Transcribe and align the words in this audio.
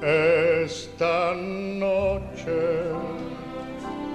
Esta 0.00 1.34
noche 1.34 2.56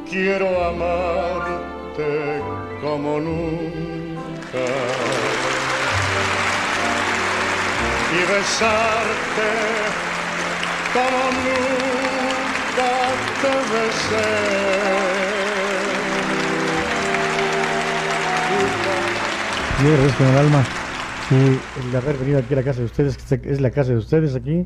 quiero 0.10 0.48
amarte 0.64 2.42
como 2.82 3.20
nunca 3.20 4.64
y 8.12 8.20
besarte 8.32 9.50
como 10.94 11.24
nunca 11.44 12.92
te 13.42 13.54
besé. 13.74 14.54
Agradezco 19.80 20.18
con 20.18 20.28
el 20.28 20.38
alma 20.38 20.64
y 21.30 21.34
el 21.90 21.96
haber 21.96 22.16
venido 22.16 22.40
aquí 22.40 22.54
a 22.54 22.56
la 22.58 22.64
casa 22.64 22.80
de 22.80 22.86
ustedes, 22.86 23.18
que 23.18 23.52
es 23.52 23.60
la 23.60 23.72
casa 23.72 23.92
de 23.92 23.98
ustedes 23.98 24.34
aquí. 24.34 24.66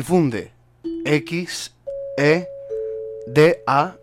Difunde 0.00 0.50
X 1.04 1.74
E 2.16 2.48
D 3.26 3.62
A 3.66 3.96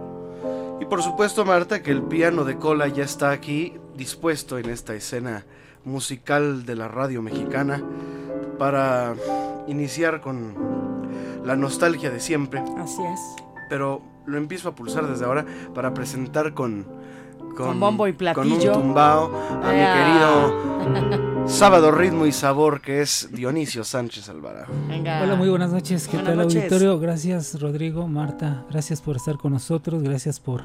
Y 0.80 0.84
por 0.84 1.02
supuesto, 1.02 1.44
Marta, 1.44 1.82
que 1.82 1.90
el 1.90 2.02
piano 2.02 2.44
de 2.44 2.56
cola 2.56 2.88
ya 2.88 3.04
está 3.04 3.30
aquí, 3.30 3.74
dispuesto 3.96 4.58
en 4.58 4.70
esta 4.70 4.94
escena 4.94 5.44
musical 5.84 6.64
de 6.66 6.76
la 6.76 6.88
radio 6.88 7.20
mexicana, 7.20 7.82
para 8.58 9.14
iniciar 9.66 10.20
con 10.20 10.54
la 11.44 11.56
nostalgia 11.56 12.10
de 12.10 12.20
siempre. 12.20 12.62
Así 12.78 13.02
es. 13.02 13.20
Pero 13.68 14.02
lo 14.26 14.38
empiezo 14.38 14.68
a 14.68 14.74
pulsar 14.74 15.08
desde 15.08 15.24
ahora 15.24 15.44
para 15.74 15.94
presentar 15.94 16.54
con 16.54 16.86
con, 17.58 17.80
bombo 17.80 18.06
y 18.06 18.12
platillo. 18.12 18.44
Con 18.44 18.52
un 18.52 18.72
tumbao 18.72 19.30
a 19.62 19.72
mi 19.72 20.92
querido 20.98 21.46
sábado 21.48 21.90
ritmo 21.90 22.26
y 22.26 22.32
sabor 22.32 22.80
que 22.80 23.02
es 23.02 23.28
Dionisio 23.32 23.84
Sánchez 23.84 24.28
Alvarado. 24.28 24.72
Hola, 24.88 25.34
muy 25.36 25.48
buenas 25.48 25.72
noches. 25.72 26.06
¿Qué 26.06 26.18
tal 26.18 26.40
auditorio? 26.40 26.98
Gracias 27.00 27.60
Rodrigo, 27.60 28.06
Marta, 28.06 28.64
gracias 28.70 29.00
por 29.00 29.16
estar 29.16 29.36
con 29.38 29.52
nosotros, 29.52 30.02
gracias 30.02 30.38
por 30.38 30.62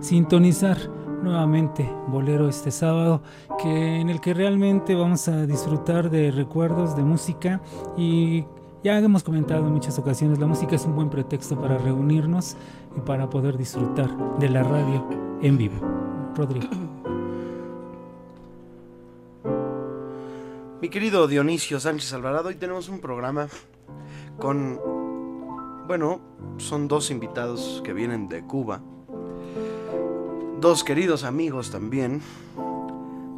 sintonizar 0.00 0.76
nuevamente 1.22 1.90
Bolero 2.08 2.48
este 2.48 2.70
sábado, 2.70 3.22
que 3.60 4.00
en 4.00 4.10
el 4.10 4.20
que 4.20 4.34
realmente 4.34 4.94
vamos 4.94 5.28
a 5.28 5.46
disfrutar 5.46 6.10
de 6.10 6.30
recuerdos, 6.30 6.96
de 6.96 7.02
música 7.02 7.62
y 7.96 8.44
ya 8.84 8.98
hemos 8.98 9.24
comentado 9.24 9.66
en 9.66 9.72
muchas 9.72 9.98
ocasiones, 9.98 10.38
la 10.38 10.46
música 10.46 10.76
es 10.76 10.84
un 10.84 10.94
buen 10.94 11.08
pretexto 11.08 11.58
para 11.58 11.78
reunirnos 11.78 12.56
y 12.94 13.00
para 13.00 13.30
poder 13.30 13.56
disfrutar 13.56 14.10
de 14.38 14.50
la 14.50 14.62
radio 14.62 15.08
en 15.42 15.58
vivo. 15.58 16.05
Rodrigo. 16.36 16.68
Mi 20.82 20.90
querido 20.90 21.26
Dionisio 21.26 21.80
Sánchez 21.80 22.12
Alvarado, 22.12 22.48
hoy 22.48 22.56
tenemos 22.56 22.90
un 22.90 23.00
programa 23.00 23.48
con, 24.38 24.78
bueno, 25.86 26.20
son 26.58 26.88
dos 26.88 27.10
invitados 27.10 27.80
que 27.82 27.94
vienen 27.94 28.28
de 28.28 28.42
Cuba, 28.42 28.82
dos 30.60 30.84
queridos 30.84 31.24
amigos 31.24 31.70
también 31.70 32.20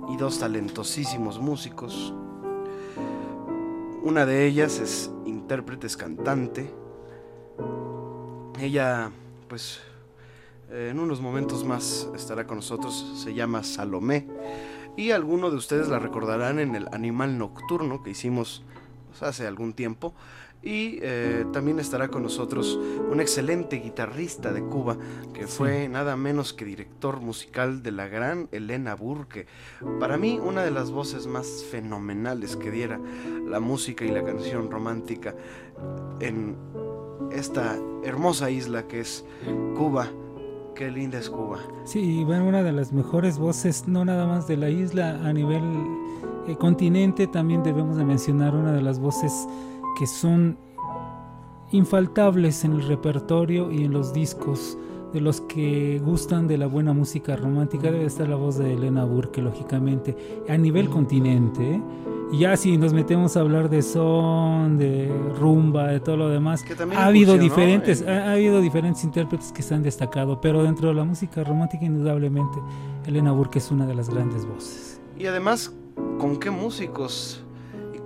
y 0.09 0.17
dos 0.17 0.41
talentosísimos 0.41 1.39
músicos. 1.39 2.13
Una 4.03 4.27
de 4.27 4.47
ellas 4.47 4.81
es 4.81 5.13
intérprete, 5.25 5.87
es 5.87 5.97
cantante. 5.97 6.69
Ella, 8.59 9.13
pues, 9.49 9.81
en 10.71 10.99
unos 10.99 11.21
momentos 11.21 11.65
más 11.65 12.09
estará 12.15 12.47
con 12.47 12.57
nosotros, 12.57 13.23
se 13.23 13.35
llama 13.35 13.63
Salomé. 13.63 14.27
Y 14.97 15.13
algunos 15.13 15.53
de 15.53 15.59
ustedes 15.59 15.89
la 15.89 15.99
recordarán 15.99 16.59
en 16.59 16.75
el 16.75 16.89
Animal 16.93 17.39
Nocturno 17.39 18.03
que 18.03 18.11
hicimos 18.11 18.65
pues, 19.09 19.23
hace 19.23 19.47
algún 19.47 19.73
tiempo. 19.73 20.15
Y 20.61 20.99
eh, 21.03 21.47
también 21.53 21.79
estará 21.79 22.09
con 22.09 22.25
nosotros 22.25 22.77
un 23.09 23.21
excelente 23.21 23.77
guitarrista 23.77 24.53
de 24.53 24.61
Cuba, 24.61 24.99
que 25.33 25.47
fue 25.47 25.89
nada 25.89 26.17
menos 26.17 26.53
que 26.53 26.65
director 26.65 27.21
musical 27.21 27.85
de 27.85 27.93
la 27.93 28.09
gran 28.09 28.49
Elena 28.51 28.97
Burke. 28.97 29.47
Para 30.01 30.17
mí, 30.17 30.41
una 30.43 30.65
de 30.65 30.73
las 30.73 30.91
voces 30.91 31.29
más 31.29 31.65
fenomenales 31.71 32.57
que 32.57 32.73
diera 32.73 33.01
la 33.47 33.61
música 33.61 34.05
y 34.05 34.09
la 34.09 34.25
canción 34.25 34.69
romántica 34.69 35.37
en 36.19 36.57
esta 37.31 37.79
hermosa 38.03 38.51
isla 38.51 38.89
que 38.89 38.99
es 39.01 39.25
Cuba 39.77 40.11
Qué 40.79 40.93
linda 40.93 41.19
es 41.19 41.29
Cuba. 41.29 41.59
Sí, 41.83 42.23
bueno, 42.23 42.47
una 42.47 42.63
de 42.63 42.71
las 42.71 42.93
mejores 42.93 43.37
voces, 43.37 43.89
no 43.89 44.05
nada 44.05 44.29
más 44.29 44.47
de 44.47 44.57
la 44.57 44.71
isla, 44.71 45.19
a 45.27 45.33
nivel 45.33 45.61
eh, 46.47 46.55
continente 46.57 47.27
también 47.27 47.65
debemos 47.65 47.97
de 47.97 48.05
mencionar 48.05 48.55
una 48.55 48.73
de 48.73 48.81
las 48.81 49.01
voces 49.01 49.49
que 49.99 50.07
son 50.07 50.57
infaltables 51.73 52.65
en 52.65 52.75
el 52.75 52.87
repertorio 52.87 53.73
y 53.73 53.83
en 53.83 53.93
los 53.93 54.13
discos 54.13 54.79
de 55.13 55.21
los 55.21 55.41
que 55.41 56.01
gustan 56.05 56.47
de 56.47 56.59
la 56.59 56.69
buena 56.69 56.93
música 56.93 57.35
romántica 57.35 57.91
debe 57.91 58.05
estar 58.05 58.29
la 58.29 58.37
voz 58.37 58.57
de 58.57 58.75
Elena 58.75 59.05
Burke, 59.05 59.43
lógicamente, 59.43 60.17
a 60.49 60.57
nivel 60.57 60.89
continente. 60.89 61.75
¿eh? 61.75 61.83
Y 62.31 62.39
ya 62.41 62.57
si 62.57 62.77
nos 62.77 62.93
metemos 62.93 63.37
a 63.37 63.41
hablar 63.41 63.71
de 63.71 63.83
son, 63.83 64.77
de 64.77 65.11
rumba, 65.39 65.89
de 65.89 66.01
todo 66.01 66.17
lo 66.17 66.29
demás, 66.29 66.65
ha 66.95 67.07
habido 67.07 67.39
diferentes, 67.39 68.07
ha, 68.07 68.33
habido 68.33 68.61
diferentes 68.61 69.03
intérpretes 69.05 69.51
que 69.51 69.63
se 69.63 69.75
han 69.75 69.83
destacado, 69.83 70.41
pero 70.41 70.63
dentro 70.63 70.89
de 70.89 70.95
la 70.95 71.05
música 71.05 71.43
romántica 71.43 71.87
indudablemente 71.87 72.59
Elena 73.07 73.33
Burke 73.33 73.59
es 73.59 73.71
una 73.71 73.87
de 73.87 73.95
las 73.95 74.11
grandes 74.11 74.45
voces. 74.45 75.01
Y 75.19 75.27
además, 75.27 75.73
¿con 76.19 76.39
qué 76.39 76.51
músicos 76.51 77.43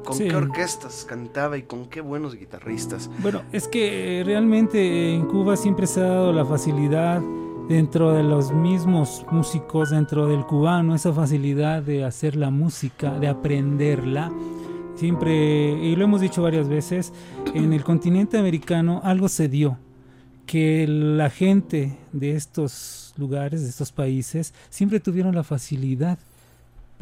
con 0.05 0.19
qué 0.19 0.35
orquestas 0.35 1.05
cantaba 1.09 1.57
y 1.57 1.63
con 1.63 1.87
qué 1.87 2.01
buenos 2.01 2.35
guitarristas. 2.35 3.11
Bueno, 3.21 3.43
es 3.53 3.69
que 3.69 4.23
realmente 4.25 5.15
en 5.15 5.27
Cuba 5.27 5.57
siempre 5.57 5.87
se 5.87 6.01
ha 6.01 6.09
dado 6.09 6.33
la 6.33 6.45
facilidad 6.45 7.23
dentro 7.69 8.13
de 8.13 8.23
los 8.23 8.53
mismos 8.53 9.25
músicos, 9.31 9.91
dentro 9.91 10.27
del 10.27 10.45
cubano, 10.45 10.95
esa 10.95 11.13
facilidad 11.13 11.83
de 11.83 12.05
hacer 12.05 12.37
la 12.37 12.51
música, 12.51 13.19
de 13.19 13.29
aprenderla. 13.29 14.33
Siempre, 14.97 15.73
y 15.83 15.97
lo 15.97 16.05
hemos 16.05 16.21
dicho 16.21 16.43
varias 16.43 16.69
veces, 16.69 17.13
en 17.55 17.73
el 17.73 17.83
continente 17.85 18.39
americano 18.39 19.01
algo 19.05 19.29
se 19.29 19.49
dio, 19.49 19.79
que 20.47 20.87
la 20.87 21.31
gente 21.31 21.99
de 22.13 22.37
estos 22.37 23.15
lugares, 23.17 23.63
de 23.63 23.69
estos 23.69 23.93
países, 23.93 24.55
siempre 24.69 25.01
tuvieron 25.01 25.35
la 25.35 25.45
facilidad 25.45 26.19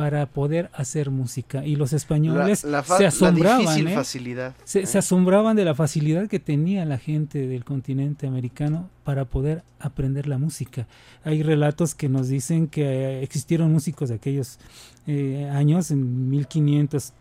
para 0.00 0.24
poder 0.24 0.70
hacer 0.72 1.10
música. 1.10 1.66
Y 1.66 1.76
los 1.76 1.92
españoles 1.92 2.60
se 2.60 3.04
asombraban. 3.04 3.86
¿eh? 3.86 3.94
facilidad, 3.94 4.56
se, 4.64 4.86
se, 4.86 4.96
asombraban 4.96 5.56
de 5.56 5.66
la 5.66 5.74
facilidad 5.74 6.26
que 6.26 6.38
tenía 6.38 6.86
la 6.86 6.96
gente 6.96 7.46
del 7.46 7.66
continente 7.66 8.26
americano 8.26 8.88
para 9.04 9.26
poder 9.26 9.62
aprender 9.78 10.26
la 10.26 10.38
música. 10.38 10.88
Hay 11.22 11.42
relatos 11.42 11.94
que 11.94 12.08
nos 12.08 12.28
dicen 12.28 12.66
que 12.66 13.22
existieron 13.22 13.70
músicos 13.72 14.08
de 14.08 14.14
aquellos 14.14 14.58
eh, 15.06 15.50
años, 15.52 15.90
en 15.90 16.30
1500 16.30 17.12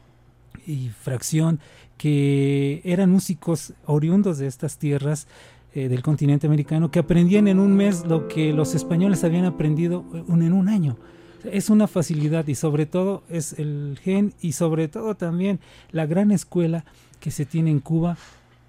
y 0.66 0.88
fracción, 0.88 1.60
que 1.98 2.80
eran 2.86 3.10
músicos 3.10 3.74
oriundos 3.88 4.38
de 4.38 4.48
estas 4.48 4.78
tierras 4.78 5.28
eh, 5.74 5.90
del 5.90 6.02
continente 6.02 6.48
americano, 6.48 6.92
que 6.92 7.00
aprendían 7.00 7.50
en 7.50 7.60
un 7.60 7.76
mes 7.76 8.06
lo 8.06 8.30
que 8.30 8.54
los 8.54 8.74
españoles 8.74 9.26
habían 9.26 9.44
aprendido 9.44 10.06
en 10.30 10.54
un 10.54 10.70
año 10.70 10.96
es 11.44 11.70
una 11.70 11.88
facilidad 11.88 12.48
y 12.48 12.56
sobre 12.56 12.86
todo 12.86 13.24
es 13.30 13.54
el 13.54 14.00
gen 14.02 14.34
y 14.42 14.54
sobre 14.54 14.88
todo 14.88 15.16
también 15.16 15.60
la 15.92 16.06
gran 16.06 16.32
escuela 16.32 16.86
que 17.20 17.32
se 17.32 17.46
tiene 17.46 17.72
en 17.72 17.80
Cuba, 17.80 18.18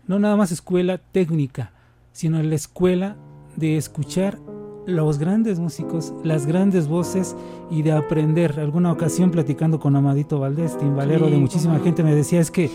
no 0.06 0.18
nada 0.18 0.36
más 0.36 0.52
escuela 0.52 0.98
técnica, 0.98 1.72
sino 2.12 2.42
la 2.42 2.54
escuela 2.54 3.16
de 3.56 3.76
escuchar 3.76 4.38
los 4.86 5.18
grandes 5.18 5.58
músicos, 5.58 6.12
las 6.24 6.46
grandes 6.46 6.88
voces 6.88 7.36
y 7.70 7.82
de 7.82 7.92
aprender. 7.92 8.58
Alguna 8.58 8.92
ocasión 8.92 9.30
platicando 9.30 9.78
con 9.78 9.94
Amadito 9.94 10.40
Valdés, 10.40 10.76
timbalero 10.78 11.30
de 11.30 11.36
muchísima 11.36 11.78
gente, 11.80 12.02
me 12.02 12.14
decía 12.14 12.40
es 12.40 12.50
que 12.50 12.70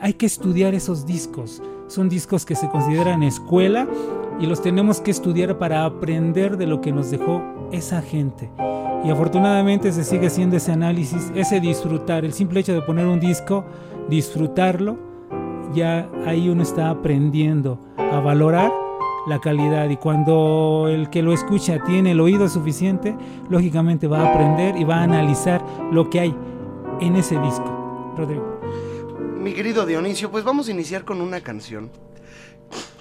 hay 0.00 0.14
que 0.14 0.26
estudiar 0.26 0.74
esos 0.74 1.06
discos. 1.06 1.62
Son 1.88 2.08
discos 2.08 2.44
que 2.44 2.54
se 2.54 2.68
consideran 2.68 3.22
escuela 3.22 3.88
y 4.40 4.46
los 4.46 4.60
tenemos 4.60 5.00
que 5.00 5.10
estudiar 5.10 5.58
para 5.58 5.84
aprender 5.84 6.56
de 6.56 6.66
lo 6.66 6.80
que 6.80 6.92
nos 6.92 7.10
dejó 7.10 7.42
esa 7.72 8.02
gente. 8.02 8.50
Y 9.06 9.10
afortunadamente 9.10 9.92
se 9.92 10.02
sigue 10.02 10.26
haciendo 10.26 10.56
ese 10.56 10.72
análisis, 10.72 11.30
ese 11.36 11.60
disfrutar, 11.60 12.24
el 12.24 12.32
simple 12.32 12.58
hecho 12.58 12.72
de 12.72 12.82
poner 12.82 13.06
un 13.06 13.20
disco, 13.20 13.64
disfrutarlo, 14.08 14.98
ya 15.72 16.10
ahí 16.26 16.48
uno 16.48 16.64
está 16.64 16.90
aprendiendo 16.90 17.78
a 17.96 18.18
valorar 18.18 18.72
la 19.28 19.38
calidad 19.40 19.88
y 19.90 19.96
cuando 19.96 20.88
el 20.88 21.08
que 21.08 21.22
lo 21.22 21.32
escucha 21.32 21.78
tiene 21.84 22.10
el 22.10 22.20
oído 22.20 22.48
suficiente, 22.48 23.16
lógicamente 23.48 24.08
va 24.08 24.22
a 24.22 24.34
aprender 24.34 24.76
y 24.76 24.82
va 24.82 24.96
a 24.96 25.02
analizar 25.04 25.64
lo 25.92 26.10
que 26.10 26.18
hay 26.18 26.34
en 27.00 27.14
ese 27.14 27.38
disco. 27.38 28.14
Rodrigo. 28.16 28.60
Mi 29.38 29.52
querido 29.52 29.86
Dionisio, 29.86 30.32
pues 30.32 30.42
vamos 30.42 30.66
a 30.66 30.72
iniciar 30.72 31.04
con 31.04 31.20
una 31.20 31.40
canción 31.42 31.90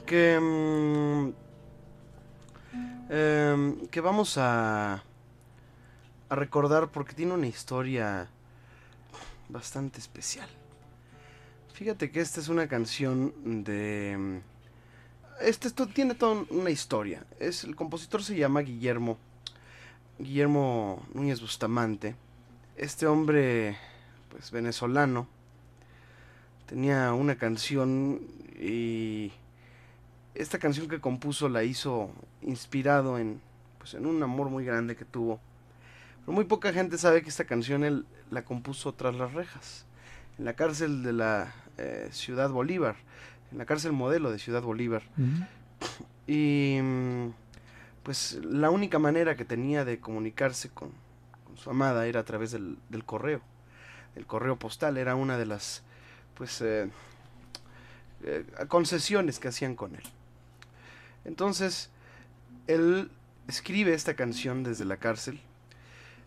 que 0.06 0.40
mm, 0.40 1.30
em, 3.10 3.88
que 3.88 4.02
vamos 4.02 4.38
a 4.38 5.04
a 6.30 6.36
recordar 6.36 6.90
porque 6.90 7.14
tiene 7.14 7.34
una 7.34 7.48
historia 7.48 8.28
bastante 9.50 10.00
especial. 10.00 10.50
Fíjate 11.74 12.10
que 12.12 12.22
esta 12.22 12.40
es 12.40 12.48
una 12.48 12.68
canción 12.68 13.64
de 13.64 14.42
este 15.42 15.68
esto 15.68 15.88
tiene 15.88 16.16
toda 16.16 16.46
una 16.50 16.70
historia. 16.70 17.26
Es 17.40 17.66
el 17.66 17.76
compositor 17.76 18.24
se 18.24 18.36
llama 18.36 18.62
Guillermo 18.62 19.18
Guillermo 20.18 21.06
Núñez 21.14 21.42
Bustamante. 21.42 22.16
Este 22.78 23.06
hombre 23.06 23.78
pues 24.30 24.52
venezolano 24.52 25.28
tenía 26.66 27.14
una 27.14 27.38
canción 27.38 28.22
y 28.58 29.34
esta 30.34 30.58
canción 30.58 30.88
que 30.88 31.02
compuso 31.02 31.50
la 31.50 31.64
hizo 31.64 32.10
inspirado 32.42 33.20
en 33.20 33.42
pues 33.78 33.94
en 33.94 34.06
un 34.06 34.24
amor 34.24 34.50
muy 34.50 34.64
grande 34.66 34.96
que 34.96 35.06
tuvo. 35.06 35.40
Pero 36.26 36.34
muy 36.34 36.46
poca 36.46 36.74
gente 36.74 36.98
sabe 36.98 37.22
que 37.22 37.30
esta 37.30 37.46
canción 37.46 37.84
él 37.84 38.06
la 38.32 38.44
compuso 38.44 38.94
tras 38.94 39.16
las 39.16 39.34
rejas, 39.34 39.86
en 40.38 40.46
la 40.46 40.54
cárcel 40.54 41.04
de 41.04 41.14
la 41.14 41.54
eh, 41.78 42.10
Ciudad 42.12 42.50
Bolívar 42.50 42.96
en 43.52 43.60
la 43.60 43.66
cárcel 43.66 43.94
modelo 43.94 44.32
de 44.32 44.40
Ciudad 44.40 44.62
Bolívar. 44.62 45.04
Y 46.28 46.80
mm, 46.82 47.30
pues 48.04 48.40
la 48.44 48.70
única 48.70 49.00
manera 49.00 49.36
que 49.36 49.46
tenía 49.46 49.86
de 49.86 50.00
comunicarse 50.00 50.70
con, 50.70 50.92
su 51.56 51.70
amada 51.70 52.06
era 52.06 52.20
a 52.20 52.26
través 52.26 52.52
del, 52.52 52.78
correo. 53.06 53.42
El 54.16 54.26
correo 54.26 54.58
postal 54.58 54.98
era 54.98 55.16
una 55.16 55.38
de 55.38 55.46
las 55.46 55.84
pues 56.36 56.60
eh, 56.62 56.90
eh, 58.24 58.46
concesiones 58.68 59.40
que 59.40 59.48
hacían 59.48 59.76
con 59.76 59.96
él. 59.96 60.04
Entonces, 61.24 61.90
él 62.68 63.10
escribe 63.48 63.94
esta 63.94 64.16
canción 64.16 64.64
desde 64.64 64.84
la 64.84 64.98
cárcel 64.98 65.40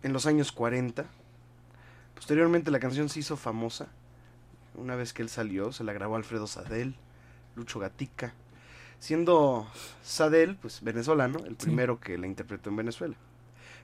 en 0.03 0.13
los 0.13 0.25
años 0.25 0.51
40. 0.51 1.05
Posteriormente 2.15 2.71
la 2.71 2.79
canción 2.79 3.09
se 3.09 3.19
hizo 3.19 3.37
famosa. 3.37 3.87
Una 4.75 4.95
vez 4.95 5.13
que 5.13 5.21
él 5.21 5.29
salió, 5.29 5.71
se 5.71 5.83
la 5.83 5.93
grabó 5.93 6.15
Alfredo 6.15 6.47
Sadel. 6.47 6.95
Lucho 7.55 7.79
Gatica, 7.79 8.33
siendo 8.99 9.67
Sadel, 10.03 10.55
pues 10.55 10.81
venezolano, 10.81 11.39
el 11.45 11.55
primero 11.55 11.99
que 11.99 12.17
la 12.17 12.27
interpretó 12.27 12.69
en 12.69 12.77
Venezuela, 12.77 13.15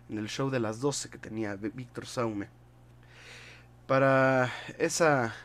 en 0.10 0.18
el 0.18 0.30
show 0.30 0.50
de 0.50 0.60
las 0.60 0.80
12 0.80 1.10
que 1.10 1.18
tenía 1.18 1.56
Víctor 1.56 2.06
Saume. 2.06 2.48
Para 3.88 4.52
esa, 4.80 5.36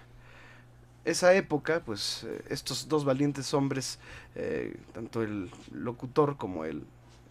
esa 1.04 1.34
época, 1.34 1.82
pues 1.84 2.24
eh, 2.24 2.44
estos 2.48 2.88
dos 2.88 3.04
valientes 3.04 3.52
hombres, 3.52 3.98
eh, 4.34 4.76
tanto 4.92 5.22
el 5.22 5.50
locutor 5.72 6.36
como 6.36 6.64
el 6.64 6.84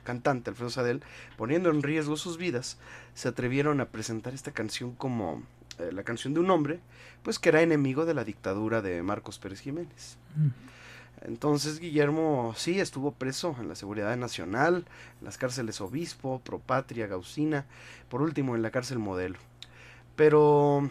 cantante 0.09 0.49
Alfredo 0.49 0.71
Sadel, 0.71 1.03
poniendo 1.37 1.69
en 1.69 1.83
riesgo 1.83 2.17
sus 2.17 2.39
vidas, 2.39 2.79
se 3.13 3.27
atrevieron 3.27 3.79
a 3.79 3.89
presentar 3.89 4.33
esta 4.33 4.51
canción 4.51 4.95
como 4.95 5.43
eh, 5.77 5.91
la 5.91 6.01
canción 6.01 6.33
de 6.33 6.39
un 6.39 6.49
hombre, 6.49 6.79
pues 7.21 7.37
que 7.37 7.49
era 7.49 7.61
enemigo 7.61 8.05
de 8.05 8.15
la 8.15 8.23
dictadura 8.23 8.81
de 8.81 9.03
Marcos 9.03 9.37
Pérez 9.37 9.59
Jiménez. 9.59 10.17
Mm. 10.35 11.27
Entonces 11.27 11.79
Guillermo 11.79 12.55
sí 12.57 12.79
estuvo 12.79 13.11
preso 13.11 13.55
en 13.59 13.67
la 13.67 13.75
Seguridad 13.75 14.17
Nacional, 14.17 14.87
en 15.19 15.25
las 15.25 15.37
cárceles 15.37 15.79
Obispo, 15.79 16.41
Propatria, 16.43 17.05
Gaucina, 17.05 17.65
por 18.09 18.23
último 18.23 18.55
en 18.55 18.63
la 18.63 18.71
cárcel 18.71 18.97
Modelo. 18.97 19.37
Pero 20.15 20.89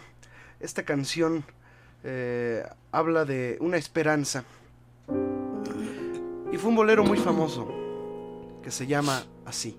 esta 0.61 0.85
canción 0.85 1.43
eh, 2.05 2.63
habla 2.93 3.25
de 3.25 3.57
una 3.61 3.79
esperanza. 3.79 4.45
Y 6.53 6.57
fue 6.57 6.71
un 6.71 6.77
bolero 6.77 7.03
muy 7.03 7.19
famoso 7.19 7.78
que 8.69 8.73
se 8.73 8.87
llama 8.87 9.23
así, 9.47 9.79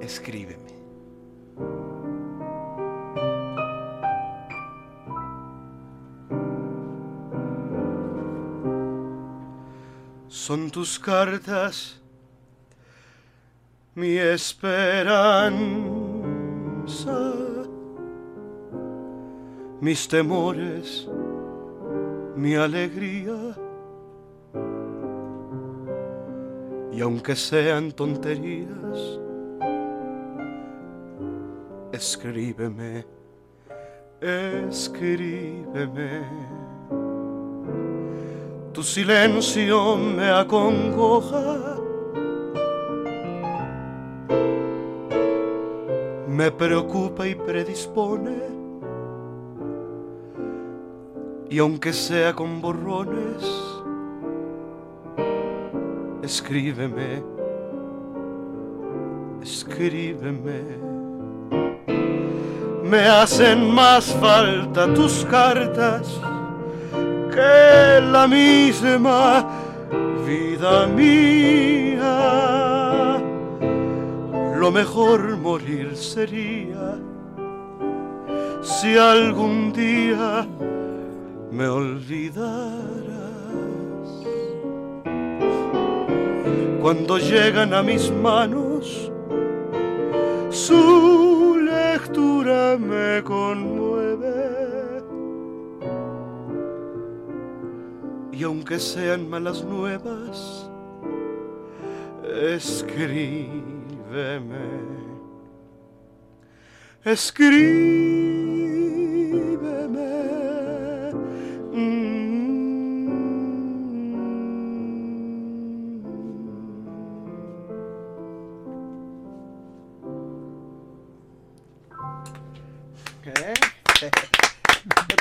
Escríbeme. 0.00 0.76
Son 10.28 10.70
tus 10.70 11.00
cartas 11.00 12.00
mi 13.96 14.16
esperanza, 14.18 15.24
mis 19.80 20.06
temores, 20.06 21.08
mi 22.36 22.54
alegría. 22.54 23.65
Y 26.96 27.00
aunque 27.02 27.36
sean 27.36 27.92
tonterías, 27.92 29.20
escríbeme, 31.92 33.06
escríbeme 34.68 36.24
tu 38.76 38.82
silencio 38.82 39.96
me 39.96 40.28
acongoja. 40.28 41.78
Me 46.28 46.52
preocupa 46.52 47.26
y 47.26 47.34
predispone. 47.34 48.36
Y 51.48 51.58
aunque 51.58 51.94
sea 51.94 52.34
con 52.34 52.60
borrones, 52.60 53.42
escríbeme, 56.26 57.22
escríbeme. 59.42 60.60
Me 62.82 63.02
hacen 63.06 63.70
más 63.70 64.06
falta 64.20 64.92
tus 64.92 65.24
cartas 65.26 66.20
que 67.34 68.00
la 68.00 68.26
misma 68.26 69.46
vida 70.26 70.86
mía. 70.88 72.16
Lo 74.56 74.72
mejor 74.72 75.36
morir 75.36 75.96
sería 75.96 76.98
si 78.62 78.96
algún 78.98 79.72
día 79.72 80.44
me 81.52 81.68
olvidaras. 81.68 83.15
Cuando 86.86 87.18
llegan 87.18 87.74
a 87.74 87.82
mis 87.82 88.12
manos, 88.12 89.10
su 90.50 91.58
lectura 91.58 92.78
me 92.78 93.24
conmueve 93.24 95.02
y 98.30 98.44
aunque 98.44 98.78
sean 98.78 99.28
malas 99.28 99.64
nuevas, 99.64 100.70
escríbeme. 102.54 103.50
Escríbeme. 107.04 108.35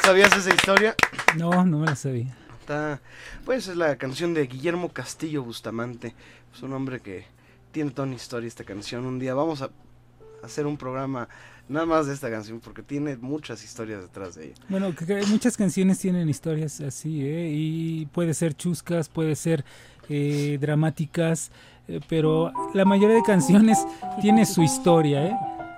¿Sabías 0.05 0.37
esa 0.37 0.53
historia? 0.53 0.95
No, 1.35 1.65
no 1.65 1.79
me 1.79 1.87
la 1.87 1.95
sabía 1.95 2.35
pues 3.45 3.67
es 3.67 3.77
la 3.77 3.95
canción 3.97 4.33
de 4.33 4.47
Guillermo 4.47 4.89
Castillo 4.89 5.43
Bustamante, 5.43 6.15
es 6.53 6.63
un 6.63 6.73
hombre 6.73 6.99
que 6.99 7.25
tiene 7.71 7.91
toda 7.91 8.07
una 8.07 8.15
historia 8.15 8.47
esta 8.47 8.63
canción. 8.63 9.05
Un 9.05 9.19
día 9.19 9.33
vamos 9.33 9.61
a 9.61 9.69
hacer 10.43 10.65
un 10.65 10.77
programa 10.77 11.27
nada 11.67 11.85
más 11.85 12.07
de 12.07 12.13
esta 12.13 12.29
canción 12.29 12.59
porque 12.59 12.81
tiene 12.81 13.17
muchas 13.17 13.63
historias 13.63 14.01
detrás 14.01 14.35
de 14.35 14.47
ella. 14.47 14.55
Bueno, 14.69 14.93
muchas 15.27 15.57
canciones 15.57 15.99
tienen 15.99 16.29
historias 16.29 16.79
así, 16.81 17.21
¿eh? 17.25 17.49
y 17.51 18.05
puede 18.07 18.33
ser 18.33 18.55
chuscas, 18.55 19.09
puede 19.09 19.35
ser 19.35 19.63
eh, 20.09 20.57
dramáticas, 20.59 21.51
eh, 21.87 21.99
pero 22.07 22.51
la 22.73 22.85
mayoría 22.85 23.15
de 23.15 23.23
canciones 23.23 23.77
tiene 24.21 24.45
su 24.45 24.63
historia, 24.63 25.25
¿eh? 25.25 25.35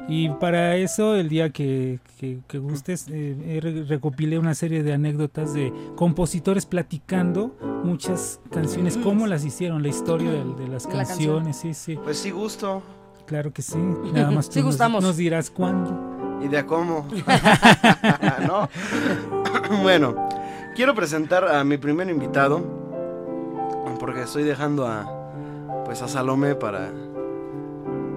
Y 0.10 0.30
para 0.30 0.78
eso, 0.78 1.16
el 1.16 1.28
día 1.28 1.50
que, 1.50 2.00
que- 2.20 2.40
que 2.48 2.60
gustes, 2.60 3.08
eh, 3.12 3.60
re- 3.62 3.84
recopilé 3.84 4.40
una 4.40 4.56
serie 4.56 4.82
de 4.82 4.94
anécdotas 4.94 5.54
de 5.54 5.74
compositores 5.98 6.66
platicando 6.66 7.54
muchas 7.84 8.40
canciones, 8.52 8.98
cómo 8.98 9.28
las 9.28 9.44
hicieron, 9.44 9.82
la 9.84 9.90
historia 9.90 10.32
de, 10.32 10.44
de 10.56 10.68
las 10.70 10.86
La 10.86 10.92
canción. 11.06 11.44
canciones, 11.44 11.58
sí, 11.58 11.74
sí. 11.74 12.00
Pues 12.02 12.18
sí 12.20 12.32
gusto. 12.32 12.82
Claro 13.26 13.52
que 13.52 13.62
sí. 13.62 13.78
Nada 14.14 14.32
más 14.32 14.46
tú 14.48 14.54
Sí 14.54 14.60
nos- 14.60 14.68
gustamos. 14.68 15.04
nos 15.04 15.18
dirás 15.18 15.50
cuándo. 15.52 16.40
¿Y 16.42 16.48
de 16.48 16.60
a 16.60 16.66
cómo? 16.66 17.06
¿No? 18.48 18.70
bueno, 19.84 20.16
quiero 20.76 20.96
presentar 20.96 21.46
a 21.48 21.64
mi 21.66 21.78
primer 21.78 22.10
invitado. 22.10 22.62
Porque 24.00 24.22
estoy 24.22 24.44
dejando 24.44 24.88
a. 24.88 25.84
Pues 25.86 26.02
a 26.02 26.08
Salomé 26.08 26.56
para. 26.56 26.92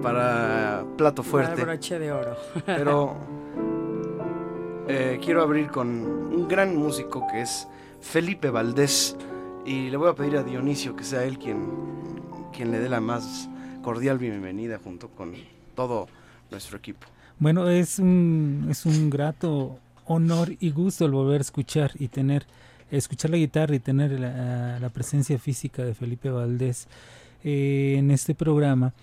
Para 0.01 0.83
plato 0.97 1.23
fuerte. 1.23 1.61
broche 1.63 1.99
de 1.99 2.11
oro. 2.11 2.35
Pero. 2.65 3.15
eh, 4.87 5.19
quiero 5.23 5.41
abrir 5.41 5.67
con 5.69 5.87
un 5.87 6.47
gran 6.47 6.75
músico 6.75 7.25
que 7.31 7.41
es 7.41 7.67
Felipe 8.01 8.49
Valdés. 8.49 9.15
Y 9.65 9.89
le 9.89 9.97
voy 9.97 10.09
a 10.09 10.13
pedir 10.13 10.37
a 10.37 10.43
Dionisio 10.43 10.95
que 10.95 11.03
sea 11.03 11.23
él 11.23 11.37
quien, 11.37 11.69
quien 12.51 12.71
le 12.71 12.79
dé 12.79 12.89
la 12.89 12.99
más 12.99 13.47
cordial 13.83 14.17
bienvenida 14.17 14.79
junto 14.83 15.09
con 15.09 15.33
todo 15.75 16.07
nuestro 16.49 16.77
equipo. 16.77 17.05
Bueno, 17.37 17.69
es 17.69 17.99
un, 17.99 18.67
es 18.69 18.85
un 18.87 19.09
grato 19.11 19.77
honor 20.05 20.49
y 20.59 20.71
gusto 20.71 21.05
el 21.05 21.11
volver 21.11 21.39
a 21.39 21.41
escuchar 21.41 21.91
y 21.99 22.07
tener, 22.07 22.45
escuchar 22.89 23.31
la 23.31 23.37
guitarra 23.37 23.75
y 23.75 23.79
tener 23.79 24.19
la, 24.19 24.79
la 24.79 24.89
presencia 24.89 25.37
física 25.37 25.83
de 25.83 25.93
Felipe 25.93 26.29
Valdés 26.31 26.87
eh, 27.43 27.95
en 27.97 28.11
este 28.11 28.33
programa. 28.35 28.93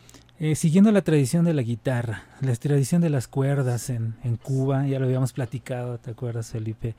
Eh, 0.41 0.55
siguiendo 0.55 0.93
la 0.93 1.03
tradición 1.03 1.45
de 1.45 1.53
la 1.53 1.63
guitarra, 1.63 2.23
la 2.41 2.55
tradición 2.55 3.01
de 3.01 3.11
las 3.11 3.27
cuerdas 3.27 3.91
en, 3.91 4.15
Cuba, 4.41 4.87
ya 4.87 5.01
lo 5.01 5.07
habíamos 5.07 5.33
platicado, 5.33 5.99
¿te 5.99 6.13
acuerdas, 6.13 6.53
Felipe? 6.53 6.95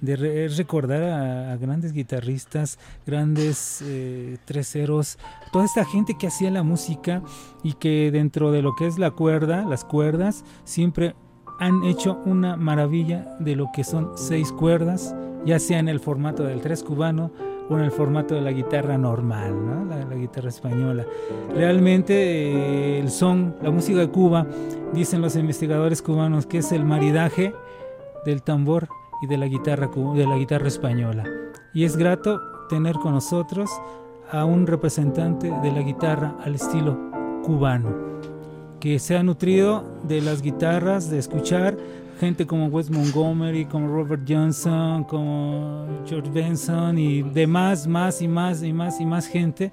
De 0.00 0.46
recordar 0.56 1.02
a, 1.02 1.52
a 1.52 1.56
grandes 1.56 1.92
guitarristas, 1.92 2.78
grandes 3.04 3.82
eh, 3.84 4.38
treseros, 4.44 5.18
toda 5.52 5.64
esta 5.64 5.84
gente 5.84 6.16
que 6.16 6.28
hacía 6.28 6.48
la 6.52 6.62
música 6.62 7.24
y 7.64 7.72
que 7.72 8.12
dentro 8.12 8.52
de 8.52 8.62
lo 8.62 8.76
que 8.76 8.86
es 8.86 8.98
la 8.98 9.10
cuerda, 9.10 9.64
las 9.64 9.84
cuerdas, 9.84 10.44
siempre 10.62 11.16
han 11.58 11.82
hecho 11.82 12.22
una 12.24 12.56
maravilla 12.56 13.36
de 13.40 13.56
lo 13.56 13.72
que 13.74 13.82
son 13.82 14.12
seis 14.16 14.52
cuerdas, 14.52 15.12
ya 15.44 15.58
sea 15.58 15.80
en 15.80 15.88
el 15.88 15.98
formato 15.98 16.44
del 16.44 16.60
tres 16.60 16.84
cubano 16.84 17.32
en 17.70 17.80
el 17.80 17.90
formato 17.90 18.34
de 18.34 18.40
la 18.40 18.52
guitarra 18.52 18.96
normal, 18.96 19.54
¿no? 19.66 19.84
la, 19.84 20.14
guitarra 20.14 20.48
española. 20.48 21.04
Realmente 21.54 22.14
eh, 22.14 23.00
el 23.00 23.10
son, 23.10 23.56
la 23.62 23.70
música 23.70 23.98
de 23.98 24.08
Cuba, 24.08 24.46
dicen 24.92 25.20
los 25.20 25.36
investigadores 25.36 26.02
cubanos 26.02 26.46
que 26.46 26.58
es 26.58 26.72
el 26.72 26.84
maridaje 26.84 27.54
del 28.24 28.42
tambor 28.42 28.88
y 29.22 29.26
de 29.26 29.36
la 29.36 29.46
guitarra 29.46 29.88
de 30.14 30.26
la 30.26 30.36
guitarra 30.36 30.68
española. 30.68 31.24
Y 31.74 31.84
es 31.84 31.96
grato 31.96 32.40
tener 32.68 32.94
con 32.96 33.12
nosotros 33.12 33.70
a 34.30 34.44
un 34.44 34.66
representante 34.66 35.52
de 35.62 35.72
la 35.72 35.80
guitarra 35.80 36.36
al 36.42 36.54
estilo 36.54 36.98
cubano, 37.44 37.94
que 38.80 38.98
se 38.98 39.16
ha 39.16 39.22
nutrido 39.22 39.84
de 40.02 40.20
las 40.20 40.42
guitarras, 40.42 41.10
de 41.10 41.18
escuchar 41.18 41.76
gente 42.18 42.46
como 42.46 42.66
Wes 42.66 42.90
Montgomery, 42.90 43.66
como 43.66 43.88
Robert 43.88 44.22
Johnson, 44.26 45.04
como 45.04 45.86
George 46.06 46.30
Benson 46.30 46.98
y 46.98 47.22
demás, 47.22 47.86
más 47.86 48.22
y 48.22 48.28
más 48.28 48.62
y 48.62 48.72
más 48.72 49.00
y 49.00 49.06
más 49.06 49.26
gente 49.26 49.72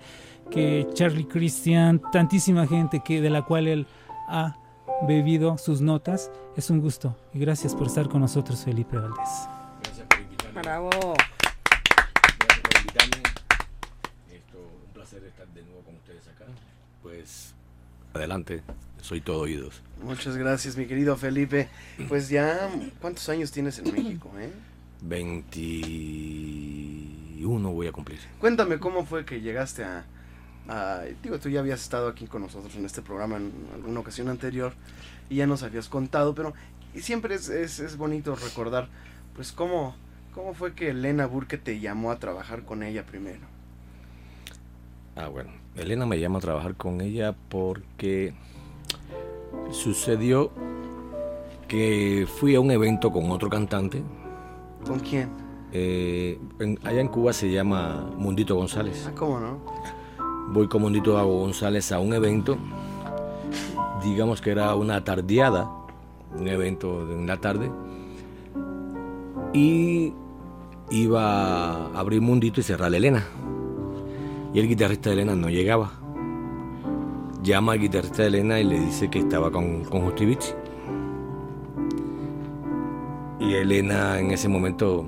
que 0.52 0.88
Charlie 0.94 1.28
Christian, 1.28 2.02
tantísima 2.12 2.68
gente 2.68 3.02
que 3.04 3.22
de 3.22 3.30
la 3.30 3.44
cual 3.44 3.68
él 3.68 3.88
ha 4.28 4.58
bebido 5.08 5.58
sus 5.58 5.82
notas. 5.82 6.32
Es 6.56 6.70
un 6.70 6.82
gusto 6.82 7.16
y 7.34 7.40
gracias 7.40 7.74
por 7.74 7.88
estar 7.88 8.08
con 8.10 8.22
nosotros, 8.22 8.64
Felipe 8.64 8.98
Valdés. 8.98 9.48
Bravo. 10.54 10.90
Gracias 10.92 12.62
por 12.62 12.78
invitarme. 12.78 13.24
Esto, 14.32 14.58
un 14.86 14.94
placer 14.94 15.24
estar 15.24 15.48
de 15.48 15.64
nuevo 15.64 15.82
con 15.82 15.96
ustedes 15.96 16.28
acá. 16.28 16.46
Pues 17.02 17.56
adelante, 18.14 18.62
soy 19.04 19.20
todo 19.22 19.42
oídos. 19.42 19.82
Muchas 20.02 20.38
gracias, 20.38 20.78
mi 20.78 20.86
querido 20.86 21.16
Felipe. 21.18 21.68
Pues 22.08 22.30
ya, 22.30 22.70
¿cuántos 23.02 23.28
años 23.30 23.52
tienes 23.52 23.78
en 23.80 23.92
México? 23.94 24.32
Eh? 24.40 24.50
21 25.02 27.72
voy 27.72 27.88
a 27.88 27.92
cumplir. 27.92 28.20
Cuéntame 28.40 28.80
cómo 28.80 29.06
fue 29.06 29.26
que 29.26 29.42
llegaste 29.42 29.84
a, 29.84 30.06
a- 30.70 31.02
Digo, 31.22 31.38
tú 31.40 31.50
ya 31.50 31.60
habías 31.60 31.82
estado 31.82 32.08
aquí 32.08 32.28
con 32.28 32.42
nosotros 32.42 32.74
en 32.76 32.86
este 32.86 33.02
programa 33.02 33.38
en 33.38 33.52
alguna 33.74 34.00
ocasión 34.00 34.30
anterior 34.30 34.74
y 35.30 35.36
ya 35.38 35.48
nos 35.48 35.64
habías 35.64 35.90
contado, 35.90 36.36
pero 36.36 36.54
y 36.94 37.02
siempre 37.02 37.36
es, 37.36 37.50
es, 37.50 37.80
es 37.80 37.98
bonito 37.98 38.36
recordar, 38.36 38.88
pues, 39.36 39.52
cómo, 39.52 39.96
cómo 40.34 40.54
fue 40.54 40.74
que 40.74 40.90
Elena 40.92 41.26
Burke 41.26 41.58
te 41.58 41.80
llamó 41.80 42.12
a 42.12 42.20
trabajar 42.20 42.64
con 42.64 42.84
ella 42.84 43.04
primero. 43.06 43.42
Ah, 45.16 45.28
bueno. 45.28 45.50
Elena 45.76 46.06
me 46.06 46.20
llama 46.20 46.38
a 46.38 46.42
trabajar 46.42 46.76
con 46.76 47.02
ella 47.02 47.36
porque 47.50 48.34
sucedió 49.72 50.52
que 51.68 52.28
fui 52.40 52.56
a 52.56 52.60
un 52.60 52.72
evento 52.72 53.12
con 53.12 53.32
otro 53.32 53.50
cantante. 53.50 54.04
¿Con 54.86 55.00
quién? 55.00 55.30
Eh, 55.72 56.40
en- 56.60 56.78
allá 56.84 57.02
en 57.02 57.08
Cuba 57.08 57.34
se 57.34 57.52
llama 57.52 58.10
Mundito 58.18 58.56
González. 58.56 59.06
Ah, 59.10 59.14
¿cómo 59.16 59.40
no? 59.40 59.58
Voy 60.52 60.68
con 60.68 60.82
Mundito 60.84 61.14
González 61.26 61.92
a 61.92 62.00
un 62.00 62.14
evento, 62.14 62.58
digamos 64.04 64.40
que 64.42 64.52
era 64.52 64.76
una 64.76 65.04
tardeada, 65.04 65.68
un 66.38 66.48
evento 66.48 67.02
en 67.12 67.26
la 67.26 67.38
tarde, 67.38 67.72
y 69.54 70.14
iba 70.92 71.72
a 71.88 72.00
abrir 72.00 72.22
Mundito 72.22 72.60
y 72.60 72.64
cerrar 72.64 72.94
Elena. 72.94 73.26
Y 74.54 74.60
el 74.60 74.68
guitarrista 74.68 75.10
de 75.10 75.14
Elena 75.16 75.36
no 75.36 75.50
llegaba. 75.50 75.94
Llama 77.44 77.74
al 77.74 77.80
guitarrista 77.80 78.22
de 78.22 78.30
Elena 78.30 78.60
y 78.62 78.64
le 78.64 78.80
dice 78.80 79.10
que 79.10 79.20
estaba 79.20 79.52
con, 79.52 79.84
con 79.84 80.02
Justivich. 80.06 80.56
Y 83.42 83.54
Elena 83.56 84.18
en 84.18 84.32
ese 84.32 84.48
momento, 84.48 85.06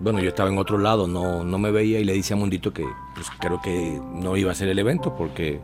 bueno, 0.00 0.18
yo 0.20 0.30
estaba 0.30 0.48
en 0.48 0.56
otro 0.56 0.78
lado, 0.78 1.06
no, 1.06 1.44
no 1.44 1.58
me 1.58 1.70
veía 1.70 2.00
y 2.00 2.04
le 2.04 2.14
dice 2.14 2.32
a 2.32 2.36
Mundito 2.38 2.72
que 2.72 2.86
pues, 3.14 3.26
creo 3.38 3.60
que 3.60 4.00
no 4.14 4.34
iba 4.38 4.50
a 4.50 4.54
ser 4.54 4.68
el 4.68 4.78
evento 4.78 5.14
porque, 5.14 5.60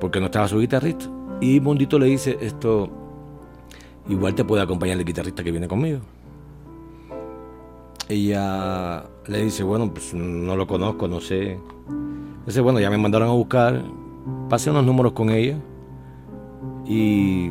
porque 0.00 0.18
no 0.18 0.26
estaba 0.26 0.48
su 0.48 0.58
guitarrista. 0.58 1.04
Y 1.42 1.60
Mundito 1.60 1.98
le 1.98 2.06
dice, 2.06 2.38
esto 2.40 2.88
igual 4.08 4.34
te 4.34 4.44
puede 4.44 4.62
acompañar 4.62 4.96
el 4.96 5.04
guitarrista 5.04 5.44
que 5.44 5.50
viene 5.50 5.68
conmigo. 5.68 6.00
Ella 8.08 9.04
le 9.26 9.44
dice, 9.44 9.62
bueno, 9.62 9.92
pues 9.92 10.14
no 10.14 10.56
lo 10.56 10.66
conozco, 10.66 11.06
no 11.06 11.20
sé. 11.20 11.58
Dice, 12.46 12.62
bueno, 12.62 12.80
ya 12.80 12.88
me 12.88 12.96
mandaron 12.96 13.28
a 13.28 13.32
buscar, 13.32 13.82
pasé 14.48 14.70
unos 14.70 14.84
números 14.84 15.12
con 15.12 15.30
ella 15.30 15.56
y 16.86 17.50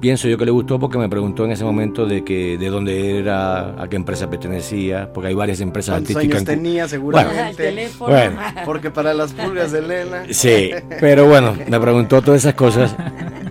pienso 0.00 0.28
yo 0.28 0.36
que 0.36 0.44
le 0.44 0.50
gustó 0.50 0.78
porque 0.78 0.98
me 0.98 1.08
preguntó 1.08 1.44
en 1.44 1.52
ese 1.52 1.64
momento 1.64 2.06
de 2.06 2.24
que 2.24 2.58
de 2.58 2.68
dónde 2.68 3.18
era, 3.18 3.82
a 3.82 3.88
qué 3.88 3.96
empresa 3.96 4.28
pertenecía, 4.28 5.12
porque 5.12 5.28
hay 5.28 5.34
varias 5.34 5.60
empresas 5.60 5.94
¿Cuántos 5.94 6.16
artísticas. 6.16 6.42
años 6.42 6.62
tenía 6.62 6.86
Bueno, 6.98 7.30
seguramente? 7.30 7.88
Bueno. 7.98 8.36
Porque 8.66 8.90
para 8.90 9.14
las 9.14 9.32
pulgas 9.32 9.72
de 9.72 9.78
Elena... 9.78 10.24
Sí, 10.30 10.70
pero 11.00 11.26
bueno, 11.26 11.54
me 11.68 11.80
preguntó 11.80 12.20
todas 12.20 12.42
esas 12.42 12.54
cosas 12.54 12.94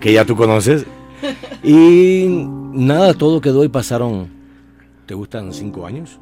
que 0.00 0.12
ya 0.12 0.24
tú 0.24 0.36
conoces. 0.36 0.86
Y 1.62 2.26
nada, 2.72 3.14
todo 3.14 3.40
quedó 3.40 3.64
y 3.64 3.68
pasaron, 3.68 4.28
¿te 5.06 5.14
gustan 5.14 5.52
cinco 5.52 5.86
años? 5.86 6.20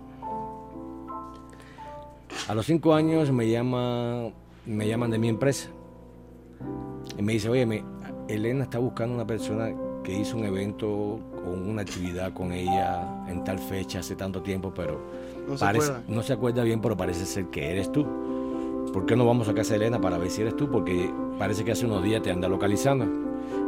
A 2.48 2.54
los 2.54 2.64
cinco 2.64 2.94
años 2.94 3.30
me 3.30 3.50
llama, 3.50 4.30
me 4.64 4.88
llaman 4.88 5.10
de 5.10 5.18
mi 5.18 5.28
empresa 5.28 5.68
y 7.18 7.22
me 7.22 7.32
dice, 7.34 7.48
oye, 7.48 7.66
me- 7.66 7.84
Elena 8.28 8.64
está 8.64 8.78
buscando 8.78 9.14
una 9.14 9.26
persona 9.26 9.70
que 10.04 10.18
hizo 10.18 10.36
un 10.36 10.44
evento 10.44 10.88
o 10.88 11.50
una 11.66 11.82
actividad 11.82 12.32
con 12.32 12.52
ella 12.52 13.24
en 13.28 13.44
tal 13.44 13.58
fecha 13.58 14.00
hace 14.00 14.14
tanto 14.16 14.42
tiempo, 14.42 14.72
pero 14.74 15.00
No 15.48 15.56
se 15.58 15.64
parece- 15.64 15.92
no 16.08 16.22
se 16.22 16.32
acuerda 16.32 16.62
bien, 16.62 16.80
pero 16.80 16.96
parece 16.96 17.24
ser 17.26 17.46
que 17.46 17.70
eres 17.70 17.90
tú. 17.92 18.06
¿Por 18.92 19.06
qué 19.06 19.16
no 19.16 19.24
vamos 19.26 19.48
a 19.48 19.54
casa 19.54 19.70
de 19.74 19.76
Elena 19.80 20.00
para 20.00 20.18
ver 20.18 20.30
si 20.30 20.42
eres 20.42 20.56
tú? 20.56 20.68
Porque 20.70 21.10
parece 21.38 21.64
que 21.64 21.72
hace 21.72 21.86
unos 21.86 22.02
días 22.02 22.22
te 22.22 22.30
anda 22.30 22.48
localizando. 22.48 23.06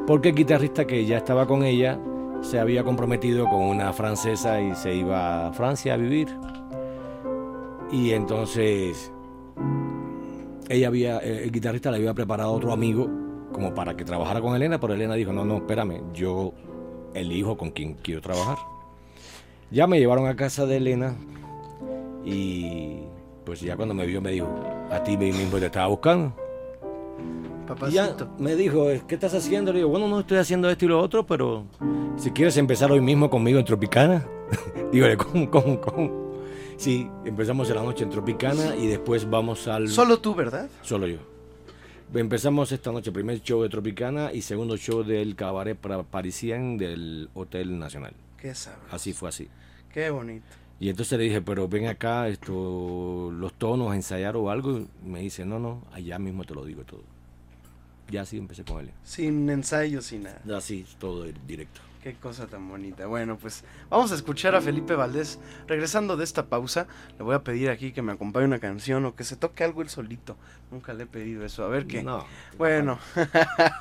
Porque 0.06 0.30
el 0.30 0.34
guitarrista 0.34 0.86
que 0.86 1.04
ya 1.06 1.16
estaba 1.18 1.46
con 1.46 1.64
ella 1.64 1.98
se 2.42 2.58
había 2.60 2.84
comprometido 2.84 3.48
con 3.48 3.62
una 3.62 3.92
francesa 3.92 4.60
y 4.60 4.74
se 4.74 4.94
iba 4.94 5.46
a 5.48 5.52
Francia 5.52 5.94
a 5.94 5.96
vivir. 5.96 6.28
Y 7.90 8.10
entonces 8.10 9.10
ella 10.68 10.88
había, 10.88 11.18
el 11.18 11.50
guitarrista 11.50 11.90
le 11.90 11.98
había 11.98 12.14
preparado 12.14 12.50
a 12.50 12.52
otro 12.52 12.72
amigo 12.72 13.08
como 13.52 13.74
para 13.74 13.96
que 13.96 14.04
trabajara 14.04 14.40
con 14.40 14.54
Elena, 14.56 14.80
pero 14.80 14.94
Elena 14.94 15.14
dijo, 15.14 15.32
no, 15.32 15.44
no, 15.44 15.58
espérame, 15.58 16.02
yo 16.12 16.52
elijo 17.14 17.56
con 17.56 17.70
quien 17.70 17.94
quiero 17.94 18.20
trabajar. 18.20 18.58
Ya 19.70 19.86
me 19.86 19.98
llevaron 19.98 20.26
a 20.26 20.36
casa 20.36 20.66
de 20.66 20.76
Elena 20.76 21.16
y 22.24 23.00
pues 23.44 23.60
ya 23.60 23.76
cuando 23.76 23.94
me 23.94 24.06
vio 24.06 24.20
me 24.20 24.32
dijo, 24.32 24.48
a 24.90 25.02
ti 25.02 25.16
mismo 25.16 25.58
te 25.58 25.66
estaba 25.66 25.86
buscando. 25.86 26.34
Y 27.88 27.92
ya 27.92 28.14
me 28.38 28.56
dijo, 28.56 28.86
¿qué 29.06 29.14
estás 29.14 29.34
haciendo? 29.34 29.72
Le 29.72 29.78
digo, 29.78 29.90
bueno, 29.90 30.08
no 30.08 30.20
estoy 30.20 30.38
haciendo 30.38 30.68
esto 30.68 30.84
y 30.84 30.88
lo 30.88 31.00
otro, 31.00 31.26
pero 31.26 31.64
si 32.16 32.30
quieres 32.30 32.56
empezar 32.56 32.90
hoy 32.92 33.00
mismo 33.00 33.30
conmigo 33.30 33.58
en 33.58 33.64
Tropicana. 33.64 34.26
Dígale, 34.92 35.16
¿cómo, 35.16 35.50
cómo, 35.50 35.80
cómo? 35.80 36.23
Sí, 36.76 37.08
empezamos 37.24 37.68
en 37.70 37.76
la 37.76 37.82
noche 37.82 38.04
en 38.04 38.10
Tropicana 38.10 38.76
y 38.76 38.86
después 38.86 39.28
vamos 39.28 39.68
al... 39.68 39.88
Solo 39.88 40.18
tú, 40.18 40.34
¿verdad? 40.34 40.68
Solo 40.82 41.06
yo. 41.06 41.18
Empezamos 42.12 42.70
esta 42.72 42.92
noche, 42.92 43.10
primer 43.12 43.40
show 43.42 43.62
de 43.62 43.68
Tropicana 43.68 44.32
y 44.32 44.42
segundo 44.42 44.76
show 44.76 45.02
del 45.02 45.34
Cabaret 45.34 45.78
Parisien 46.10 46.76
del 46.76 47.30
Hotel 47.34 47.78
Nacional. 47.78 48.14
Qué 48.36 48.54
sabroso. 48.54 48.94
Así 48.94 49.12
fue 49.12 49.28
así. 49.30 49.48
Qué 49.92 50.10
bonito. 50.10 50.46
Y 50.80 50.88
entonces 50.88 51.18
le 51.18 51.24
dije, 51.24 51.40
pero 51.40 51.68
ven 51.68 51.86
acá, 51.86 52.28
esto, 52.28 53.30
los 53.32 53.54
tonos, 53.54 53.94
ensayar 53.94 54.36
o 54.36 54.50
algo. 54.50 54.78
Y 54.78 54.88
me 55.08 55.20
dice, 55.20 55.44
no, 55.44 55.58
no, 55.58 55.82
allá 55.92 56.18
mismo 56.18 56.44
te 56.44 56.54
lo 56.54 56.64
digo 56.64 56.84
todo. 56.84 57.02
Ya 58.10 58.22
así 58.22 58.36
empecé 58.36 58.64
con 58.64 58.80
él. 58.80 58.90
Sin 59.02 59.48
ensayo, 59.48 60.02
sin 60.02 60.24
nada. 60.24 60.40
Así, 60.56 60.84
todo 60.98 61.24
directo. 61.46 61.80
Qué 62.04 62.12
cosa 62.12 62.46
tan 62.46 62.68
bonita. 62.68 63.06
Bueno, 63.06 63.38
pues 63.38 63.64
vamos 63.88 64.12
a 64.12 64.14
escuchar 64.14 64.54
a 64.54 64.60
Felipe 64.60 64.94
Valdés. 64.94 65.38
Regresando 65.66 66.18
de 66.18 66.24
esta 66.24 66.44
pausa, 66.44 66.86
le 67.16 67.24
voy 67.24 67.34
a 67.34 67.42
pedir 67.42 67.70
aquí 67.70 67.92
que 67.92 68.02
me 68.02 68.12
acompañe 68.12 68.44
una 68.44 68.58
canción 68.58 69.06
o 69.06 69.14
que 69.14 69.24
se 69.24 69.36
toque 69.36 69.64
algo 69.64 69.80
él 69.80 69.88
solito. 69.88 70.36
Nunca 70.70 70.92
le 70.92 71.04
he 71.04 71.06
pedido 71.06 71.46
eso. 71.46 71.64
A 71.64 71.68
ver 71.68 71.86
qué. 71.86 72.02
No. 72.02 72.26
Bueno. 72.58 72.98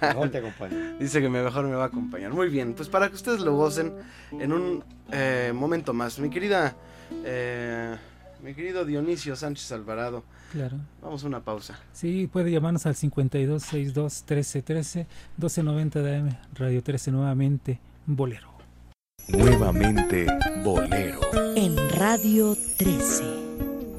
Mejor 0.02 0.30
te 0.30 0.38
acompaño. 0.38 0.98
Dice 1.02 1.20
que 1.20 1.28
mejor 1.28 1.66
me 1.66 1.76
va 1.76 1.84
a 1.84 1.88
acompañar. 1.88 2.32
Muy 2.32 2.48
bien, 2.48 2.76
pues 2.76 2.88
para 2.88 3.10
que 3.10 3.16
ustedes 3.16 3.42
lo 3.42 3.58
gocen 3.58 3.94
en 4.32 4.54
un 4.54 4.86
eh, 5.12 5.52
momento 5.54 5.94
más. 5.94 6.18
Mi 6.18 6.30
querida, 6.30 6.78
eh, 7.26 7.94
mi 8.42 8.54
querido 8.54 8.86
Dionisio 8.86 9.36
Sánchez 9.36 9.70
Alvarado. 9.74 10.24
Claro. 10.54 10.78
Vamos 11.02 11.26
a 11.26 11.28
una 11.28 11.42
pausa. 11.42 11.78
Sí, 11.92 12.30
puede 12.32 12.52
llamarnos 12.52 12.86
al 12.86 12.96
5262 12.96 14.22
1313 14.22 15.08
1290 15.36 16.02
de 16.02 16.16
AM, 16.16 16.30
Radio 16.54 16.82
13 16.82 17.12
nuevamente. 17.12 17.82
Bolero. 18.06 18.50
Nuevamente 19.30 20.28
Bolero. 20.62 21.22
En 21.56 21.78
Radio 21.92 22.54
13. 22.78 23.24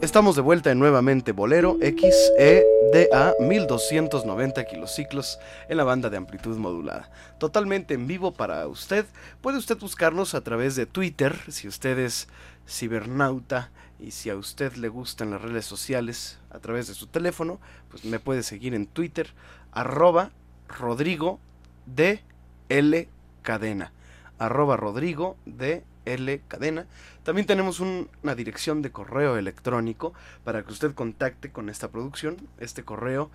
Estamos 0.02 0.36
de 0.36 0.42
vuelta 0.42 0.70
en 0.70 0.78
Nuevamente 0.78 1.32
Bolero 1.32 1.78
XEDA 1.80 3.32
1290 3.40 4.64
kilociclos 4.64 5.38
en 5.70 5.78
la 5.78 5.84
banda 5.84 6.10
de 6.10 6.18
amplitud 6.18 6.58
modulada. 6.58 7.10
Totalmente 7.38 7.94
en 7.94 8.06
vivo 8.06 8.34
para 8.34 8.68
usted. 8.68 9.06
Puede 9.40 9.56
usted 9.56 9.78
buscarnos 9.78 10.34
a 10.34 10.42
través 10.42 10.76
de 10.76 10.84
Twitter 10.84 11.34
si 11.48 11.66
usted 11.66 11.98
es 11.98 12.28
cibernauta 12.68 13.70
y 13.98 14.10
si 14.10 14.28
a 14.28 14.36
usted 14.36 14.74
le 14.74 14.88
gustan 14.88 15.30
las 15.30 15.40
redes 15.40 15.64
sociales 15.64 16.38
a 16.50 16.58
través 16.58 16.88
de 16.88 16.94
su 16.94 17.06
teléfono, 17.06 17.58
pues 17.88 18.04
me 18.04 18.18
puede 18.18 18.42
seguir 18.42 18.74
en 18.74 18.84
Twitter 18.84 19.30
arroba 19.72 20.30
Rodrigo 20.68 21.40
de 21.86 22.22
L 22.68 23.08
cadena. 23.44 23.92
Arroba 24.40 24.76
Rodrigo 24.76 25.36
de 25.46 25.84
L 26.06 26.40
cadena. 26.48 26.86
También 27.22 27.46
tenemos 27.46 27.78
una 27.78 28.34
dirección 28.34 28.82
de 28.82 28.90
correo 28.90 29.36
electrónico 29.36 30.12
para 30.42 30.64
que 30.64 30.72
usted 30.72 30.94
contacte 30.94 31.52
con 31.52 31.68
esta 31.68 31.90
producción. 31.92 32.36
Este 32.58 32.82
correo 32.82 33.30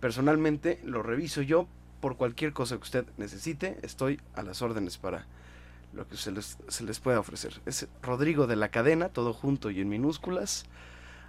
personalmente 0.00 0.80
lo 0.84 1.02
reviso 1.02 1.42
yo 1.42 1.68
por 2.00 2.16
cualquier 2.16 2.52
cosa 2.52 2.76
que 2.76 2.82
usted 2.82 3.04
necesite. 3.18 3.78
Estoy 3.82 4.20
a 4.34 4.42
las 4.42 4.62
órdenes 4.62 4.96
para 4.96 5.26
lo 5.92 6.08
que 6.08 6.16
se 6.16 6.30
les, 6.30 6.56
se 6.68 6.84
les 6.84 7.00
pueda 7.00 7.20
ofrecer. 7.20 7.60
Es 7.66 7.86
Rodrigo 8.02 8.46
de 8.46 8.56
la 8.56 8.70
cadena, 8.70 9.08
todo 9.10 9.32
junto 9.32 9.70
y 9.70 9.80
en 9.80 9.88
minúsculas, 9.88 10.64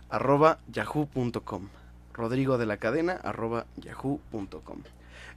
arroba 0.09 0.59
yahoo.com. 0.71 1.69
Rodrigo 2.13 2.57
de 2.57 2.65
la 2.65 2.77
cadena, 2.77 3.13
arroba 3.13 3.65
yahoo.com. 3.77 4.83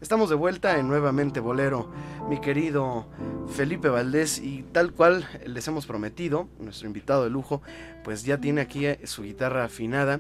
Estamos 0.02 0.28
de 0.28 0.34
vuelta 0.34 0.80
en 0.80 0.88
Nuevamente 0.88 1.38
Bolero, 1.38 1.88
mi 2.28 2.40
querido 2.40 3.06
Felipe 3.54 3.88
Valdés, 3.88 4.40
y 4.40 4.64
tal 4.72 4.92
cual 4.92 5.28
les 5.46 5.68
hemos 5.68 5.86
prometido, 5.86 6.48
nuestro 6.58 6.88
invitado 6.88 7.22
de 7.22 7.30
lujo, 7.30 7.62
pues 8.02 8.24
ya 8.24 8.36
tiene 8.38 8.62
aquí 8.62 8.84
eh, 8.84 8.98
su 9.04 9.22
guitarra 9.22 9.62
afinada. 9.62 10.18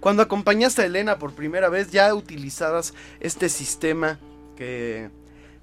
Cuando 0.00 0.22
acompañaste 0.22 0.80
a 0.80 0.86
Elena 0.86 1.18
por 1.18 1.34
primera 1.34 1.68
vez, 1.68 1.90
ya 1.90 2.14
utilizabas 2.14 2.94
este 3.20 3.50
sistema 3.50 4.18
que 4.56 5.10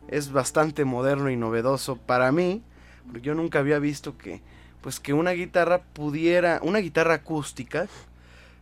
es 0.08 0.32
bastante 0.32 0.86
moderno 0.86 1.32
y 1.32 1.36
novedoso 1.36 1.96
para 1.96 2.32
mí, 2.32 2.62
porque 3.08 3.22
yo 3.22 3.34
nunca 3.34 3.58
había 3.58 3.80
visto 3.80 4.20
que, 4.20 4.44
pues 4.82 5.00
que 5.00 5.14
una 5.14 5.32
guitarra 5.32 5.82
pudiera, 5.82 6.60
una 6.62 6.78
guitarra 6.78 7.16
acústica, 7.16 7.88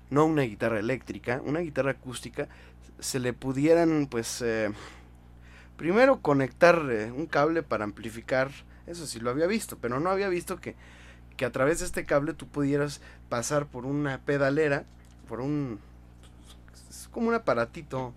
no 0.10 0.26
una 0.26 0.44
guitarra 0.44 0.80
eléctrica, 0.80 1.42
una 1.44 1.60
guitarra 1.60 1.92
acústica, 1.92 2.48
se 3.02 3.20
le 3.20 3.34
pudieran, 3.34 4.08
pues, 4.10 4.42
eh, 4.42 4.72
primero 5.76 6.22
conectar 6.22 6.88
eh, 6.90 7.12
un 7.12 7.26
cable 7.26 7.64
para 7.64 7.84
amplificar, 7.84 8.52
eso 8.88 9.06
sí 9.08 9.20
lo 9.20 9.32
había 9.32 9.48
visto, 9.48 9.78
pero 9.82 10.00
no 10.00 10.10
había 10.10 10.30
visto 10.30 10.62
que, 10.62 10.76
que 11.36 11.46
a 11.46 11.52
través 11.52 11.80
de 11.80 11.86
este 11.88 12.06
cable 12.06 12.34
tú 12.34 12.48
pudieras 12.48 13.02
pasar 13.28 13.66
por 13.66 13.86
una 13.86 14.20
pedalera, 14.20 14.86
por 15.28 15.42
un, 15.42 15.80
es 16.90 17.10
como 17.12 17.30
un 17.30 17.34
aparatito. 17.34 18.14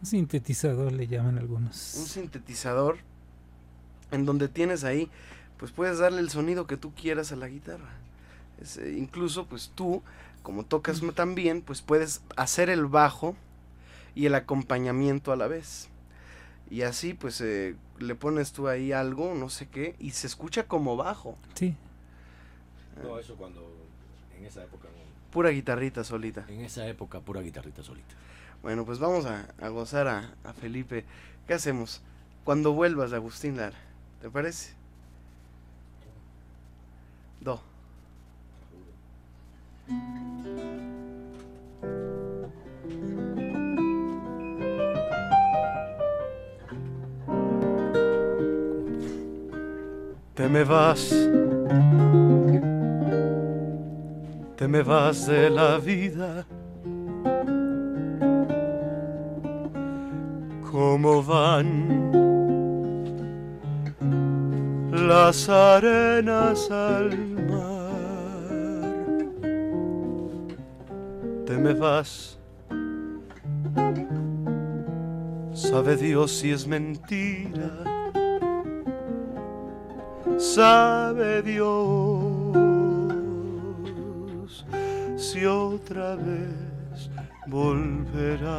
Un 0.00 0.06
sintetizador 0.06 0.92
le 0.92 1.08
llaman 1.08 1.38
algunos. 1.38 1.94
Un 1.98 2.06
sintetizador 2.06 2.98
en 4.12 4.24
donde 4.24 4.48
tienes 4.48 4.84
ahí, 4.84 5.10
pues 5.58 5.72
puedes 5.72 5.98
darle 5.98 6.20
el 6.20 6.30
sonido 6.30 6.66
que 6.66 6.76
tú 6.76 6.94
quieras 6.94 7.32
a 7.32 7.36
la 7.36 7.48
guitarra. 7.48 7.90
Es, 8.62 8.76
eh, 8.76 8.96
incluso, 8.96 9.46
pues 9.46 9.72
tú, 9.74 10.02
como 10.44 10.64
tocas 10.64 11.00
tan 11.14 11.34
bien, 11.34 11.62
pues 11.62 11.82
puedes 11.82 12.22
hacer 12.36 12.70
el 12.70 12.86
bajo 12.86 13.34
y 14.14 14.26
el 14.26 14.34
acompañamiento 14.34 15.32
a 15.32 15.36
la 15.36 15.46
vez. 15.46 15.88
Y 16.70 16.82
así 16.82 17.14
pues 17.14 17.40
eh, 17.40 17.76
le 17.98 18.14
pones 18.14 18.52
tú 18.52 18.68
ahí 18.68 18.92
algo, 18.92 19.34
no 19.34 19.48
sé 19.48 19.68
qué, 19.68 19.96
y 19.98 20.10
se 20.10 20.26
escucha 20.26 20.66
como 20.66 20.96
bajo. 20.96 21.36
Sí. 21.54 21.76
No, 23.02 23.18
eso 23.18 23.34
cuando, 23.36 23.72
en 24.38 24.44
esa 24.44 24.62
época 24.62 24.88
Pura 25.30 25.50
guitarrita 25.50 26.02
solita. 26.02 26.44
En 26.48 26.60
esa 26.62 26.86
época, 26.88 27.20
pura 27.20 27.40
guitarrita 27.40 27.84
solita. 27.84 28.14
Bueno, 28.62 28.84
pues 28.84 28.98
vamos 28.98 29.26
a, 29.26 29.46
a 29.60 29.68
gozar 29.68 30.08
a, 30.08 30.34
a, 30.42 30.52
Felipe. 30.52 31.04
¿Qué 31.46 31.54
hacemos? 31.54 32.02
Cuando 32.44 32.72
vuelvas, 32.72 33.12
Agustín 33.12 33.56
Lara, 33.56 33.78
¿te 34.20 34.28
parece? 34.28 34.74
Do. 37.40 37.62
Te 50.40 50.48
me 50.48 50.64
vas, 50.64 51.10
te 54.56 54.66
me 54.66 54.82
vas 54.82 55.26
de 55.26 55.50
la 55.50 55.76
vida. 55.76 56.46
¿Cómo 60.70 61.22
van 61.22 61.68
las 64.90 65.46
arenas 65.50 66.70
al 66.70 67.10
mar? 67.50 67.90
Te 71.44 71.58
me 71.58 71.74
vas. 71.74 72.38
Sabe 75.52 75.98
Dios 75.98 76.30
si 76.30 76.50
es 76.52 76.66
mentira 76.66 77.89
sabe 80.54 81.42
Dios 81.42 82.56
si 85.16 85.44
otra 85.46 86.16
vez 86.16 87.10
volverás. 87.46 88.50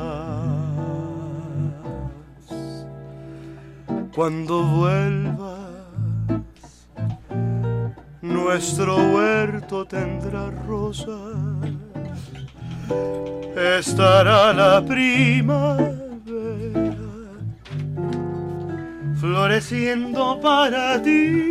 Cuando 4.15 4.63
vuelvas, 4.63 6.87
nuestro 8.21 8.95
huerto 8.95 9.85
tendrá 9.85 10.49
rosas, 10.67 11.09
estará 13.55 14.53
la 14.53 14.85
primavera 14.85 16.01
floreciendo 19.19 20.39
para 20.41 21.01
ti. 21.01 21.50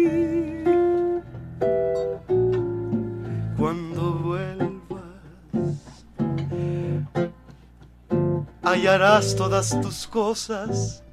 Hallarás 8.91 9.37
todas 9.37 9.81
tus 9.81 10.05
cosas 10.09 11.05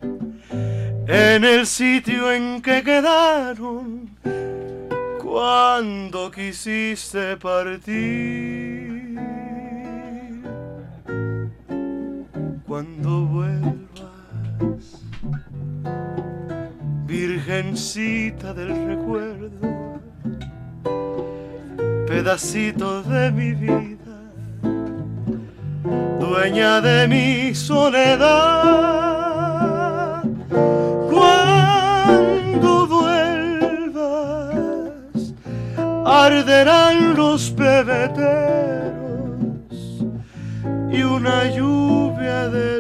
en 1.08 1.44
el 1.44 1.68
sitio 1.68 2.32
en 2.32 2.60
que 2.60 2.82
quedaron 2.82 4.10
cuando 5.22 6.32
quisiste 6.32 7.38
partir. 7.38 8.88
cuando 12.68 13.26
vuelvas, 13.28 15.02
virgencita 17.06 18.54
del 18.54 18.88
recuerdo, 18.88 20.02
pedacito 22.08 23.04
de 23.04 23.32
mi 23.32 23.54
vida, 23.54 23.97
dueña 26.48 26.80
de 26.80 27.08
mi 27.10 27.54
soledad. 27.54 28.24
Cuando 31.12 32.88
vuelvas, 32.88 33.94
arderán 36.06 37.16
los 37.18 37.52
pebeteros 37.52 38.96
y 40.90 41.04
una 41.04 41.52
lluvia 41.54 42.48
de 42.48 42.77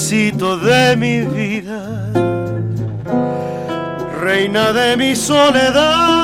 pedacito 0.00 0.56
de 0.56 0.96
mi 0.96 1.20
vida, 1.20 1.82
reina 4.20 4.72
de 4.72 4.96
mi 4.96 5.14
soledad, 5.14 6.19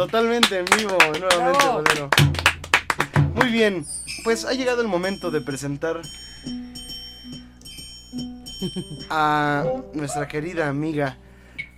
Totalmente 0.00 0.58
en 0.58 0.64
vivo, 0.78 0.96
nuevamente, 1.18 1.68
bolero. 1.68 2.08
Muy 3.34 3.50
bien, 3.50 3.84
pues 4.24 4.46
ha 4.46 4.54
llegado 4.54 4.80
el 4.80 4.88
momento 4.88 5.30
de 5.30 5.42
presentar 5.42 6.00
a 9.10 9.66
nuestra 9.92 10.26
querida 10.26 10.70
amiga, 10.70 11.18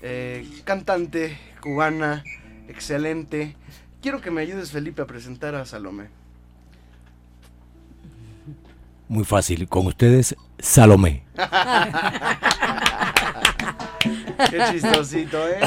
eh, 0.02 0.48
cantante 0.62 1.36
cubana, 1.60 2.22
excelente. 2.68 3.56
Quiero 4.00 4.20
que 4.20 4.30
me 4.30 4.42
ayudes, 4.42 4.70
Felipe, 4.70 5.02
a 5.02 5.06
presentar 5.08 5.56
a 5.56 5.66
Salomé. 5.66 6.06
Muy 9.08 9.24
fácil, 9.24 9.68
con 9.68 9.88
ustedes, 9.88 10.36
Salomé. 10.60 11.24
Qué 14.48 14.62
chistosito, 14.70 15.44
¿eh? 15.48 15.58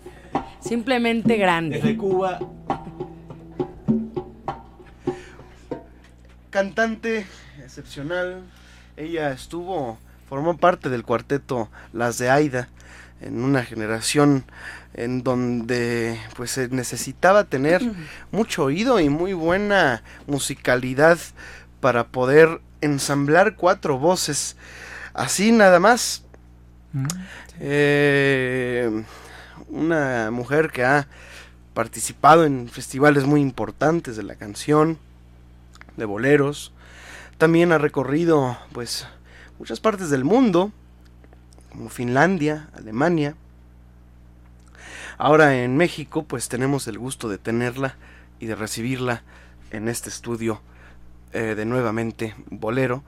Simplemente 0.66 1.36
grande. 1.36 1.76
Desde 1.76 1.96
Cuba. 1.96 2.40
Cantante 6.50 7.26
excepcional. 7.62 8.42
Ella 8.96 9.30
estuvo, 9.30 9.98
formó 10.28 10.56
parte 10.56 10.88
del 10.88 11.04
cuarteto 11.04 11.68
Las 11.92 12.18
de 12.18 12.30
Aida 12.30 12.68
en 13.20 13.42
una 13.42 13.62
generación 13.62 14.44
en 14.94 15.22
donde 15.22 16.18
pues 16.36 16.50
se 16.52 16.68
necesitaba 16.68 17.44
tener 17.44 17.82
mucho 18.32 18.64
oído 18.64 18.98
y 19.00 19.08
muy 19.08 19.34
buena 19.34 20.02
musicalidad 20.26 21.18
para 21.80 22.08
poder 22.08 22.60
ensamblar 22.80 23.54
cuatro 23.56 23.98
voces 23.98 24.56
así 25.14 25.52
nada 25.52 25.80
más 25.80 26.22
Eh, 27.60 29.04
una 29.68 30.30
mujer 30.30 30.70
que 30.70 30.84
ha 30.84 31.08
participado 31.74 32.44
en 32.44 32.68
festivales 32.68 33.24
muy 33.24 33.40
importantes 33.40 34.16
de 34.16 34.22
la 34.22 34.36
canción 34.36 34.98
de 35.96 36.04
boleros 36.04 36.72
también 37.38 37.72
ha 37.72 37.78
recorrido 37.78 38.56
pues 38.72 39.06
muchas 39.58 39.80
partes 39.80 40.10
del 40.10 40.24
mundo 40.24 40.72
como 41.70 41.90
Finlandia, 41.90 42.70
Alemania. 42.74 43.36
Ahora 45.18 45.62
en 45.62 45.76
México 45.76 46.24
pues 46.24 46.48
tenemos 46.48 46.88
el 46.88 46.98
gusto 46.98 47.28
de 47.28 47.38
tenerla 47.38 47.96
y 48.40 48.46
de 48.46 48.54
recibirla 48.54 49.22
en 49.70 49.88
este 49.88 50.08
estudio 50.08 50.60
eh, 51.32 51.54
de 51.54 51.64
nuevamente 51.66 52.34
Bolero 52.48 53.02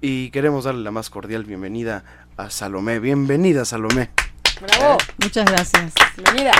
y 0.00 0.30
queremos 0.30 0.64
darle 0.64 0.82
la 0.82 0.90
más 0.90 1.10
cordial 1.10 1.44
bienvenida 1.44 2.04
a 2.36 2.50
Salomé. 2.50 3.00
Bienvenida 3.00 3.64
Salomé. 3.64 4.10
Bravo. 4.60 4.98
Muchas 5.22 5.50
gracias. 5.50 5.92
Bienvenida. 6.16 6.52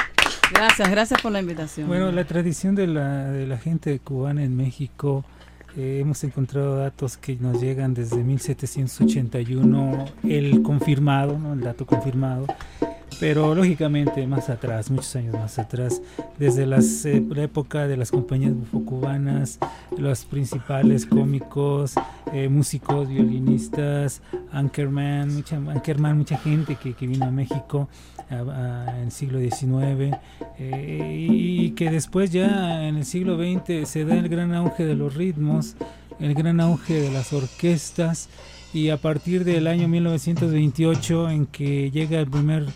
Gracias, 0.53 0.91
gracias 0.91 1.23
por 1.23 1.33
la 1.33 1.41
invitación. 1.41 1.89
Bueno, 1.89 2.13
la 2.13 2.25
tradición 2.25 2.75
de 2.75 2.87
la, 2.87 3.31
de 3.31 3.47
la 3.47 3.59
gente 3.59 3.99
cubana 4.01 4.45
en 4.45 4.57
México, 4.57 5.25
eh, 5.77 5.99
hemos 6.01 6.23
encontrado 6.25 6.77
datos 6.77 7.17
que 7.17 7.37
nos 7.37 7.61
llegan 7.61 7.95
desde 7.95 8.23
1781, 8.23 10.05
el 10.25 10.63
confirmado, 10.63 11.39
¿no? 11.39 11.55
el 11.55 11.61
dato 11.61 11.87
confirmado, 11.87 12.47
pero 13.21 13.55
lógicamente 13.55 14.27
más 14.27 14.49
atrás, 14.51 14.91
muchos 14.91 15.15
años 15.17 15.35
más 15.35 15.59
atrás, 15.59 16.01
desde 16.39 16.67
las, 16.67 17.05
eh, 17.05 17.23
la 17.29 17.43
época 17.45 17.87
de 17.87 17.97
las 17.97 18.11
compañías 18.11 18.55
bufocubanas, 18.55 19.59
los 19.97 20.25
principales 20.25 21.07
cómicos, 21.07 21.95
eh, 22.33 22.49
músicos, 22.49 23.09
violinistas, 23.09 24.23
Ankerman, 24.53 25.35
mucha, 25.35 25.57
Ankerman, 25.57 26.19
mucha 26.19 26.37
gente 26.39 26.77
que, 26.77 26.95
que 26.95 27.07
vino 27.07 27.27
a 27.27 27.31
México 27.31 27.89
a- 28.31 28.35
a- 28.87 28.99
en 28.99 29.05
el 29.05 29.13
siglo 29.13 29.39
XIX 29.39 30.17
eh, 30.59 31.27
y 31.31 31.71
que 31.73 31.91
después 31.91 32.31
ya 32.31 32.87
en 32.89 32.97
el 32.97 33.05
siglo 33.05 33.37
XX 33.37 33.89
se 33.89 34.05
da 34.05 34.17
el 34.17 34.29
gran 34.29 34.55
auge 34.55 34.85
de 34.85 34.95
los 34.95 35.15
ritmos, 35.15 35.77
el 36.21 36.35
gran 36.35 36.61
auge 36.61 36.95
de 36.95 37.11
las 37.11 37.33
orquestas 37.33 38.29
y 38.75 38.89
a 38.91 38.97
partir 38.97 39.45
del 39.45 39.67
año 39.67 39.87
1928 39.89 41.31
en 41.31 41.47
que 41.47 41.91
llega 41.91 42.19
el 42.21 42.27
primer 42.29 42.67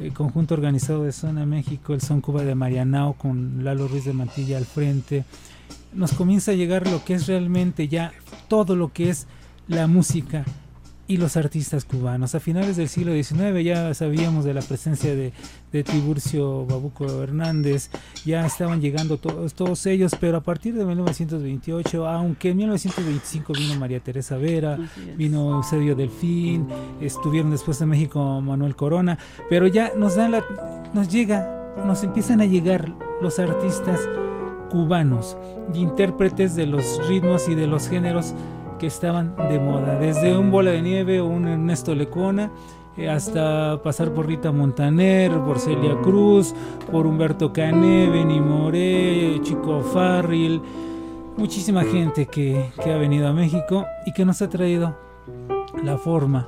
eh, 0.00 0.10
conjunto 0.12 0.54
organizado 0.54 1.04
de 1.04 1.12
Zona 1.12 1.46
México, 1.46 1.94
el 1.94 2.00
Son 2.00 2.20
Cuba 2.20 2.42
de 2.44 2.54
Marianao 2.54 3.14
con 3.14 3.64
Lalo 3.64 3.88
Ruiz 3.88 4.04
de 4.04 4.12
Mantilla 4.12 4.56
al 4.56 4.64
frente, 4.64 5.24
nos 5.92 6.12
comienza 6.12 6.50
a 6.50 6.54
llegar 6.54 6.88
lo 6.88 7.04
que 7.04 7.14
es 7.14 7.26
realmente 7.26 7.88
ya 7.88 8.12
todo 8.48 8.76
lo 8.76 8.92
que 8.92 9.10
es 9.10 9.26
la 9.68 9.86
música 9.86 10.44
y 11.06 11.18
los 11.18 11.36
artistas 11.36 11.84
cubanos. 11.84 12.34
A 12.34 12.40
finales 12.40 12.76
del 12.76 12.88
siglo 12.88 13.12
XIX 13.12 13.62
ya 13.62 13.92
sabíamos 13.94 14.44
de 14.44 14.54
la 14.54 14.62
presencia 14.62 15.14
de, 15.14 15.32
de 15.72 15.84
Tiburcio 15.84 16.64
Babuco 16.66 17.22
Hernández, 17.22 17.90
ya 18.24 18.46
estaban 18.46 18.80
llegando 18.80 19.18
todos, 19.18 19.54
todos 19.54 19.84
ellos, 19.86 20.12
pero 20.18 20.38
a 20.38 20.40
partir 20.40 20.74
de 20.74 20.84
1928, 20.84 22.06
aunque 22.08 22.50
en 22.50 22.56
1925 22.58 23.52
vino 23.52 23.78
María 23.78 24.00
Teresa 24.00 24.36
Vera, 24.36 24.78
vino 25.16 25.56
Eusebio 25.56 25.94
Delfín, 25.94 26.68
estuvieron 27.00 27.50
después 27.50 27.78
de 27.78 27.86
México 27.86 28.40
Manuel 28.40 28.76
Corona, 28.76 29.18
pero 29.50 29.66
ya 29.66 29.92
nos 29.96 30.16
dan 30.16 30.32
la, 30.32 30.44
nos 30.94 31.08
llega, 31.08 31.74
nos 31.84 32.02
empiezan 32.02 32.40
a 32.40 32.46
llegar 32.46 32.92
los 33.20 33.38
artistas 33.38 34.00
cubanos, 34.70 35.36
y 35.72 35.78
intérpretes 35.78 36.56
de 36.56 36.66
los 36.66 37.06
ritmos 37.08 37.48
y 37.48 37.54
de 37.54 37.66
los 37.66 37.88
géneros 37.88 38.34
que 38.78 38.86
estaban 38.86 39.36
de 39.36 39.58
moda, 39.58 39.98
desde 39.98 40.36
un 40.36 40.50
Bola 40.50 40.72
de 40.72 40.82
Nieve 40.82 41.20
o 41.20 41.26
un 41.26 41.46
Ernesto 41.46 41.94
Lecona, 41.94 42.50
eh, 42.96 43.08
hasta 43.08 43.82
pasar 43.82 44.12
por 44.12 44.26
Rita 44.26 44.52
Montaner, 44.52 45.32
por 45.40 45.58
Celia 45.58 46.00
Cruz, 46.00 46.54
por 46.90 47.06
Humberto 47.06 47.52
Cané, 47.52 48.08
Benny 48.08 48.40
Moré, 48.40 49.40
Chico 49.42 49.80
Farril, 49.80 50.62
muchísima 51.36 51.82
gente 51.82 52.26
que, 52.26 52.70
que 52.82 52.92
ha 52.92 52.96
venido 52.96 53.26
a 53.26 53.32
México 53.32 53.84
y 54.06 54.12
que 54.12 54.24
nos 54.24 54.42
ha 54.42 54.48
traído 54.48 54.96
la 55.82 55.98
forma 55.98 56.46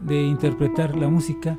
de 0.00 0.22
interpretar 0.22 0.96
la 0.96 1.08
música 1.08 1.58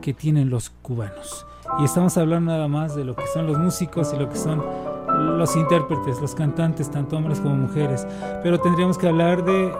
que 0.00 0.14
tienen 0.14 0.50
los 0.50 0.70
cubanos. 0.70 1.46
Y 1.78 1.84
estamos 1.84 2.16
hablando 2.16 2.50
nada 2.52 2.66
más 2.66 2.96
de 2.96 3.04
lo 3.04 3.14
que 3.14 3.26
son 3.32 3.46
los 3.46 3.58
músicos 3.58 4.12
y 4.12 4.18
lo 4.18 4.28
que 4.28 4.36
son 4.36 4.62
los 5.08 5.56
intérpretes, 5.56 6.20
los 6.20 6.34
cantantes, 6.34 6.90
tanto 6.90 7.16
hombres 7.16 7.40
como 7.40 7.54
mujeres. 7.54 8.06
Pero 8.42 8.60
tendríamos 8.60 8.98
que 8.98 9.08
hablar 9.08 9.44
de 9.44 9.72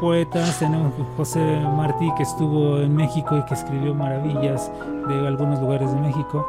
poetas, 0.00 0.58
tenemos 0.58 0.92
José 1.16 1.40
Martí 1.76 2.08
que 2.16 2.22
estuvo 2.22 2.78
en 2.80 2.94
México 2.94 3.36
y 3.36 3.44
que 3.46 3.54
escribió 3.54 3.94
maravillas 3.94 4.70
de 5.08 5.26
algunos 5.26 5.60
lugares 5.60 5.92
de 5.92 6.00
México. 6.00 6.46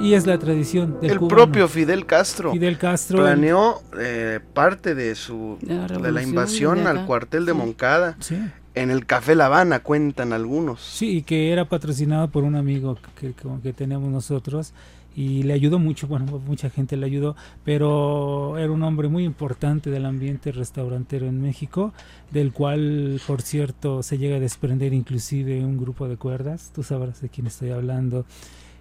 Y 0.00 0.14
es 0.14 0.26
la 0.26 0.38
tradición 0.38 0.98
del 1.00 1.12
El 1.12 1.18
cubano. 1.18 1.36
propio 1.36 1.68
Fidel 1.68 2.06
Castro. 2.06 2.52
Fidel 2.52 2.78
Castro. 2.78 3.18
Planeó 3.18 3.80
eh, 3.98 4.40
parte 4.54 4.94
de 4.94 5.14
su 5.14 5.58
De 5.60 5.74
la 5.74 5.86
de 5.86 6.12
la 6.12 6.22
invasión 6.22 6.84
de 6.84 6.90
al 6.90 7.06
cuartel 7.06 7.46
de 7.46 7.52
Moncada. 7.52 8.16
Sí. 8.20 8.38
En 8.74 8.90
el 8.90 9.06
Café 9.06 9.34
La 9.34 9.46
Habana 9.46 9.80
cuentan 9.80 10.34
algunos. 10.34 10.82
Sí, 10.82 11.18
y 11.18 11.22
que 11.22 11.50
era 11.50 11.64
patrocinado 11.66 12.28
por 12.28 12.44
un 12.44 12.56
amigo 12.56 12.98
que, 13.18 13.32
que, 13.32 13.48
que 13.62 13.72
tenemos 13.72 14.10
nosotros 14.10 14.74
y 15.16 15.42
le 15.44 15.54
ayudó 15.54 15.78
mucho, 15.78 16.06
bueno, 16.08 16.26
mucha 16.46 16.70
gente 16.70 16.96
le 16.96 17.06
ayudó, 17.06 17.34
pero 17.64 18.58
era 18.58 18.70
un 18.70 18.82
hombre 18.82 19.08
muy 19.08 19.24
importante 19.24 19.90
del 19.90 20.04
ambiente 20.04 20.52
restaurantero 20.52 21.26
en 21.26 21.40
México, 21.40 21.92
del 22.30 22.52
cual, 22.52 23.20
por 23.26 23.42
cierto, 23.42 24.02
se 24.02 24.18
llega 24.18 24.36
a 24.36 24.40
desprender 24.40 24.92
inclusive 24.92 25.64
un 25.64 25.78
grupo 25.78 26.06
de 26.06 26.18
cuerdas, 26.18 26.70
tú 26.74 26.82
sabrás 26.82 27.22
de 27.22 27.30
quién 27.30 27.46
estoy 27.46 27.70
hablando. 27.70 28.26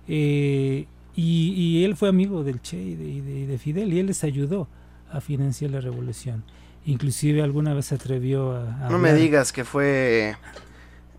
Eh, 0.08 0.86
y, 1.16 1.54
y 1.54 1.86
él 1.86 1.96
fue 1.96 2.10
amigo 2.10 2.44
del 2.44 2.62
Che 2.62 2.78
y 2.78 2.96
de, 3.46 3.58
Fidel 3.58 3.94
y 3.94 4.00
él 4.00 4.08
les 4.08 4.24
ayudó 4.26 4.68
a 5.10 5.22
financiar 5.22 5.72
la 5.72 5.80
revolución. 5.80 6.44
Inclusive 6.86 7.42
alguna 7.42 7.74
vez 7.74 7.86
se 7.86 7.96
atrevió 7.96 8.52
a... 8.52 8.86
a 8.86 8.90
No 8.90 9.00
me 9.00 9.14
digas 9.14 9.54
que 9.54 9.64
fue 9.64 10.36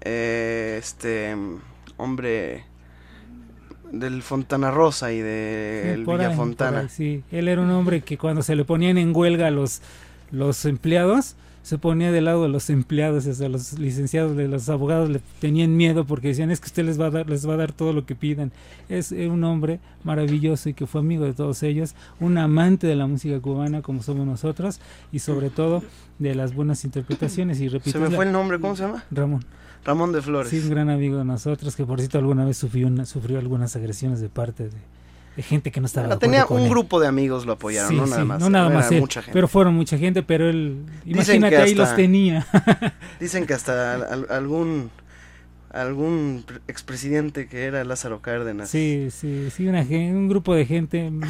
eh, 0.02 0.76
este 0.78 1.34
hombre 1.96 2.64
del 3.92 4.22
Fontana 4.22 4.70
Rosa 4.70 5.12
y 5.12 5.20
de 5.20 5.92
Sí, 5.94 6.10
ahí, 6.10 6.16
Villa 6.16 6.30
Fontana. 6.32 6.80
ahí, 6.80 6.88
sí, 6.88 7.22
él 7.30 7.48
era 7.48 7.60
un 7.62 7.70
hombre 7.70 8.00
que 8.02 8.18
cuando 8.18 8.42
se 8.42 8.56
le 8.56 8.64
ponían 8.64 8.98
en 8.98 9.14
huelga 9.14 9.50
los, 9.50 9.80
los 10.30 10.64
empleados, 10.64 11.36
se 11.62 11.78
ponía 11.78 12.12
del 12.12 12.26
lado 12.26 12.44
de 12.44 12.48
los 12.48 12.70
empleados, 12.70 13.26
o 13.26 13.34
sea, 13.34 13.48
los 13.48 13.76
licenciados, 13.76 14.36
de 14.36 14.46
los 14.46 14.68
abogados 14.68 15.10
le 15.10 15.20
tenían 15.40 15.76
miedo 15.76 16.04
porque 16.04 16.28
decían 16.28 16.52
es 16.52 16.60
que 16.60 16.66
usted 16.66 16.84
les 16.84 17.00
va 17.00 17.06
a 17.06 17.10
dar, 17.10 17.28
les 17.28 17.48
va 17.48 17.54
a 17.54 17.56
dar 17.56 17.72
todo 17.72 17.92
lo 17.92 18.06
que 18.06 18.14
pidan. 18.14 18.52
Es 18.88 19.10
eh, 19.10 19.26
un 19.28 19.42
hombre 19.42 19.80
maravilloso 20.04 20.68
y 20.68 20.74
que 20.74 20.86
fue 20.86 21.00
amigo 21.00 21.24
de 21.24 21.32
todos 21.32 21.64
ellos, 21.64 21.96
un 22.20 22.38
amante 22.38 22.86
de 22.86 22.94
la 22.94 23.08
música 23.08 23.40
cubana 23.40 23.82
como 23.82 24.04
somos 24.04 24.24
nosotros 24.26 24.78
y 25.10 25.18
sobre 25.18 25.50
todo 25.50 25.82
de 26.20 26.36
las 26.36 26.54
buenas 26.54 26.84
interpretaciones 26.84 27.60
y 27.60 27.66
repito 27.68 27.98
Se 27.98 27.98
me 27.98 28.14
fue 28.14 28.26
el 28.26 28.32
nombre, 28.32 28.60
¿cómo 28.60 28.76
se 28.76 28.84
llama? 28.84 29.04
Ramón. 29.10 29.44
Ramón 29.86 30.12
de 30.12 30.20
Flores. 30.20 30.50
Sí, 30.50 30.58
un 30.58 30.70
gran 30.70 30.90
amigo 30.90 31.16
de 31.18 31.24
nosotros 31.24 31.74
que 31.76 31.84
por 31.86 31.98
cierto 32.00 32.18
alguna 32.18 32.44
vez 32.44 32.56
sufrió, 32.58 32.86
una- 32.88 33.06
sufrió 33.06 33.38
algunas 33.38 33.74
agresiones 33.76 34.20
de 34.20 34.28
parte 34.28 34.64
de, 34.64 34.70
de 35.36 35.42
gente 35.42 35.70
que 35.70 35.80
no 35.80 35.86
estaba 35.86 36.06
Bueno, 36.08 36.18
de 36.20 36.26
tenía 36.26 36.44
con 36.44 36.58
un 36.58 36.64
él. 36.64 36.70
grupo 36.70 36.98
de 37.00 37.06
amigos 37.06 37.46
lo 37.46 37.52
apoyaron, 37.52 37.90
Sí, 37.90 37.96
no 37.96 38.04
sí, 38.06 38.10
nada 38.10 38.24
más. 38.24 38.40
no 38.40 38.50
nada 38.50 38.68
más 38.70 38.90
él, 38.90 39.00
mucha 39.00 39.22
gente. 39.22 39.32
pero 39.32 39.48
fueron 39.48 39.74
mucha 39.74 39.96
gente, 39.96 40.22
pero 40.22 40.48
él, 40.50 40.84
Dicen 41.04 41.36
imagínate, 41.36 41.56
que 41.56 41.62
ahí 41.62 41.74
los 41.74 41.84
hasta- 41.84 41.96
tenía. 41.96 42.46
Dicen 43.20 43.46
que 43.46 43.54
hasta 43.54 43.94
al- 43.94 44.02
al- 44.04 44.26
algún 44.30 44.90
algún 45.80 46.44
pre- 46.46 46.60
expresidente 46.68 47.46
que 47.48 47.64
era 47.64 47.84
Lázaro 47.84 48.20
Cárdenas. 48.20 48.68
Sí, 48.70 49.08
sí, 49.10 49.48
sí, 49.50 49.66
una 49.66 49.82
un 49.82 50.28
grupo 50.28 50.54
de 50.54 50.66
gente 50.66 51.10
mm, 51.10 51.22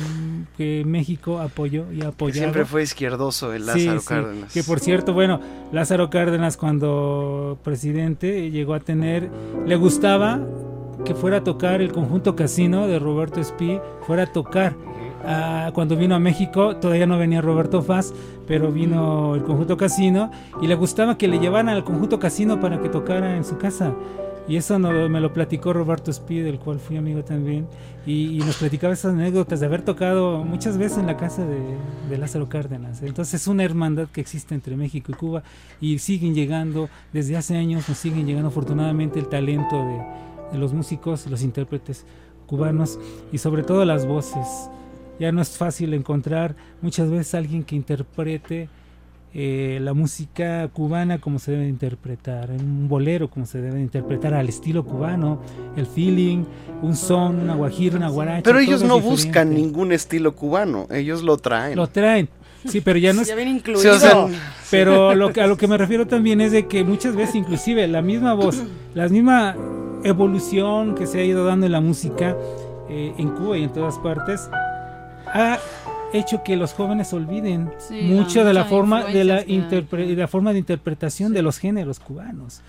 que 0.56 0.84
México 0.86 1.40
apoyó 1.40 1.92
y 1.92 2.02
apoyó. 2.02 2.34
siempre 2.34 2.64
fue 2.64 2.82
izquierdoso 2.82 3.52
el 3.52 3.66
Lázaro 3.66 4.02
Cárdenas. 4.02 4.52
Que 4.52 4.62
por 4.62 4.80
cierto, 4.80 5.12
bueno, 5.12 5.40
Lázaro 5.72 6.10
Cárdenas 6.10 6.56
cuando 6.56 7.58
presidente 7.62 8.50
llegó 8.50 8.74
a 8.74 8.80
tener, 8.80 9.30
le 9.66 9.76
gustaba 9.76 10.40
que 11.04 11.14
fuera 11.14 11.38
a 11.38 11.44
tocar 11.44 11.80
el 11.82 11.92
conjunto 11.92 12.34
casino 12.36 12.86
de 12.86 12.98
Roberto 12.98 13.40
Espí, 13.40 13.78
fuera 14.06 14.24
a 14.24 14.32
tocar. 14.32 14.74
Ah, 15.28 15.70
cuando 15.74 15.96
vino 15.96 16.14
a 16.14 16.20
México 16.20 16.76
todavía 16.76 17.06
no 17.06 17.18
venía 17.18 17.40
Roberto 17.40 17.82
Faz, 17.82 18.14
pero 18.46 18.70
vino 18.70 19.34
el 19.34 19.42
conjunto 19.42 19.76
casino 19.76 20.30
y 20.62 20.68
le 20.68 20.74
gustaba 20.76 21.18
que 21.18 21.26
le 21.26 21.38
llevaran 21.40 21.68
al 21.68 21.82
conjunto 21.82 22.18
casino 22.20 22.60
para 22.60 22.80
que 22.80 22.88
tocara 22.88 23.36
en 23.36 23.44
su 23.44 23.58
casa. 23.58 23.92
Y 24.48 24.56
eso 24.56 24.78
no- 24.78 25.08
me 25.08 25.20
lo 25.20 25.32
platicó 25.32 25.72
Roberto 25.72 26.10
Espí, 26.10 26.38
del 26.38 26.58
cual 26.60 26.78
fui 26.78 26.96
amigo 26.96 27.24
también, 27.24 27.66
y, 28.06 28.36
y 28.36 28.38
nos 28.38 28.56
platicaba 28.58 28.92
esas 28.94 29.12
anécdotas 29.12 29.58
de 29.58 29.66
haber 29.66 29.82
tocado 29.82 30.44
muchas 30.44 30.78
veces 30.78 30.98
en 30.98 31.06
la 31.06 31.16
casa 31.16 31.44
de, 31.44 31.58
de 32.08 32.18
Lázaro 32.18 32.48
Cárdenas. 32.48 33.02
Entonces 33.02 33.42
es 33.42 33.48
una 33.48 33.64
hermandad 33.64 34.06
que 34.08 34.20
existe 34.20 34.54
entre 34.54 34.76
México 34.76 35.10
y 35.10 35.14
Cuba 35.14 35.42
y 35.80 35.98
siguen 35.98 36.34
llegando, 36.34 36.88
desde 37.12 37.36
hace 37.36 37.56
años 37.56 37.88
nos 37.88 37.98
siguen 37.98 38.26
llegando 38.26 38.48
afortunadamente 38.48 39.18
el 39.18 39.26
talento 39.28 39.76
de, 39.84 40.52
de 40.52 40.58
los 40.58 40.72
músicos, 40.72 41.26
los 41.26 41.42
intérpretes 41.42 42.04
cubanos 42.46 43.00
y 43.32 43.38
sobre 43.38 43.64
todo 43.64 43.84
las 43.84 44.06
voces. 44.06 44.46
Ya 45.18 45.32
no 45.32 45.40
es 45.42 45.56
fácil 45.56 45.92
encontrar 45.94 46.54
muchas 46.82 47.10
veces 47.10 47.34
alguien 47.34 47.64
que 47.64 47.74
interprete 47.74 48.68
eh, 49.38 49.80
la 49.82 49.92
música 49.92 50.66
cubana 50.72 51.18
como 51.18 51.38
se 51.38 51.52
debe 51.52 51.68
interpretar, 51.68 52.50
un 52.52 52.88
bolero 52.88 53.28
como 53.28 53.44
se 53.44 53.60
debe 53.60 53.82
interpretar 53.82 54.32
al 54.32 54.48
estilo 54.48 54.82
cubano, 54.82 55.42
el 55.76 55.84
feeling, 55.84 56.44
un 56.80 56.96
son, 56.96 57.40
una 57.40 57.54
guajira, 57.54 57.98
una 57.98 58.08
guaracha. 58.08 58.40
Pero 58.44 58.60
ellos 58.60 58.82
no 58.82 58.98
buscan 58.98 59.52
ningún 59.52 59.92
estilo 59.92 60.34
cubano, 60.34 60.86
ellos 60.90 61.22
lo 61.22 61.36
traen. 61.36 61.76
Lo 61.76 61.86
traen. 61.86 62.30
Sí, 62.64 62.80
pero 62.80 62.98
ya 62.98 63.12
no 63.12 63.20
es. 63.20 63.28
Ya 63.28 63.34
viene 63.34 63.60
Sí, 63.62 63.88
o 63.88 63.98
sea, 63.98 64.12
incluido. 64.12 64.30
Pero 64.70 65.14
lo 65.14 65.30
que, 65.34 65.42
a 65.42 65.46
lo 65.46 65.58
que 65.58 65.68
me 65.68 65.76
refiero 65.76 66.06
también 66.06 66.40
es 66.40 66.52
de 66.52 66.66
que 66.66 66.82
muchas 66.82 67.14
veces, 67.14 67.34
inclusive, 67.34 67.86
la 67.88 68.00
misma 68.00 68.32
voz, 68.32 68.62
la 68.94 69.06
misma 69.10 69.54
evolución 70.02 70.94
que 70.94 71.06
se 71.06 71.20
ha 71.20 71.24
ido 71.24 71.44
dando 71.44 71.66
en 71.66 71.72
la 71.72 71.82
música 71.82 72.34
eh, 72.88 73.12
en 73.18 73.28
Cuba 73.32 73.58
y 73.58 73.64
en 73.64 73.72
todas 73.74 73.98
partes, 73.98 74.48
ha 75.26 75.58
hecho 76.12 76.42
que 76.44 76.56
los 76.56 76.72
jóvenes 76.72 77.12
olviden 77.12 77.70
Sí, 77.78 78.00
mucho 78.02 78.44
de 78.44 78.52
la 78.54 78.60
muchas 78.60 78.70
forma 78.70 79.04
de 79.04 79.24
la, 79.24 79.44
interpre- 79.44 80.06
de 80.06 80.16
la 80.16 80.28
forma 80.28 80.52
de 80.52 80.58
interpretación 80.58 81.32
de 81.32 81.42
los 81.42 81.58
géneros 81.58 82.00
cubanos. 82.00 82.60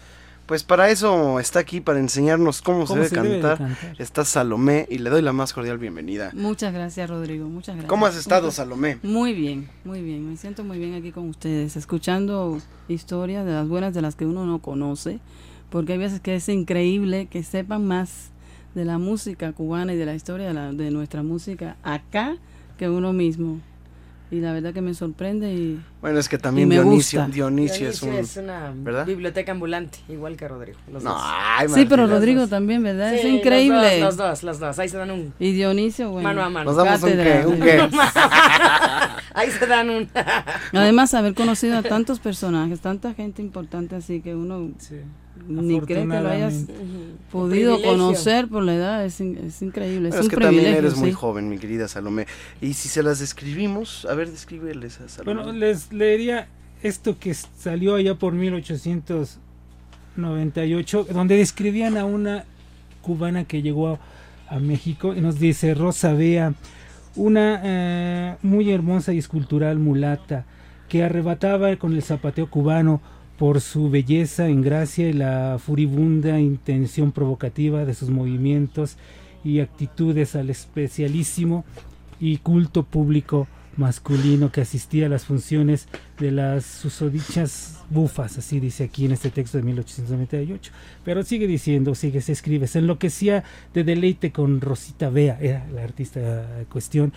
Pues 0.45 0.63
para 0.63 0.89
eso 0.89 1.41
está 1.41 1.59
aquí, 1.59 1.81
para 1.81 1.99
enseñarnos 1.99 2.61
cómo, 2.61 2.83
se, 2.83 2.93
¿Cómo 2.93 3.03
debe, 3.03 3.09
se 3.09 3.15
debe 3.21 3.35
de 3.35 3.41
cantar. 3.41 3.57
cantar? 3.67 3.95
Está 4.01 4.23
Salomé 4.23 4.87
y 4.89 4.97
le 4.99 5.09
doy 5.09 5.21
la 5.21 5.33
más 5.33 5.51
cordial 5.51 5.77
bienvenida. 5.77 6.31
Muchas 6.33 6.73
gracias, 6.73 7.09
Rodrigo. 7.09 7.49
Muchas 7.49 7.75
gracias. 7.75 7.89
¿Cómo 7.89 8.05
has 8.05 8.15
estado, 8.15 8.43
Muchas- 8.43 8.55
Salomé? 8.55 8.97
Muy 9.03 9.33
bien, 9.33 9.67
muy 9.83 10.01
bien. 10.01 10.29
Me 10.29 10.37
siento 10.37 10.63
muy 10.63 10.77
bien 10.79 10.93
aquí 10.93 11.11
con 11.11 11.27
ustedes, 11.27 11.75
escuchando 11.75 12.59
historias 12.87 13.45
de 13.45 13.51
las 13.51 13.67
buenas 13.67 13.93
de 13.93 14.01
las 14.01 14.15
que 14.15 14.25
uno 14.25 14.45
no 14.45 14.59
conoce, 14.59 15.19
porque 15.69 15.93
hay 15.93 15.99
veces 15.99 16.21
que 16.21 16.35
es 16.35 16.47
increíble 16.47 17.25
que 17.29 17.43
sepan 17.43 17.85
más 17.85 18.29
de 18.73 18.85
la 18.85 18.97
música 18.99 19.51
cubana 19.51 19.93
y 19.93 19.97
de 19.97 20.05
la 20.05 20.15
historia 20.15 20.47
de, 20.47 20.53
la- 20.53 20.71
de 20.71 20.91
nuestra 20.91 21.23
música 21.23 21.75
acá 21.83 22.37
que 22.77 22.89
uno 22.89 23.13
mismo. 23.13 23.59
Y 24.29 24.41
la 24.41 24.51
verdad 24.51 24.73
que 24.73 24.81
me 24.81 24.93
sorprende 24.93 25.53
y 25.53 25.79
Bueno, 26.01 26.19
es 26.19 26.27
que 26.27 26.37
también 26.37 26.67
Dionisio, 26.69 27.21
gusta. 27.21 27.33
Dionisio 27.33 27.87
es 27.87 28.01
un... 28.01 28.43
una 28.43 28.73
¿verdad? 28.75 29.05
biblioteca 29.05 29.53
ambulante, 29.53 29.99
igual 30.09 30.35
que 30.35 30.45
Rodrigo. 30.49 30.77
los 30.91 31.01
No, 31.01 31.11
dos. 31.11 31.21
ay, 31.23 31.69
Sí, 31.69 31.85
pero. 31.85 32.07
Rodrigo 32.07 32.45
también, 32.47 32.83
¿verdad? 32.83 33.13
es 33.13 33.21
Sí, 33.21 33.27
increíble. 33.29 34.01
Los 34.01 34.17
dos, 34.17 34.43
los 34.43 34.43
dos, 34.43 34.43
los 34.43 34.59
dos. 34.59 34.79
Ahí 34.79 34.89
se 34.89 34.97
dan 34.97 35.11
un. 35.11 35.33
Y 35.39 35.53
Dionisio, 35.53 36.09
bueno. 36.11 36.27
Mano 36.27 36.43
a 36.43 36.49
mano. 36.49 36.65
Nos 36.65 36.75
damos 36.75 37.01
un 37.03 37.09
cátedra. 37.09 37.41
qué, 37.41 37.47
un 37.47 37.59
qué. 37.61 37.89
Ahí 39.33 39.49
se 39.49 39.65
dan 39.65 39.89
un. 39.89 40.09
Además, 40.73 41.13
haber 41.13 41.33
conocido 41.33 41.77
a 41.77 41.83
tantos 41.83 42.19
personajes, 42.19 42.81
tanta 42.81 43.13
gente 43.13 43.41
importante 43.41 43.95
así 43.95 44.19
que 44.19 44.35
uno 44.35 44.71
ni 45.47 45.79
cree 45.81 46.01
que 46.01 46.05
lo 46.05 46.29
hayas 46.29 46.65
podido 47.31 47.81
conocer 47.81 48.47
por 48.47 48.63
la 48.63 48.75
edad, 48.75 49.05
es, 49.05 49.19
in- 49.21 49.37
es 49.37 49.61
increíble. 49.61 50.09
Pero 50.09 50.19
es 50.21 50.25
es 50.27 50.31
un 50.33 50.37
que 50.37 50.37
también 50.45 50.73
eres 50.73 50.95
muy 50.97 51.11
joven, 51.11 51.49
mi 51.49 51.57
querida 51.57 51.87
Salomé. 51.87 52.25
Y 52.61 52.73
si 52.73 52.87
se 52.89 53.03
las 53.03 53.19
describimos, 53.19 54.05
a 54.09 54.13
ver, 54.15 54.29
descríbeles 54.31 54.99
a 55.01 55.09
Salomé. 55.09 55.41
Bueno, 55.43 55.57
les 55.57 55.91
leería 55.91 56.47
esto 56.83 57.17
que 57.19 57.33
salió 57.33 57.95
allá 57.95 58.15
por 58.15 58.33
1898, 60.15 61.07
donde 61.13 61.37
describían 61.37 61.97
a 61.97 62.05
una 62.05 62.45
cubana 63.01 63.43
que 63.45 63.61
llegó 63.61 63.89
a, 63.89 63.99
a 64.49 64.59
México 64.59 65.13
y 65.15 65.21
nos 65.21 65.39
dice 65.39 65.73
Rosa 65.73 66.13
Bea, 66.13 66.53
una 67.15 67.61
eh, 67.63 68.35
muy 68.43 68.71
hermosa 68.71 69.13
y 69.13 69.17
escultural 69.17 69.79
mulata 69.79 70.45
que 70.89 71.03
arrebataba 71.03 71.75
con 71.77 71.93
el 71.93 72.01
zapateo 72.03 72.49
cubano 72.49 73.01
por 73.37 73.61
su 73.61 73.89
belleza 73.89 74.47
en 74.47 74.61
gracia 74.61 75.09
y 75.09 75.13
la 75.13 75.57
furibunda 75.59 76.39
intención 76.39 77.11
provocativa 77.11 77.85
de 77.85 77.93
sus 77.93 78.09
movimientos 78.09 78.97
y 79.43 79.59
actitudes 79.59 80.35
al 80.35 80.49
especialísimo 80.49 81.63
y 82.19 82.37
culto 82.37 82.83
público 82.83 83.47
masculino 83.77 84.51
que 84.51 84.61
asistía 84.61 85.05
a 85.05 85.09
las 85.09 85.25
funciones 85.25 85.87
de 86.19 86.31
las 86.31 86.65
susodichas 86.65 87.83
bufas, 87.89 88.37
así 88.37 88.59
dice 88.59 88.85
aquí 88.85 89.05
en 89.05 89.11
este 89.11 89.29
texto 89.29 89.57
de 89.57 89.63
1898. 89.63 90.71
Pero 91.05 91.23
sigue 91.23 91.47
diciendo, 91.47 91.95
sigue, 91.95 92.21
se 92.21 92.31
escribe, 92.31 92.67
se 92.67 92.79
enloquecía 92.79 93.43
de 93.73 93.83
deleite 93.83 94.31
con 94.31 94.61
Rosita 94.61 95.09
Bea, 95.09 95.37
era 95.39 95.67
la 95.71 95.83
artista 95.83 96.59
en 96.59 96.65
cuestión, 96.65 97.13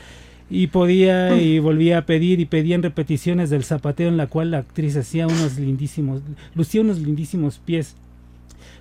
y 0.50 0.66
podía 0.66 1.40
y 1.40 1.60
volvía 1.60 1.98
a 1.98 2.06
pedir 2.06 2.40
y 2.40 2.44
pedía 2.44 2.74
en 2.74 2.82
repeticiones 2.82 3.50
del 3.50 3.64
zapateo 3.64 4.08
en 4.08 4.16
la 4.16 4.26
cual 4.26 4.50
la 4.50 4.58
actriz 4.58 4.96
hacía 4.96 5.26
unos 5.26 5.58
lindísimos, 5.58 6.20
lucía 6.54 6.80
unos 6.80 6.98
lindísimos 6.98 7.58
pies 7.58 7.94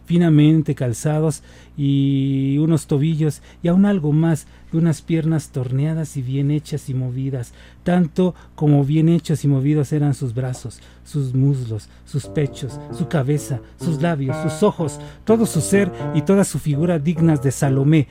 finamente 0.05 0.73
calzados 0.73 1.43
y 1.77 2.57
unos 2.57 2.87
tobillos 2.87 3.43
y 3.61 3.67
aún 3.67 3.85
algo 3.85 4.11
más 4.11 4.47
de 4.71 4.77
unas 4.77 5.01
piernas 5.01 5.49
torneadas 5.49 6.17
y 6.17 6.21
bien 6.21 6.51
hechas 6.51 6.89
y 6.89 6.93
movidas, 6.93 7.53
tanto 7.83 8.35
como 8.55 8.83
bien 8.83 9.09
hechos 9.09 9.43
y 9.43 9.47
movidos 9.47 9.93
eran 9.93 10.13
sus 10.13 10.33
brazos, 10.33 10.79
sus 11.03 11.33
muslos, 11.33 11.89
sus 12.05 12.25
pechos, 12.27 12.79
su 12.91 13.07
cabeza, 13.07 13.61
sus 13.77 14.01
labios, 14.01 14.37
sus 14.43 14.63
ojos, 14.63 14.99
todo 15.25 15.45
su 15.45 15.61
ser 15.61 15.91
y 16.13 16.21
toda 16.21 16.43
su 16.43 16.59
figura 16.59 16.99
dignas 16.99 17.41
de 17.41 17.51
Salomé, 17.51 18.07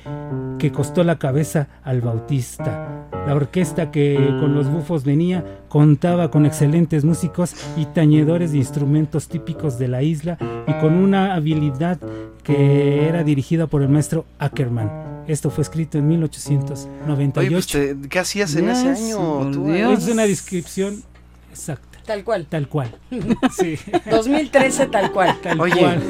que 0.59 0.73
costó 0.73 1.05
la 1.05 1.19
cabeza 1.19 1.69
al 1.85 2.01
Bautista. 2.01 3.09
La 3.27 3.35
orquesta 3.35 3.91
que 3.91 4.17
con 4.41 4.55
los 4.55 4.71
bufos 4.71 5.05
venía 5.05 5.45
contaba 5.69 6.31
con 6.31 6.47
excelentes 6.47 7.05
músicos 7.05 7.55
y 7.77 7.85
tañedores 7.85 8.53
de 8.53 8.59
instrumentos 8.59 9.29
típicos 9.29 9.79
de 9.79 9.89
la 9.89 10.03
isla 10.03 10.39
y 10.67 10.73
con 10.81 10.95
una 10.95 11.35
habilidad 11.35 11.99
que 12.43 13.07
era 13.07 13.25
dirigida 13.25 13.67
por 13.67 13.83
el 13.83 13.91
maestro 13.91 14.25
Ackerman. 14.39 15.25
Esto 15.27 15.51
fue 15.51 15.61
escrito 15.61 15.99
en 15.99 16.09
1898. 16.51 17.41
Oye, 17.41 17.51
pues, 17.51 17.67
te- 17.67 18.09
¿qué 18.09 18.19
hacías 18.19 18.55
en 18.57 18.69
ese 18.71 18.89
año? 18.89 19.51
tú? 19.51 19.73
Es 19.73 20.09
una 20.09 20.23
descripción 20.25 21.03
exacta. 21.51 21.87
Tal 22.07 22.25
cual. 22.25 22.47
Tal 22.47 22.69
cual. 22.69 22.99
Sí. 23.53 23.79
2013 24.11 24.87
tal 24.87 25.13
cual. 25.13 25.39
Tal 25.43 25.61
Oye, 25.61 25.79
cual. 25.79 26.03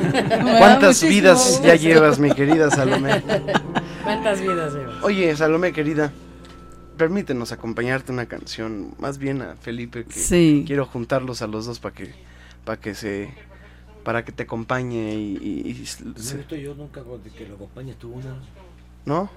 ¿cuántas 0.58 1.02
vidas 1.02 1.44
gusto. 1.52 1.66
ya 1.66 1.74
llevas, 1.74 2.18
mi 2.20 2.30
querida 2.32 2.70
Salomé? 2.70 3.20
¿Cuántas 4.04 4.40
vidas 4.40 4.74
llevas? 4.74 5.02
Oye, 5.02 5.34
Salomé, 5.36 5.72
querida, 5.72 6.12
permítenos 6.96 7.50
acompañarte 7.52 8.12
una 8.12 8.26
canción, 8.26 8.94
más 8.98 9.18
bien 9.18 9.42
a 9.42 9.56
Felipe, 9.56 10.04
que 10.04 10.12
Sí. 10.12 10.64
quiero 10.66 10.86
juntarlos 10.86 11.42
a 11.42 11.46
los 11.48 11.66
dos 11.66 11.80
para 11.80 11.94
que, 11.94 12.12
para 12.64 12.80
que 12.80 12.94
se, 12.94 13.30
para 14.04 14.24
que 14.24 14.30
te 14.32 14.44
acompañe 14.44 15.14
y, 15.14 15.36
y- 15.42 15.70
y 15.82 15.86
se- 15.86 16.04
yo 16.62 16.74
nunca 16.76 17.02
que 17.36 17.46
lo 17.48 17.56
acompañes 17.56 17.96
tú 17.98 18.12
una. 18.12 18.36
¿no? 19.04 19.30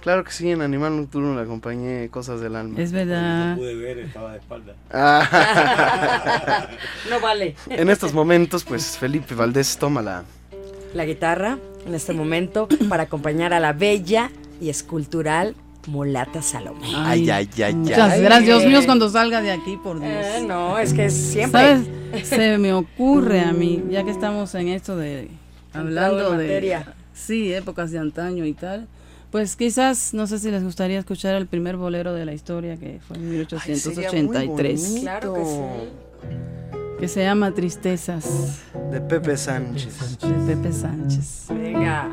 Claro 0.00 0.22
que 0.24 0.30
sí, 0.30 0.50
en 0.50 0.62
Animal 0.62 0.96
Nocturno 0.96 1.34
le 1.34 1.42
acompañé 1.42 2.08
Cosas 2.08 2.40
del 2.40 2.54
Alma. 2.56 2.80
Es 2.80 2.92
verdad. 2.92 3.56
pude 3.56 3.74
ver, 3.74 3.98
estaba 3.98 4.32
de 4.32 4.38
espalda. 4.38 4.74
Ah. 4.92 6.66
No 7.10 7.20
vale. 7.20 7.54
en 7.68 7.90
estos 7.90 8.12
momentos, 8.12 8.64
pues 8.64 8.96
Felipe 8.98 9.34
Valdés 9.34 9.76
toma 9.78 10.02
la, 10.02 10.24
La 10.94 11.04
guitarra 11.04 11.58
en 11.86 11.94
este 11.94 12.12
momento 12.12 12.68
para 12.88 13.04
acompañar 13.04 13.52
a 13.52 13.60
la 13.60 13.72
bella 13.72 14.30
y 14.60 14.68
escultural 14.68 15.54
Mulata 15.86 16.42
Salomé. 16.42 16.92
Ay, 16.94 17.30
ay, 17.30 17.48
ay, 17.64 17.74
Muchas 17.74 18.12
ay. 18.12 18.22
gracias, 18.22 18.44
Dios 18.46 18.66
mío, 18.66 18.80
cuando 18.84 19.08
salga 19.08 19.40
de 19.40 19.50
aquí, 19.52 19.78
por 19.82 19.98
Dios. 20.00 20.12
Eh, 20.12 20.44
no, 20.46 20.78
es 20.78 20.92
que 20.92 21.08
siempre. 21.10 21.78
¿Sabes? 22.12 22.28
Se 22.28 22.58
me 22.58 22.72
ocurre 22.74 23.40
a 23.40 23.52
mí, 23.52 23.82
ya 23.90 24.04
que 24.04 24.10
estamos 24.10 24.54
en 24.54 24.68
esto 24.68 24.96
de 24.96 25.28
hablando 25.72 26.30
de 26.32 26.44
materia. 26.44 26.94
sí, 27.14 27.52
épocas 27.52 27.90
de 27.90 27.98
antaño 27.98 28.44
y 28.44 28.52
tal. 28.52 28.86
Pues 29.30 29.56
quizás, 29.56 30.14
no 30.14 30.26
sé 30.26 30.38
si 30.38 30.50
les 30.50 30.64
gustaría 30.64 30.98
escuchar 30.98 31.34
el 31.34 31.46
primer 31.46 31.76
bolero 31.76 32.14
de 32.14 32.24
la 32.24 32.32
historia 32.32 32.78
que 32.78 32.98
fue 33.06 33.18
en 33.18 33.30
1883. 33.30 34.98
Claro 35.02 35.34
que 35.34 35.44
sí. 35.44 35.60
que 36.98 37.08
se 37.08 37.24
llama 37.24 37.52
Tristezas 37.52 38.62
de 38.90 39.00
Pepe 39.02 39.36
Sánchez. 39.36 40.18
de 40.20 40.54
Pepe 40.54 40.72
Sánchez. 40.72 41.46
Venga. 41.50 42.08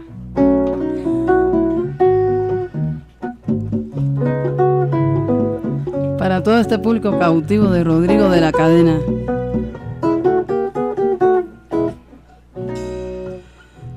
Para 6.20 6.44
todo 6.44 6.60
este 6.60 6.78
público 6.80 7.18
cautivo 7.18 7.70
de 7.70 7.86
Rodrigo 7.86 8.30
de 8.30 8.42
la 8.42 8.52
Cadena. 8.52 9.00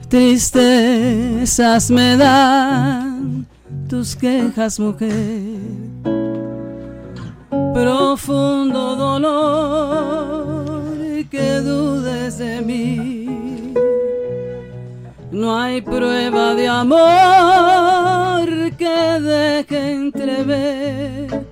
Tristezas 0.09 1.91
me 1.91 2.17
dan 2.17 3.08
tus 3.89 4.15
quejas, 4.15 4.79
mujer. 4.79 5.57
Profundo 7.73 8.97
dolor 8.97 10.93
que 11.31 11.61
dudes 11.61 12.39
de 12.39 12.61
mí. 12.61 13.75
No 15.31 15.59
hay 15.59 15.81
prueba 15.81 16.55
de 16.55 16.69
amor 16.69 18.49
que 18.77 19.21
deje 19.21 19.93
entrever 19.93 21.47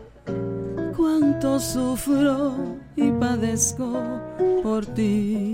cuánto 0.97 1.59
sufro 1.59 2.55
y 2.97 3.11
padezco 3.13 3.93
por 4.63 4.85
ti. 4.87 5.46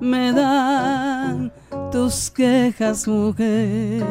Me 0.00 0.32
dan 0.32 1.52
tus 1.92 2.30
quejas, 2.30 3.06
mujer. 3.06 4.02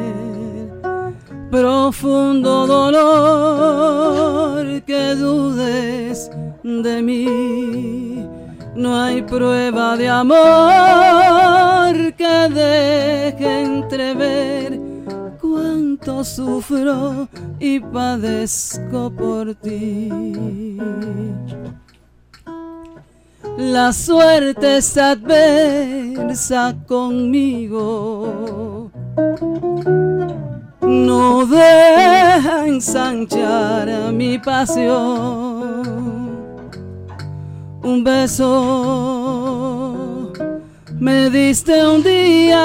Profundo 1.49 2.67
dolor 2.67 2.95
que 4.83 5.15
dudes 5.15 6.29
de 6.63 7.01
mí. 7.01 8.27
No 8.75 8.95
hay 8.95 9.23
prueba 9.23 9.97
de 9.97 10.07
amor 10.09 10.33
que 12.15 12.49
deje 12.49 13.61
entrever 13.61 14.79
cuánto 15.41 16.23
sufro 16.23 17.27
y 17.59 17.79
padezco 17.79 19.11
por 19.11 19.55
ti. 19.55 20.09
La 23.57 23.91
suerte 23.93 24.77
es 24.77 24.97
adversa 24.97 26.75
conmigo. 26.87 28.89
No 30.81 31.45
deja 31.45 32.67
ensanchar 32.67 34.11
mi 34.11 34.39
pasión. 34.39 35.83
Un 37.83 38.03
beso 38.03 39.13
me 40.99 41.29
diste 41.29 41.85
un 41.85 42.01
día. 42.01 42.57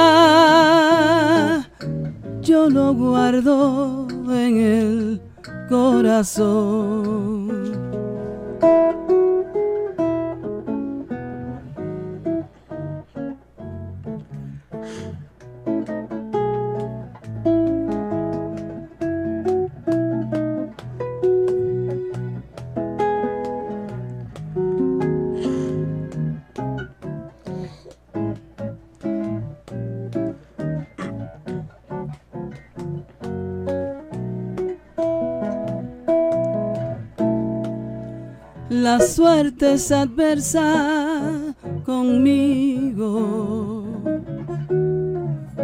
Yo 2.40 2.70
lo 2.70 2.94
guardo 2.94 4.08
en 4.30 4.56
el 4.56 5.20
corazón. 5.68 7.28
La 38.88 39.00
suerte 39.00 39.74
es 39.74 39.92
adversa 39.92 40.64
conmigo. 41.84 43.04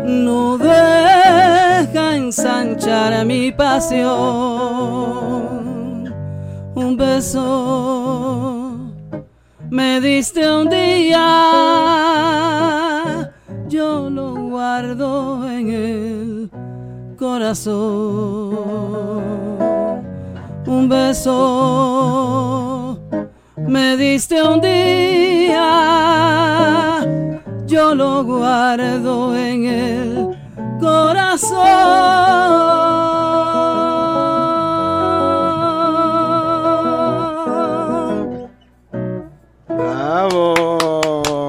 No 0.05 0.59
deja 0.59 2.17
ensanchar 2.17 3.25
mi 3.25 3.51
pasión. 3.51 4.13
Un 6.75 6.97
beso 6.99 8.77
me 9.71 10.03
diste 10.03 10.47
un 10.47 10.69
día. 10.69 11.23
Yo 13.71 14.11
lo 14.11 14.35
guardo 14.35 15.49
en 15.49 15.71
el 15.71 16.51
corazón. 17.17 17.65
Un 20.67 20.89
beso 20.91 22.74
me 23.75 23.97
diste 23.97 24.41
un 24.41 24.61
día, 24.61 25.59
yo 27.67 27.93
lo 27.97 28.23
guardo 28.23 29.37
en 29.37 29.65
el 29.65 30.29
corazón. 30.81 31.59
Bravo. 39.69 41.49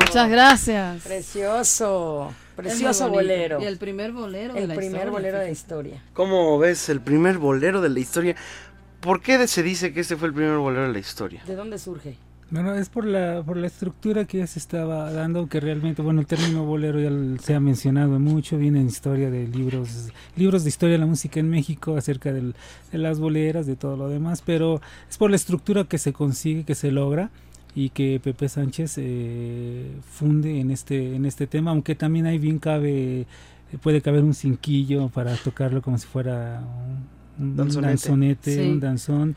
Muchas 0.00 0.30
gracias. 0.30 1.02
Precioso. 1.02 2.32
Precioso 2.56 3.08
bolero. 3.08 3.60
Y 3.60 3.66
el 3.66 3.78
primer 3.78 4.10
bolero 4.12 4.54
de 4.54 4.62
El 4.62 4.68
la 4.68 4.74
primer 4.74 4.92
historia, 5.02 5.10
bolero 5.12 5.38
de 5.38 5.44
fíjate. 5.44 5.52
historia. 5.60 6.02
¿Cómo 6.12 6.58
ves 6.58 6.88
el 6.88 7.00
primer 7.00 7.38
bolero 7.38 7.80
de 7.80 7.88
la 7.88 8.00
historia? 8.00 8.34
¿Por 9.08 9.22
qué 9.22 9.48
se 9.48 9.62
dice 9.62 9.94
que 9.94 10.00
este 10.00 10.16
fue 10.18 10.28
el 10.28 10.34
primer 10.34 10.58
bolero 10.58 10.82
de 10.86 10.92
la 10.92 10.98
historia? 10.98 11.42
¿De 11.46 11.54
dónde 11.56 11.78
surge? 11.78 12.18
Bueno, 12.50 12.74
es 12.74 12.90
por 12.90 13.06
la, 13.06 13.42
por 13.42 13.56
la 13.56 13.66
estructura 13.66 14.26
que 14.26 14.36
ya 14.36 14.46
se 14.46 14.58
estaba 14.58 15.10
dando, 15.10 15.48
que 15.48 15.60
realmente, 15.60 16.02
bueno, 16.02 16.20
el 16.20 16.26
término 16.26 16.66
bolero 16.66 17.00
ya 17.00 17.40
se 17.42 17.54
ha 17.54 17.60
mencionado 17.60 18.18
mucho, 18.20 18.58
viene 18.58 18.82
en 18.82 18.86
historia 18.88 19.30
de 19.30 19.48
libros, 19.48 20.10
libros 20.36 20.62
de 20.62 20.68
historia 20.68 20.92
de 20.96 20.98
la 20.98 21.06
música 21.06 21.40
en 21.40 21.48
México 21.48 21.96
acerca 21.96 22.34
del- 22.34 22.54
de 22.92 22.98
las 22.98 23.18
boleras, 23.18 23.66
de 23.66 23.76
todo 23.76 23.96
lo 23.96 24.10
demás, 24.10 24.42
pero 24.44 24.82
es 25.08 25.16
por 25.16 25.30
la 25.30 25.36
estructura 25.36 25.84
que 25.84 25.96
se 25.96 26.12
consigue, 26.12 26.64
que 26.64 26.74
se 26.74 26.90
logra 26.92 27.30
y 27.74 27.88
que 27.88 28.20
Pepe 28.22 28.50
Sánchez 28.50 28.96
eh, 28.98 29.90
funde 30.10 30.60
en 30.60 30.70
este, 30.70 31.14
en 31.16 31.24
este 31.24 31.46
tema, 31.46 31.70
aunque 31.70 31.94
también 31.94 32.26
ahí 32.26 32.36
bien 32.36 32.58
cabe, 32.58 33.24
puede 33.82 34.02
caber 34.02 34.22
un 34.22 34.34
cinquillo 34.34 35.08
para 35.08 35.34
tocarlo 35.36 35.80
como 35.80 35.96
si 35.96 36.06
fuera 36.06 36.60
un, 36.62 37.17
un 37.38 37.56
Danzonete. 37.56 37.88
danzonete, 37.88 38.54
Sí. 38.54 38.60
un 38.70 38.80
danzón. 38.80 39.36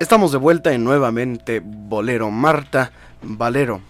Estamos 0.00 0.32
de 0.32 0.38
vuelta 0.38 0.72
en 0.72 0.82
nuevamente 0.82 1.62
Bolero. 1.64 2.32
Marta 2.32 2.90
Valero. 3.22 3.80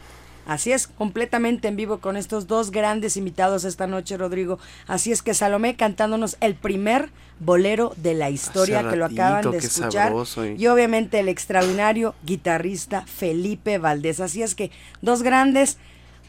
Así 0.46 0.72
es, 0.72 0.86
completamente 0.88 1.68
en 1.68 1.76
vivo 1.76 1.98
con 1.98 2.16
estos 2.16 2.46
dos 2.48 2.70
grandes 2.72 3.16
invitados 3.16 3.64
esta 3.64 3.86
noche, 3.86 4.16
Rodrigo. 4.16 4.58
Así 4.88 5.12
es 5.12 5.22
que 5.22 5.34
Salomé 5.34 5.76
cantándonos 5.76 6.36
el 6.40 6.54
primer 6.56 7.10
bolero 7.38 7.92
de 7.96 8.14
la 8.14 8.28
historia 8.30 8.80
Hace 8.80 8.88
que 8.90 8.96
lo 8.96 9.04
acaban 9.04 9.50
de 9.50 9.58
escuchar. 9.58 10.08
sabroso, 10.08 10.44
y- 10.46 10.54
Y 10.60 10.66
obviamente 10.66 11.18
el 11.20 11.28
extraordinario 11.28 12.14
guitarrista 12.24 13.02
Felipe 13.02 13.78
Valdés. 13.78 14.20
Así 14.20 14.42
es 14.42 14.54
que 14.54 14.70
dos 15.00 15.22
grandes 15.22 15.78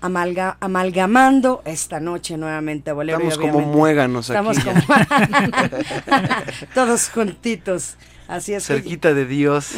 amalga- 0.01 0.57
amalgamando 0.59 1.61
esta 1.65 1.99
noche 1.99 2.37
nuevamente 2.37 2.91
bolero. 2.91 3.19
Estamos 3.19 3.37
como 3.51 3.61
muéganos 3.61 4.29
aquí. 4.29 4.37
Estamos 4.49 4.59
como 4.63 4.79
todos 6.75 7.09
juntitos. 7.09 7.95
Así 8.33 8.53
es 8.53 8.65
que- 8.67 8.73
Cerquita 8.75 9.13
de 9.13 9.25
Dios. 9.25 9.71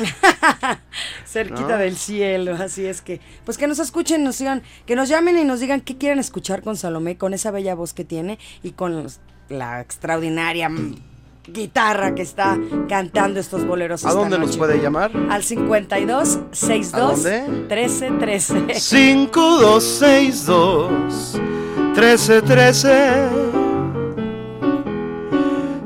cerquita 1.28 1.62
¿No? 1.74 1.78
del 1.78 1.98
cielo, 1.98 2.56
así 2.56 2.86
es 2.86 3.02
que, 3.02 3.20
pues 3.44 3.58
que 3.58 3.68
nos 3.68 3.80
escuchen, 3.80 4.24
nos 4.24 4.38
digan, 4.38 4.64
que 4.86 4.96
nos 4.96 5.10
llamen 5.10 5.38
y 5.38 5.44
nos 5.44 5.60
digan 5.60 5.82
qué 5.82 5.98
quieren 5.98 6.20
escuchar 6.20 6.62
con 6.64 6.78
Salomé, 6.78 7.18
con 7.18 7.34
esa 7.34 7.52
bella 7.52 7.76
voz 7.76 7.94
que 7.94 8.06
tiene 8.06 8.40
y 8.64 8.72
con 8.72 9.04
los- 9.04 9.20
la 9.50 9.82
extraordinaria 9.82 10.70
guitarra 11.48 12.16
que 12.16 12.22
está 12.24 12.58
cantando 12.90 13.40
estos 13.40 13.66
boleros. 13.68 14.04
¿A 14.06 14.10
esta 14.10 14.20
dónde 14.20 14.40
nos 14.40 14.58
puede 14.58 14.82
llamar? 14.82 15.12
Al 15.30 15.44
52 15.44 16.40
62 16.52 17.24
dónde? 17.24 17.68
13 17.68 18.12
13. 18.12 18.66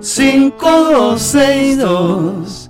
5262 0.02 2.70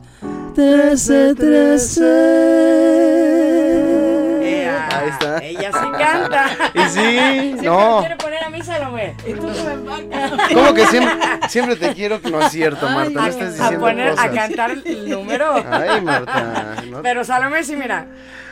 1313 0.55 1.95
5262 1.95 4.43
Ea, 4.43 4.89
Ahí 4.91 5.09
está. 5.09 5.37
Ella 5.43 5.71
sí 5.71 5.87
canta. 5.97 6.45
Y 6.73 6.79
sí, 6.89 6.99
Siempre 7.59 7.69
no. 7.69 7.95
me 7.95 7.99
quiere 8.01 8.15
poner 8.17 8.43
a 8.43 8.49
mí 8.49 8.61
Salomé. 8.63 9.15
Y 9.27 9.33
tú 9.33 9.47
no 9.47 9.63
me 9.63 9.73
empacas. 9.73 10.31
¿Cómo 10.53 10.73
que 10.73 10.85
siempre, 10.87 11.13
siempre 11.47 11.75
te 11.75 11.93
quiero 11.93 12.21
que 12.21 12.31
no 12.31 12.41
es 12.41 12.51
cierto, 12.51 12.89
Marta? 12.89 13.11
No 13.21 13.27
estés 13.27 13.47
a 13.47 13.51
diciendo 13.63 13.79
poner 13.79 14.11
cosas. 14.11 14.25
a 14.25 14.31
cantar 14.31 14.71
el 14.71 15.09
número. 15.09 15.63
Ay, 15.71 16.01
Marta. 16.01 16.75
no- 16.89 17.01
Pero 17.01 17.23
Salomé 17.23 17.63
sí, 17.63 17.75
mira. 17.75 18.07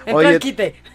Oye, 0.16 0.40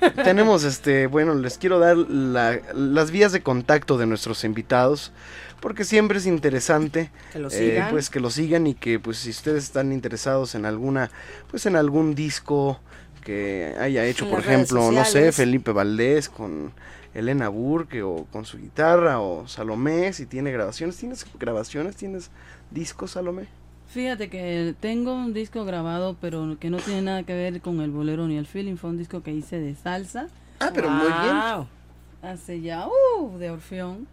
tenemos 0.25 0.65
este, 0.65 1.07
bueno, 1.07 1.35
les 1.35 1.59
quiero 1.59 1.79
dar 1.79 1.97
la- 1.97 2.61
las 2.75 3.11
vías 3.11 3.33
de 3.33 3.43
contacto 3.43 3.99
de 3.99 4.07
nuestros 4.07 4.45
invitados, 4.45 5.13
porque 5.61 5.85
siempre 5.85 6.19
es 6.19 6.27
interesante 6.27 7.11
Que 7.33 7.39
lo 7.39 7.49
eh, 7.49 7.51
sigan. 7.51 7.91
pues 7.91 8.11
que 8.11 8.21
lo 8.21 8.31
sigan 8.31 8.67
y 8.67 8.75
que 8.75 8.99
pues 8.99 9.19
si 9.19 9.31
ustedes 9.31 9.65
están 9.65 9.93
interesados 9.93 10.55
en 10.55 10.67
alguna, 10.67 11.11
pues 11.51 11.67
en 11.67 11.77
algún 11.77 12.15
disco 12.15 12.81
que 13.25 13.75
haya 13.79 14.05
hecho, 14.05 14.25
En 14.25 14.31
por 14.33 14.41
ejemplo, 14.41 14.91
no 14.91 15.05
sé. 15.05 15.31
Felipe 15.33 15.71
Valdés 15.71 16.29
con 16.29 16.73
Elena 17.15 17.49
Burke 17.49 18.03
o 18.03 18.27
con 18.33 18.45
su 18.45 18.59
guitarra 18.59 19.21
o 19.21 19.47
Salomé, 19.47 20.13
si 20.13 20.27
tiene 20.27 20.51
grabaciones, 20.51 20.97
¿tienes 20.97 21.25
grabaciones? 21.39 21.95
¿Tienes 21.95 22.31
discos, 22.73 23.13
Salomé? 23.13 23.47
Fíjate 23.93 24.31
que 24.31 24.75
tengo 24.81 25.13
un 25.13 25.35
disco 25.35 25.67
grabado, 25.67 26.17
pero 26.19 26.57
que 26.59 26.71
no 26.71 26.79
tiene 26.79 27.03
nada 27.03 27.25
que 27.25 27.35
ver 27.35 27.61
con 27.61 27.83
el 27.83 27.91
bolero 27.91 28.27
ni 28.27 28.39
el 28.39 28.47
feeling. 28.47 28.77
Fue 28.77 28.89
un 28.89 28.97
disco 28.97 29.23
que 29.23 29.33
hice 29.33 29.59
de 29.61 29.75
salsa. 29.75 30.29
Ah, 30.61 30.71
pero 30.73 30.89
muy 30.89 31.09
bien. 31.09 31.69
Hace 32.23 32.63
ya, 32.63 32.87
uh, 32.87 33.37
de 33.37 33.51
Orfeón. 33.51 34.07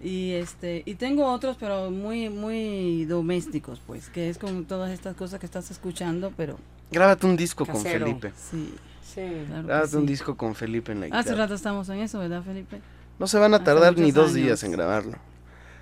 Y 0.00 0.32
este, 0.32 0.82
y 0.86 0.96
tengo 0.96 1.30
otros, 1.30 1.56
pero 1.60 1.92
muy, 1.92 2.30
muy 2.30 3.04
domésticos, 3.04 3.80
pues, 3.86 4.08
que 4.08 4.28
es 4.28 4.38
con 4.38 4.64
todas 4.64 4.90
estas 4.90 5.14
cosas 5.14 5.38
que 5.38 5.46
estás 5.46 5.70
escuchando, 5.70 6.32
pero. 6.36 6.58
Grábate 6.90 7.24
un 7.24 7.36
disco 7.36 7.64
con. 7.64 7.80
Felipe. 7.80 8.32
Sí. 8.36 8.74
Sí. 9.04 9.44
Claro 9.46 9.68
Grábate 9.68 9.96
un 9.98 10.02
sí. 10.02 10.08
disco 10.08 10.36
con 10.36 10.56
Felipe 10.56 10.90
en 10.90 10.98
la 10.98 11.06
guitarra. 11.06 11.20
Hace 11.20 11.34
rato 11.36 11.54
estamos 11.54 11.88
en 11.90 12.00
eso, 12.00 12.18
¿verdad, 12.18 12.42
Felipe? 12.42 12.80
No 13.20 13.28
se 13.28 13.38
van 13.38 13.54
a 13.54 13.62
tardar 13.62 13.96
ni 13.96 14.10
dos 14.10 14.30
años. 14.30 14.34
días 14.34 14.64
en 14.64 14.72
grabarlo. 14.72 15.16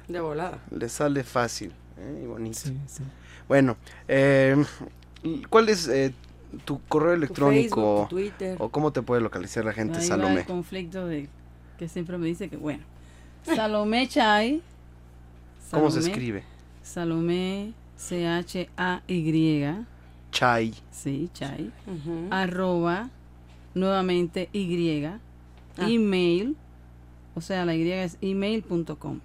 De 0.08 0.20
volada. 0.20 0.58
Le 0.70 0.90
sale 0.90 1.24
fácil 1.24 1.72
¿eh? 1.96 2.20
y 2.22 2.26
bonito. 2.26 2.60
Bueno, 3.50 3.76
eh, 4.06 4.64
¿cuál 5.48 5.70
es 5.70 5.88
eh, 5.88 6.14
tu 6.64 6.80
correo 6.82 7.14
electrónico 7.14 8.06
Facebook, 8.06 8.08
tu 8.08 8.14
Twitter. 8.14 8.56
o 8.60 8.68
cómo 8.68 8.92
te 8.92 9.02
puede 9.02 9.20
localizar 9.20 9.64
la 9.64 9.72
gente, 9.72 9.94
Ahí 9.98 10.02
va 10.02 10.06
Salomé? 10.06 10.40
el 10.42 10.46
conflicto 10.46 11.04
de 11.04 11.28
que 11.76 11.88
siempre 11.88 12.16
me 12.16 12.28
dice 12.28 12.48
que, 12.48 12.56
bueno, 12.56 12.84
Salomé 13.42 14.06
Chay. 14.06 14.62
¿Cómo 15.72 15.90
se 15.90 15.98
escribe? 15.98 16.44
Salomé, 16.80 17.72
C-H-A-Y. 17.96 19.84
Chay. 20.30 20.74
Sí, 20.92 21.28
Chay. 21.34 21.72
Arroba, 22.30 23.10
nuevamente 23.74 24.48
Y. 24.52 25.04
Ah. 25.06 25.18
Email. 25.78 26.56
O 27.34 27.40
sea, 27.40 27.64
la 27.64 27.74
Y 27.74 27.90
es 27.90 28.16
email.com. 28.20 29.18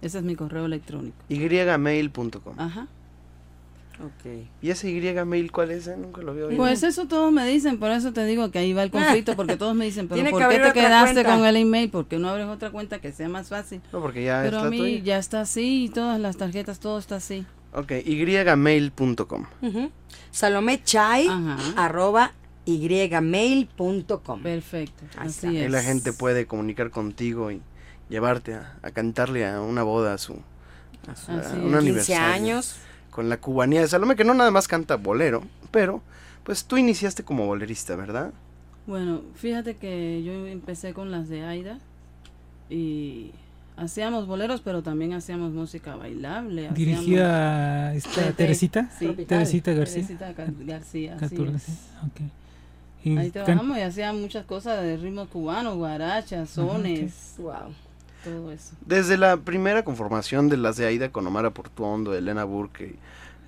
Ese 0.00 0.18
es 0.18 0.22
mi 0.22 0.36
correo 0.36 0.66
electrónico. 0.66 1.16
ymail.com. 1.28 2.54
Ajá. 2.56 2.86
Ok. 4.00 4.48
¿Y 4.60 4.70
ese 4.70 4.92
ymail 4.92 5.52
cuál 5.52 5.70
es? 5.70 5.86
eh? 5.86 5.96
Nunca 5.96 6.20
lo 6.22 6.32
había 6.32 6.46
oído. 6.46 6.56
Pues 6.58 6.82
eso 6.82 7.06
todos 7.06 7.32
me 7.32 7.46
dicen, 7.46 7.78
por 7.78 7.90
eso 7.90 8.12
te 8.12 8.24
digo 8.24 8.50
que 8.50 8.58
ahí 8.58 8.72
va 8.72 8.82
el 8.82 8.90
conflicto, 8.90 9.36
porque 9.36 9.56
todos 9.56 9.74
me 9.76 9.84
dicen, 9.84 10.08
pero 10.10 10.28
¿por 10.30 10.48
qué 10.48 10.58
te 10.58 10.72
quedaste 10.72 11.14
cuenta. 11.22 11.36
con 11.36 11.46
el 11.46 11.56
email? 11.56 11.90
porque 11.90 12.18
no 12.18 12.28
abres 12.28 12.46
otra 12.46 12.70
cuenta 12.70 13.00
que 13.00 13.12
sea 13.12 13.28
más 13.28 13.48
fácil? 13.48 13.80
No, 13.92 14.00
porque 14.00 14.24
ya 14.24 14.42
Pero 14.42 14.56
está 14.58 14.66
a 14.66 14.70
mí 14.70 14.78
tuyo. 14.78 15.04
ya 15.04 15.18
está 15.18 15.40
así, 15.42 15.84
y 15.84 15.88
todas 15.90 16.18
las 16.20 16.36
tarjetas, 16.36 16.80
todo 16.80 16.98
está 16.98 17.16
así. 17.16 17.46
Ok, 17.72 17.92
ymail.com. 18.04 19.44
Ujú. 19.62 19.90
Salomé 20.30 20.82
Chay, 20.82 21.28
arroba 21.76 22.32
ymail.com. 22.66 24.42
Perfecto. 24.42 25.04
Ahí 25.18 25.28
está. 25.28 25.48
Así 25.48 25.56
Ahí 25.56 25.64
es. 25.64 25.70
la 25.70 25.82
gente 25.82 26.12
puede 26.12 26.46
comunicar 26.46 26.90
contigo 26.90 27.50
y, 27.50 27.60
llevarte 28.08 28.54
a, 28.54 28.76
a 28.82 28.90
cantarle 28.90 29.46
a 29.46 29.60
una 29.62 29.82
boda 29.82 30.14
a 30.14 30.18
su, 30.18 30.34
a 31.08 31.16
su- 31.16 31.30
a 31.30 31.34
un 31.34 31.40
es. 31.40 31.78
aniversario. 31.78 31.84
15 31.84 32.14
años. 32.16 32.76
Con 33.14 33.28
la 33.28 33.36
cubanía 33.36 33.80
de 33.80 33.86
Salomé, 33.88 34.16
que 34.16 34.24
no 34.24 34.34
nada 34.34 34.50
más 34.50 34.66
canta 34.66 34.96
bolero, 34.96 35.42
pero 35.70 36.02
pues 36.42 36.64
tú 36.64 36.76
iniciaste 36.76 37.22
como 37.22 37.46
bolerista, 37.46 37.94
¿verdad? 37.94 38.32
Bueno, 38.88 39.20
fíjate 39.36 39.76
que 39.76 40.22
yo 40.24 40.32
empecé 40.48 40.92
con 40.92 41.10
las 41.12 41.28
de 41.28 41.44
Aida 41.44 41.78
y 42.68 43.30
hacíamos 43.76 44.26
boleros, 44.26 44.60
pero 44.62 44.82
también 44.82 45.12
hacíamos 45.12 45.52
música 45.52 45.94
bailable. 45.96 46.68
hacíamos- 46.68 46.76
Dirigida 46.76 47.88
a 47.90 47.94
esta 47.94 48.32
Teresita, 48.32 48.90
sí. 48.98 49.06
Teresita 49.26 49.72
García. 49.72 50.02
Teresita 50.06 50.34
Gar- 50.34 50.66
García, 50.66 51.14
así 51.16 51.28
Caturla, 51.28 51.56
es. 51.56 51.62
sí, 51.62 51.72
ok. 52.04 52.20
Y 53.04 53.16
Ahí 53.18 53.30
can- 53.30 53.44
trabajamos 53.44 53.78
y 53.78 53.80
hacíamos 53.82 54.20
muchas 54.22 54.44
cosas 54.46 54.82
de 54.82 54.96
ritmo 54.96 55.26
cubano, 55.28 55.76
guarachas, 55.76 56.50
sones, 56.50 57.34
wow. 57.38 57.72
Todo 58.24 58.50
eso. 58.52 58.74
Desde 58.84 59.16
la 59.16 59.36
primera 59.36 59.84
conformación 59.84 60.48
de 60.48 60.56
las 60.56 60.76
de 60.76 60.86
Aida 60.86 61.10
con 61.10 61.26
Omar 61.26 61.50
Portuondo, 61.52 62.14
Elena 62.14 62.44
Burke 62.44 62.86
y 62.86 62.98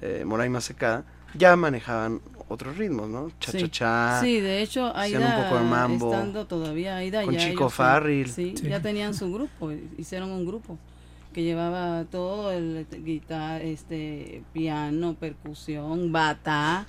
eh, 0.02 0.24
Moraima 0.26 0.60
Secada, 0.60 1.04
ya 1.34 1.56
manejaban 1.56 2.20
otros 2.48 2.76
ritmos, 2.76 3.08
¿no? 3.08 3.30
Cha 3.40 3.50
Sí. 3.52 3.58
cha 3.62 3.68
cha. 3.70 4.20
Sí, 4.22 4.40
de 4.40 4.62
hecho, 4.62 4.86
hacían 4.94 5.22
Aida, 5.22 5.36
un 5.38 5.42
poco 5.44 5.56
de 5.56 5.64
mambo. 5.70 6.12
estando 6.12 6.46
todavía 6.46 6.96
Aida, 6.96 7.24
con 7.24 7.34
ya 7.34 7.40
Chico 7.40 7.64
ellos, 7.64 7.74
Farril. 7.74 8.28
Sí, 8.30 8.54
Sí. 8.56 8.68
ya 8.68 8.80
tenían 8.80 9.14
su 9.14 9.32
grupo, 9.32 9.72
hicieron 9.98 10.30
un 10.30 10.46
grupo 10.46 10.78
que 11.32 11.42
llevaba 11.42 12.04
todo 12.04 12.52
el 12.52 12.86
guitarra, 13.04 13.60
este, 13.62 14.42
piano, 14.52 15.14
percusión, 15.18 16.12
bata. 16.12 16.86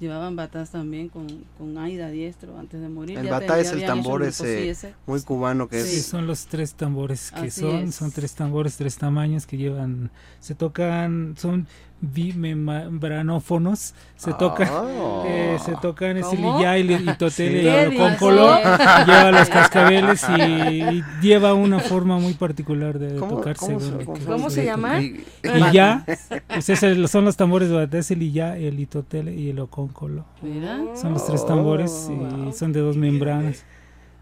Llevaban 0.00 0.34
batas 0.34 0.70
también 0.70 1.08
con, 1.08 1.26
con 1.56 1.78
Aida 1.78 2.10
Diestro 2.10 2.58
antes 2.58 2.80
de 2.80 2.88
morir. 2.88 3.16
El 3.18 3.28
batá 3.28 3.60
es 3.60 3.70
el 3.72 3.84
tambor 3.86 4.24
sí, 4.32 4.44
ese 4.44 4.94
muy 5.06 5.20
cubano 5.22 5.68
que 5.68 5.80
Sí, 5.82 5.98
es... 5.98 6.06
son 6.06 6.26
los 6.26 6.46
tres 6.46 6.74
tambores 6.74 7.30
que 7.30 7.46
Así 7.46 7.60
son, 7.60 7.76
es. 7.76 7.94
son 7.94 8.10
tres 8.10 8.34
tambores, 8.34 8.76
tres 8.76 8.96
tamaños 8.98 9.46
que 9.46 9.56
llevan, 9.56 10.10
se 10.40 10.54
tocan, 10.54 11.34
son 11.38 11.68
bimembranófonos, 12.12 13.94
se 14.16 14.32
tocan, 14.34 14.68
Ah. 14.70 15.22
eh, 15.26 15.58
se 15.64 15.72
tocan 15.76 16.16
lillá 16.36 16.78
y 16.78 16.92
el 16.92 17.08
itotele 17.08 17.60
Sí. 17.60 17.66
y 17.66 17.68
el 17.68 17.90
¿Qué 17.90 17.96
concolo, 17.96 18.56
dices? 18.56 18.78
lleva 19.06 19.30
los 19.32 19.48
cascabeles 19.48 20.26
y, 20.36 20.42
y 20.42 21.04
lleva 21.22 21.54
una 21.54 21.80
forma 21.80 22.18
muy 22.18 22.34
particular 22.34 22.98
de 22.98 23.16
¿Cómo- 23.16 23.36
tocarse. 23.36 23.66
cómo 23.66 23.78
cómo 24.04 24.16
se- 24.16 24.24
¿Cómo 24.26 24.50
se 24.50 24.64
llama? 24.64 25.00
Y 25.02 25.24
ya, 25.72 26.04
pues 26.48 26.68
es 26.68 26.82
el- 26.82 27.08
son 27.08 27.24
los 27.24 27.36
tambores 27.36 27.68
de 27.68 27.74
batalla, 27.76 27.98
es 28.00 28.10
el 28.10 28.78
itotele 28.80 29.34
y 29.34 29.50
el 29.50 29.58
oconcolo. 29.60 30.24
Mira. 30.42 30.78
Son 30.94 31.12
los 31.12 31.26
tres 31.26 31.44
tambores 31.46 32.08
y 32.10 32.52
son 32.52 32.72
de 32.72 32.80
dos 32.80 32.96
membranas. 32.96 33.64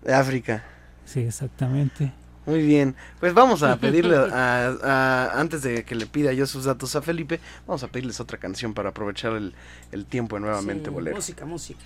De 0.04 0.14
África. 0.14 0.64
Sí, 1.04 1.20
exactamente. 1.20 2.12
Muy 2.44 2.60
bien, 2.62 2.96
pues 3.20 3.34
vamos 3.34 3.62
a 3.62 3.76
pedirle, 3.80 4.16
a, 4.16 4.68
a- 4.82 5.40
antes 5.40 5.62
de 5.62 5.84
que 5.84 5.94
le 5.94 6.06
pida 6.06 6.32
yo 6.32 6.46
sus 6.46 6.64
datos 6.64 6.96
a 6.96 7.02
Felipe, 7.02 7.38
vamos 7.66 7.82
a 7.84 7.88
pedirles 7.88 8.18
otra 8.20 8.38
canción 8.38 8.74
para 8.74 8.88
aprovechar 8.90 9.32
el, 9.34 9.54
el 9.92 10.06
tiempo 10.06 10.38
nuevamente, 10.40 10.86
Sí, 10.88 10.94
bolero. 10.94 11.16
Música, 11.16 11.44
música. 11.44 11.84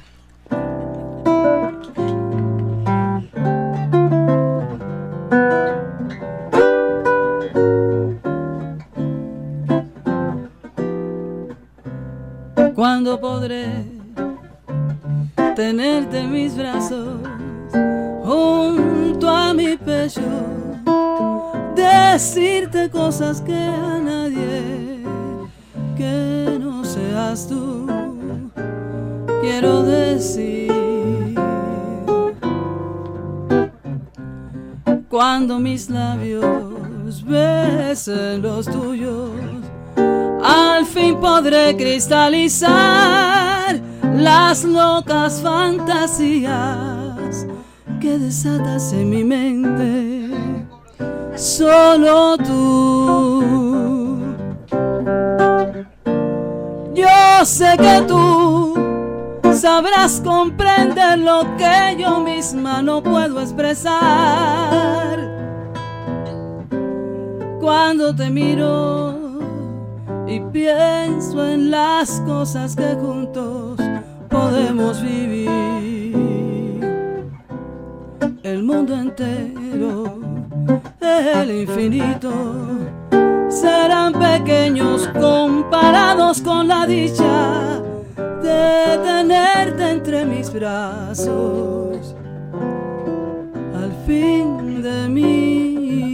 Cuando 12.75 13.19
podré 13.21 13.85
tenerte 15.55 16.21
en 16.21 16.33
mis 16.33 16.57
brazos 16.57 17.21
junto 18.27 19.31
a 19.31 19.55
mi 19.55 19.77
pecho, 19.77 20.21
decirte 21.77 22.91
cosas 22.91 23.41
que 23.41 23.55
a 23.55 24.01
nadie 24.01 25.05
que 25.97 26.59
no 26.59 26.85
seas 26.85 27.47
tú 27.47 27.87
quiero 29.41 29.85
decir. 29.85 30.67
Cuando 35.09 35.61
mis 35.61 35.89
labios 35.89 37.25
besen 37.25 38.43
los 38.43 38.67
tuyos, 38.67 39.31
al 40.45 40.85
fin 40.85 41.21
podré 41.21 41.77
cristalizar 41.77 43.81
las 44.17 44.65
locas 44.65 45.41
fantasías 45.41 46.96
que 48.01 48.19
desatas 48.19 48.93
en 48.93 49.11
mi 49.11 49.25
mente. 49.25 50.31
Solo 51.35 52.37
tú. 52.39 53.45
Yo 56.95 57.45
sé 57.45 57.77
que 57.79 58.03
tú 58.09 58.75
sabrás 59.53 60.21
comprender 60.25 61.19
lo 61.19 61.45
que 61.57 61.97
yo 61.99 62.21
misma 62.21 62.83
no 62.83 63.03
puedo 63.03 63.41
expresar. 63.41 63.97
Cuando 67.61 68.15
te 68.15 68.31
miro 68.31 69.19
y 70.27 70.41
pienso 70.41 71.47
en 71.47 71.71
las 71.71 72.21
cosas 72.23 72.75
que 72.77 72.95
juntos 72.95 73.79
podemos 74.29 75.03
vivir. 75.03 75.66
Mundo 78.67 78.97
entero, 78.97 80.19
el 81.01 81.51
infinito, 81.53 82.33
serán 83.49 84.13
pequeños 84.13 85.09
comparados 85.09 86.41
con 86.43 86.67
la 86.67 86.85
dicha 86.85 87.81
de 88.43 88.99
tenerte 89.05 89.89
entre 89.89 90.27
mis 90.27 90.53
brazos. 90.53 92.17
Al 93.73 93.93
fin 94.05 94.83
de 94.83 95.09
mí. 95.11 96.07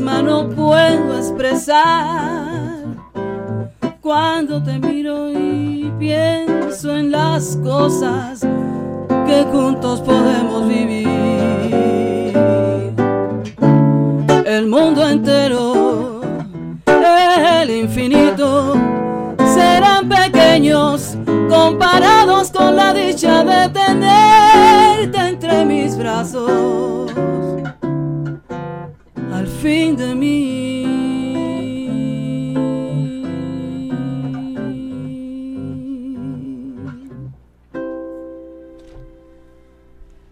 No 0.00 0.48
puedo 0.48 1.16
expresar. 1.16 2.84
Cuando 4.00 4.62
te 4.62 4.78
miro 4.78 5.30
y 5.30 5.92
pienso 5.98 6.96
en 6.96 7.10
las 7.10 7.56
cosas 7.62 8.40
que 9.26 9.44
juntos 9.50 10.00
podemos 10.00 10.68
vivir. 10.68 11.08
El 14.44 14.66
mundo 14.66 15.08
entero, 15.08 16.20
el 16.86 17.70
infinito, 17.70 18.74
serán 19.54 20.08
pequeños 20.08 21.16
comparados 21.48 22.50
con 22.50 22.76
la 22.76 22.92
dicha 22.92 23.44
de 23.44 23.68
tenerte 23.68 25.28
entre 25.28 25.64
mis 25.64 25.96
brazos. 25.96 27.04
Fin 29.64 29.96
de 29.96 30.14
mí. 30.14 30.84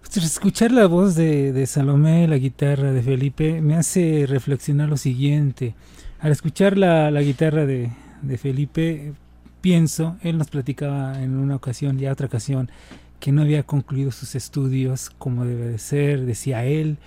Pues, 0.03 0.16
escuchar 0.18 0.70
la 0.72 0.87
voz 0.87 1.14
de, 1.14 1.55
de 1.55 1.66
Salomé, 1.66 2.28
la 2.28 2.37
guitarra 2.37 2.93
de 2.93 3.03
Felipe, 3.03 3.62
me 3.62 3.74
hace 3.76 4.26
reflexionar 4.28 4.91
lo 4.91 4.99
siguiente. 4.99 5.74
Al 6.20 6.30
escuchar 6.30 6.76
la, 6.76 7.11
guitarra 7.22 7.64
de, 7.64 7.91
Felipe, 8.37 9.14
pienso, 9.62 10.18
él 10.20 10.37
nos 10.37 10.49
platicaba 10.49 11.22
en 11.22 11.37
una 11.39 11.57
ocasión, 11.57 11.99
ya 11.99 12.12
otra 12.12 12.26
ocasión, 12.26 12.70
que 13.18 13.33
no 13.33 13.41
había 13.41 13.62
concluido 13.62 14.11
sus 14.11 14.35
estudios 14.35 15.09
como 15.16 15.47
debe 15.47 15.68
de 15.68 15.78
ser, 15.78 16.26
decía 16.26 16.66
él. 16.66 16.99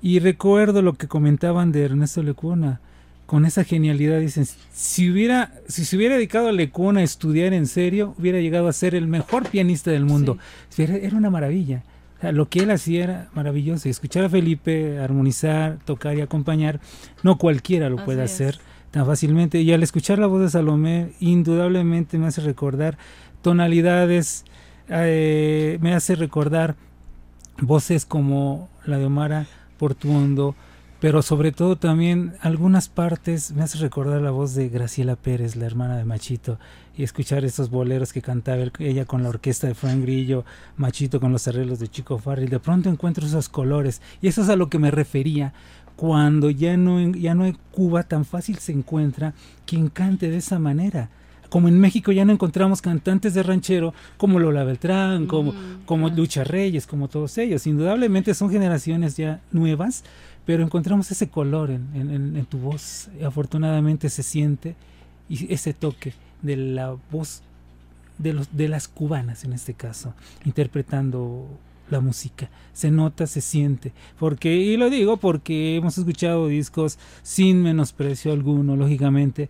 Y 0.00 0.20
recuerdo 0.20 0.82
lo 0.82 0.94
que 0.94 1.08
comentaban 1.08 1.72
de 1.72 1.84
Ernesto 1.84 2.22
Lecuna, 2.22 2.80
con 3.26 3.44
esa 3.44 3.62
genialidad, 3.62 4.20
dicen, 4.20 4.46
si 4.72 5.10
hubiera, 5.10 5.52
si 5.66 5.84
se 5.84 5.96
hubiera 5.96 6.14
dedicado 6.14 6.48
a 6.48 6.52
Lecuna 6.52 7.00
a 7.00 7.02
estudiar 7.02 7.52
en 7.52 7.66
serio, 7.66 8.14
hubiera 8.18 8.40
llegado 8.40 8.68
a 8.68 8.72
ser 8.72 8.94
el 8.94 9.06
mejor 9.06 9.48
pianista 9.50 9.90
del 9.90 10.06
mundo. 10.06 10.38
Era, 10.78 10.96
era 10.96 11.16
una 11.16 11.28
maravilla. 11.28 11.82
O 12.16 12.20
sea, 12.22 12.32
lo 12.32 12.48
que 12.48 12.60
él 12.60 12.70
hacía 12.70 13.04
era 13.04 13.28
maravilloso. 13.34 13.88
Escuchar 13.88 14.24
a 14.24 14.30
Felipe 14.30 14.98
armonizar, 14.98 15.78
tocar 15.84 16.16
y 16.16 16.22
acompañar, 16.22 16.80
no 17.22 17.36
cualquiera 17.36 17.90
lo 17.90 18.02
puede 18.02 18.24
es. 18.24 18.32
hacer 18.32 18.58
tan 18.92 19.04
fácilmente. 19.04 19.60
Y 19.60 19.72
al 19.72 19.82
escuchar 19.82 20.18
la 20.18 20.26
voz 20.26 20.40
de 20.40 20.50
Salomé, 20.50 21.12
indudablemente 21.20 22.18
me 22.18 22.28
hace 22.28 22.40
recordar 22.40 22.96
tonalidades, 23.42 24.44
eh, 24.88 25.78
me 25.82 25.94
hace 25.94 26.14
recordar 26.14 26.76
voces 27.60 28.06
como 28.06 28.68
la 28.86 28.98
de 28.98 29.04
Omara 29.04 29.46
Portuondo, 29.78 30.54
pero 31.00 31.22
sobre 31.22 31.52
todo 31.52 31.76
también 31.76 32.34
algunas 32.40 32.88
partes 32.88 33.52
me 33.52 33.62
hace 33.62 33.78
recordar 33.78 34.20
la 34.20 34.32
voz 34.32 34.54
de 34.54 34.68
Graciela 34.68 35.14
Pérez, 35.14 35.54
la 35.54 35.66
hermana 35.66 35.96
de 35.96 36.04
Machito, 36.04 36.58
y 36.96 37.04
escuchar 37.04 37.44
esos 37.44 37.70
boleros 37.70 38.12
que 38.12 38.20
cantaba 38.20 38.64
ella 38.80 39.04
con 39.04 39.22
la 39.22 39.28
orquesta 39.28 39.68
de 39.68 39.76
Frank 39.76 40.02
Grillo, 40.02 40.44
Machito 40.76 41.20
con 41.20 41.30
los 41.30 41.46
arreglos 41.46 41.78
de 41.78 41.86
Chico 41.86 42.18
Farrell. 42.18 42.50
De 42.50 42.58
pronto 42.58 42.90
encuentro 42.90 43.24
esos 43.24 43.48
colores, 43.48 44.02
y 44.20 44.26
eso 44.26 44.42
es 44.42 44.48
a 44.48 44.56
lo 44.56 44.68
que 44.68 44.80
me 44.80 44.90
refería 44.90 45.52
cuando 45.94 46.50
ya 46.50 46.76
no, 46.76 47.00
ya 47.00 47.34
no 47.34 47.46
en 47.46 47.58
Cuba 47.72 48.02
tan 48.02 48.24
fácil 48.24 48.58
se 48.58 48.72
encuentra 48.72 49.34
quien 49.66 49.88
cante 49.88 50.30
de 50.30 50.36
esa 50.36 50.58
manera. 50.58 51.10
Como 51.48 51.68
en 51.68 51.80
México 51.80 52.12
ya 52.12 52.24
no 52.24 52.32
encontramos 52.32 52.82
cantantes 52.82 53.34
de 53.34 53.42
ranchero 53.42 53.94
como 54.16 54.38
Lola 54.38 54.64
Beltrán, 54.64 55.26
como, 55.26 55.54
como 55.86 56.08
Lucha 56.10 56.44
Reyes, 56.44 56.86
como 56.86 57.08
todos 57.08 57.38
ellos. 57.38 57.66
Indudablemente 57.66 58.34
son 58.34 58.50
generaciones 58.50 59.16
ya 59.16 59.40
nuevas, 59.52 60.04
pero 60.44 60.62
encontramos 60.62 61.10
ese 61.10 61.28
color 61.28 61.70
en, 61.70 61.88
en- 61.94 62.10
en- 62.10 62.36
en 62.36 62.44
tu 62.46 62.58
voz. 62.58 63.08
Afortunadamente 63.24 64.10
se 64.10 64.22
siente 64.22 64.74
y 65.28 65.52
ese 65.52 65.72
toque 65.74 66.12
de 66.42 66.56
la 66.56 66.96
voz 67.10 67.42
de, 68.18 68.32
los, 68.32 68.48
de 68.56 68.68
las 68.68 68.88
cubanas 68.88 69.44
en 69.44 69.52
este 69.52 69.74
caso, 69.74 70.12
interpretando 70.44 71.46
la 71.90 72.00
música. 72.00 72.50
Se 72.74 72.90
nota, 72.90 73.26
se 73.26 73.40
siente. 73.40 73.92
Porque, 74.18 74.54
y 74.56 74.76
lo 74.76 74.90
digo 74.90 75.16
porque 75.16 75.76
hemos 75.76 75.96
escuchado 75.96 76.48
discos 76.48 76.98
sin 77.22 77.62
menosprecio 77.62 78.32
alguno, 78.32 78.76
lógicamente, 78.76 79.48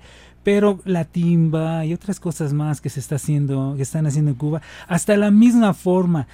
pero 0.48 0.80
la 0.86 1.04
timba 1.04 1.84
y 1.84 1.92
otras 1.92 2.20
cosas 2.20 2.54
más 2.54 2.80
que 2.80 2.88
se 2.88 3.00
está 3.00 3.16
haciendo, 3.16 3.74
que 3.76 3.82
están 3.82 4.06
haciendo 4.06 4.30
en 4.30 4.36
Cuba, 4.38 4.62
hasta 4.86 5.14
la 5.18 5.30
misma 5.30 5.74
forma, 5.74 6.26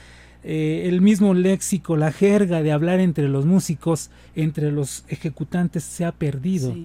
eh, 0.45 0.85
el 0.87 1.01
mismo 1.01 1.35
léxico, 1.35 1.97
la 1.97 2.13
jerga 2.13 2.63
de 2.63 2.71
hablar 2.71 3.01
entre 3.01 3.29
los 3.29 3.45
músicos, 3.45 4.11
entre 4.37 4.71
los 4.71 5.05
ejecutantes 5.09 5.83
se 5.83 6.05
ha 6.05 6.13
perdido. 6.13 6.77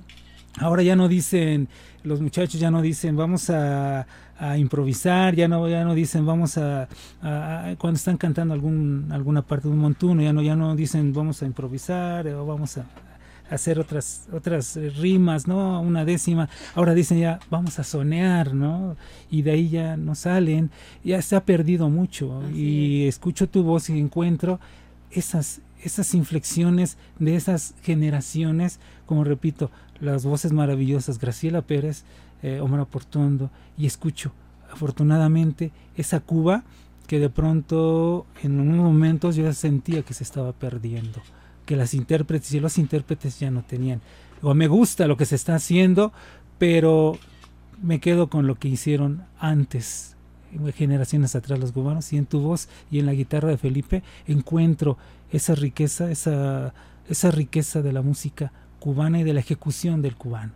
Ahora 0.58 0.82
ya 0.82 0.96
no 0.96 1.08
dicen, 1.08 1.68
los 2.04 2.20
muchachos 2.20 2.60
ya 2.60 2.72
no 2.72 2.82
dicen 2.82 3.16
vamos 3.16 3.52
a, 3.52 4.08
a 4.40 4.58
improvisar, 4.58 5.36
ya 5.36 5.48
no, 5.48 5.70
ya 5.70 5.84
no 5.84 5.94
dicen 5.94 6.26
vamos 6.26 6.58
a, 6.58 6.88
a- 7.22 7.76
cuando 7.78 7.98
están 7.98 8.18
cantando 8.18 8.56
algún, 8.56 9.10
alguna 9.12 9.44
parte 9.44 9.68
de 9.68 9.74
un 9.76 9.80
montuno, 9.82 10.24
ya 10.24 10.34
no, 10.34 10.42
ya 10.42 10.56
no 10.56 10.76
dicen 10.76 11.14
vamos 11.14 11.44
a 11.44 11.46
improvisar 11.46 12.26
o 12.30 12.44
vamos 12.48 12.76
a 12.80 12.86
hacer 13.50 13.80
otras, 13.80 14.28
otras 14.32 14.78
eh, 14.78 14.90
rimas, 14.90 15.48
¿no? 15.48 15.82
Una 15.82 16.06
décima. 16.06 16.50
Ahora 16.76 16.94
dicen 16.94 17.20
ya 17.20 17.40
vamos 17.50 17.80
a 17.80 17.84
sonear, 17.84 18.54
¿no? 18.54 18.96
Y 19.30 19.42
de 19.42 19.52
ahí 19.52 19.70
ya 19.70 19.98
no 19.98 20.16
salen, 20.16 20.72
ya 21.04 21.22
se 21.22 21.36
ha 21.36 21.46
perdido 21.46 21.90
mucho. 21.90 22.42
y 22.54 23.08
escucho 23.08 23.48
tu 23.48 23.64
voz 23.64 23.90
y 23.90 24.00
encuentro 24.00 24.60
esas, 25.12 25.62
esas 25.84 26.14
inflexiones 26.14 26.98
de 27.20 27.36
esas 27.36 27.76
generaciones, 27.84 28.80
como 29.06 29.24
repito, 29.24 29.72
las 30.00 30.26
voces 30.26 30.52
maravillosas, 30.52 31.20
Graciela 31.20 31.62
Pérez, 31.62 32.04
eh, 32.42 32.60
Omar 32.62 32.86
Portondo, 32.86 33.50
y 33.78 33.86
escucho, 33.86 34.32
afortunadamente, 34.72 35.72
esa 35.96 36.20
Cuba 36.20 36.64
que 37.08 37.20
de 37.20 37.30
pronto 37.30 38.28
en 38.44 38.60
unos 38.60 38.78
momentos 38.78 39.36
yo 39.36 39.52
sentía 39.54 40.04
que 40.04 40.14
se 40.14 40.24
estaba 40.24 40.54
perdiendo, 40.54 41.22
que 41.70 41.76
las 41.76 41.94
intérpretes 41.94 42.52
y 42.54 42.60
los 42.60 42.80
intérpretes 42.80 43.40
ya 43.40 43.52
no 43.52 43.62
tenían. 43.62 44.02
O 44.42 44.56
me 44.56 44.66
gusta 44.66 45.06
lo 45.06 45.18
que 45.18 45.28
se 45.28 45.36
está 45.36 45.54
haciendo, 45.54 46.12
pero 46.58 47.20
me 47.80 48.00
quedo 48.00 48.28
con 48.28 48.48
lo 48.48 48.56
que 48.56 48.68
hicieron 48.68 49.24
antes, 49.38 50.16
generaciones 50.74 51.36
atrás 51.36 51.60
los 51.60 51.72
cubanos, 51.72 52.12
y 52.12 52.18
en 52.18 52.26
tu 52.26 52.40
voz 52.40 52.70
y 52.90 52.98
en 52.98 53.06
la 53.06 53.14
guitarra 53.14 53.50
de 53.50 53.58
Felipe 53.60 54.02
encuentro 54.26 54.98
esa 55.32 55.54
riqueza, 55.54 56.10
esa, 56.10 56.74
riqueza 57.30 57.84
de 57.84 57.94
la 57.94 58.02
música 58.02 58.52
cubana 58.80 59.20
y 59.20 59.24
de 59.24 59.34
la 59.34 59.42
ejecución 59.42 60.02
del 60.02 60.16
cubano 60.16 60.54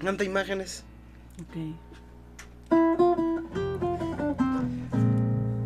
Canta 0.00 0.24
imágenes. 0.24 0.82
Ok. 1.40 1.56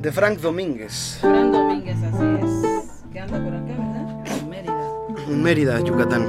De 0.03 0.13
Frank 0.13 0.39
Domínguez. 0.41 1.19
Fran 1.21 1.51
Domínguez, 1.51 1.97
así 2.03 2.25
es. 2.43 3.03
Que 3.13 3.21
anda 3.21 3.43
por 3.43 3.55
acá, 3.55 3.65
¿verdad? 3.67 4.27
En 4.39 4.49
Mérida. 4.51 4.91
En 5.29 5.43
Mérida, 5.43 5.81
Yucatán. 5.81 6.27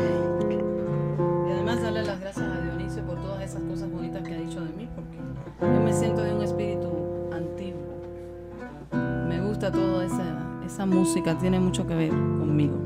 Esa 10.78 10.86
música, 10.86 11.36
tiene 11.36 11.60
mucho 11.60 11.88
que 11.88 11.96
ver 11.96 12.12
conmigo. 12.12 12.78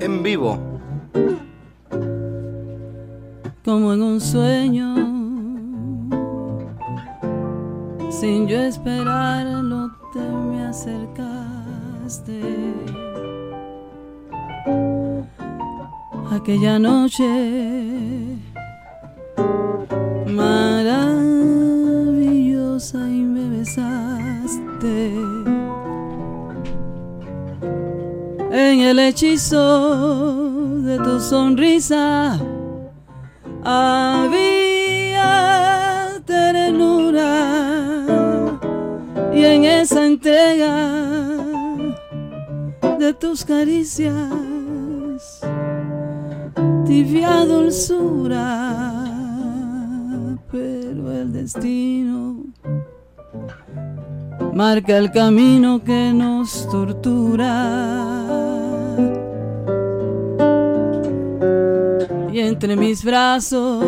En 0.00 0.20
vivo. 0.24 0.58
Como 3.64 3.92
en 3.92 4.02
un 4.02 4.20
sueño, 4.20 4.96
sin 8.10 8.48
yo 8.48 8.58
esperarlo, 8.58 9.92
te 10.12 10.18
me 10.18 10.64
acercaste. 10.64 12.40
Aquella 16.32 16.80
noche 16.80 18.38
maravillosa 20.26 21.18
En 28.50 28.80
el 28.80 28.98
hechizo 28.98 30.80
de 30.80 30.96
tu 30.98 31.20
sonrisa 31.20 32.40
había 33.62 34.62
ternura 36.24 37.66
y 39.34 39.44
en 39.44 39.64
esa 39.64 40.06
entrega 40.06 41.04
de 42.98 43.12
tus 43.14 43.44
caricias 43.44 44.32
tibia 46.86 47.44
dulzura, 47.44 49.04
pero 50.50 51.12
el 51.12 51.32
destino 51.34 52.46
marca 54.52 54.96
el 54.96 55.10
camino 55.10 55.82
que 55.84 56.12
nos 56.12 56.68
tortura. 56.68 57.96
Y 62.32 62.40
entre 62.40 62.76
mis 62.76 63.04
brazos 63.04 63.84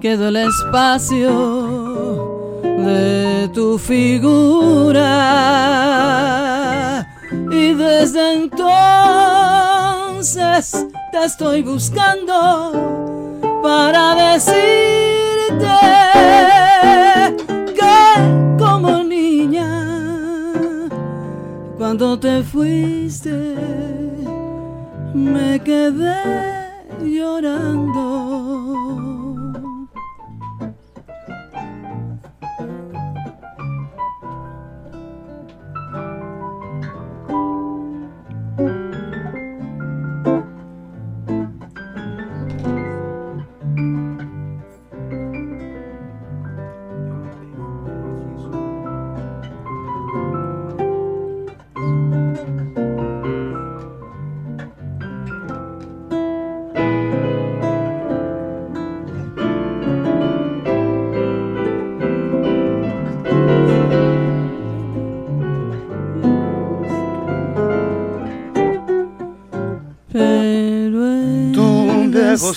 quedó 0.00 0.28
el 0.28 0.36
espacio 0.36 1.32
de 2.62 3.50
tu 3.52 3.78
figura. 3.78 5.04
Y 7.50 7.74
desde 7.74 8.34
entonces 8.34 8.66
te 11.12 11.24
estoy 11.24 11.62
buscando 11.62 12.72
para 13.62 14.32
decirte 14.32 15.68
como 18.58 19.02
niña, 19.04 19.68
cuando 21.76 22.18
te 22.18 22.42
fuiste, 22.42 23.54
me 25.14 25.60
quedé 25.60 26.22
llorando. 27.04 28.27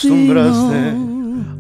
Acostumbraste 0.02 0.94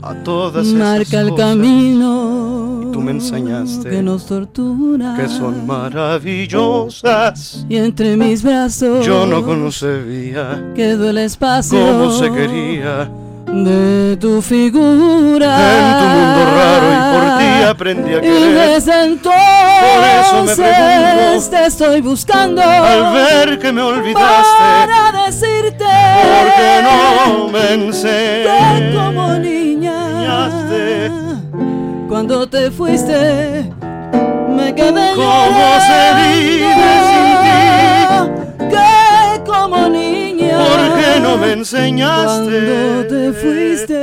a 0.02 0.14
todas 0.24 0.66
esas 0.68 0.80
marca 0.80 1.22
el 1.22 1.30
cosas. 1.30 1.46
camino 1.48 2.89
Tú 2.92 3.00
me 3.02 3.12
enseñaste 3.12 3.89
que 3.89 4.02
nos 4.02 4.26
tortura 4.26 5.14
que 5.16 5.28
son 5.28 5.66
maravillosas. 5.66 7.66
y 7.70 7.78
entre 7.78 8.18
mis 8.18 8.44
brazos 8.44 9.06
Yo 9.06 9.26
no 9.26 9.44
concebía 9.46 10.72
quedó 10.76 11.10
el 11.12 11.20
espacio 11.20 11.80
cómo 11.80 12.12
se 12.12 12.30
quería 12.32 13.10
de 13.46 14.18
tu 14.18 14.42
figura 14.42 15.56
en 15.78 16.00
tu 16.00 16.06
mundo 16.08 16.46
raro 16.56 16.88
y 16.92 16.96
por 17.14 17.24
ti 17.38 17.50
aprendí 17.70 18.14
a 18.14 18.18
y 18.18 18.22
querer. 18.22 18.54
desde 18.56 18.76
eso 18.78 18.92
me 18.92 19.04
entonces 19.04 20.58
pregunto, 20.58 21.50
te 21.50 21.66
estoy 21.66 22.00
buscando 22.02 22.62
Al 22.62 23.14
ver 23.14 23.60
que 23.60 23.72
me 23.74 23.82
olvidaste, 23.82 24.58
para 24.58 25.12
decirte 25.26 25.51
¿por 26.22 26.45
qué 26.57 26.72
no 26.84 26.97
me 27.49 27.66
enseñaste? 27.74 28.93
como 28.95 29.24
niña 29.39 29.97
cuando 32.09 32.47
te 32.47 32.70
fuiste 32.72 33.72
me 34.55 34.76
quedé 34.76 35.14
¿Cómo 35.16 35.80
se 35.88 36.01
vive 36.22 36.68
llorando, 37.12 38.32
que 38.70 38.89
como 39.49 39.78
niña 39.89 40.57
¿Por 40.59 40.82
qué 40.99 41.12
no 41.22 41.32
me 41.38 41.53
enseñaste? 41.53 42.28
cuando 42.36 43.07
te 43.07 43.22
fuiste 43.34 44.01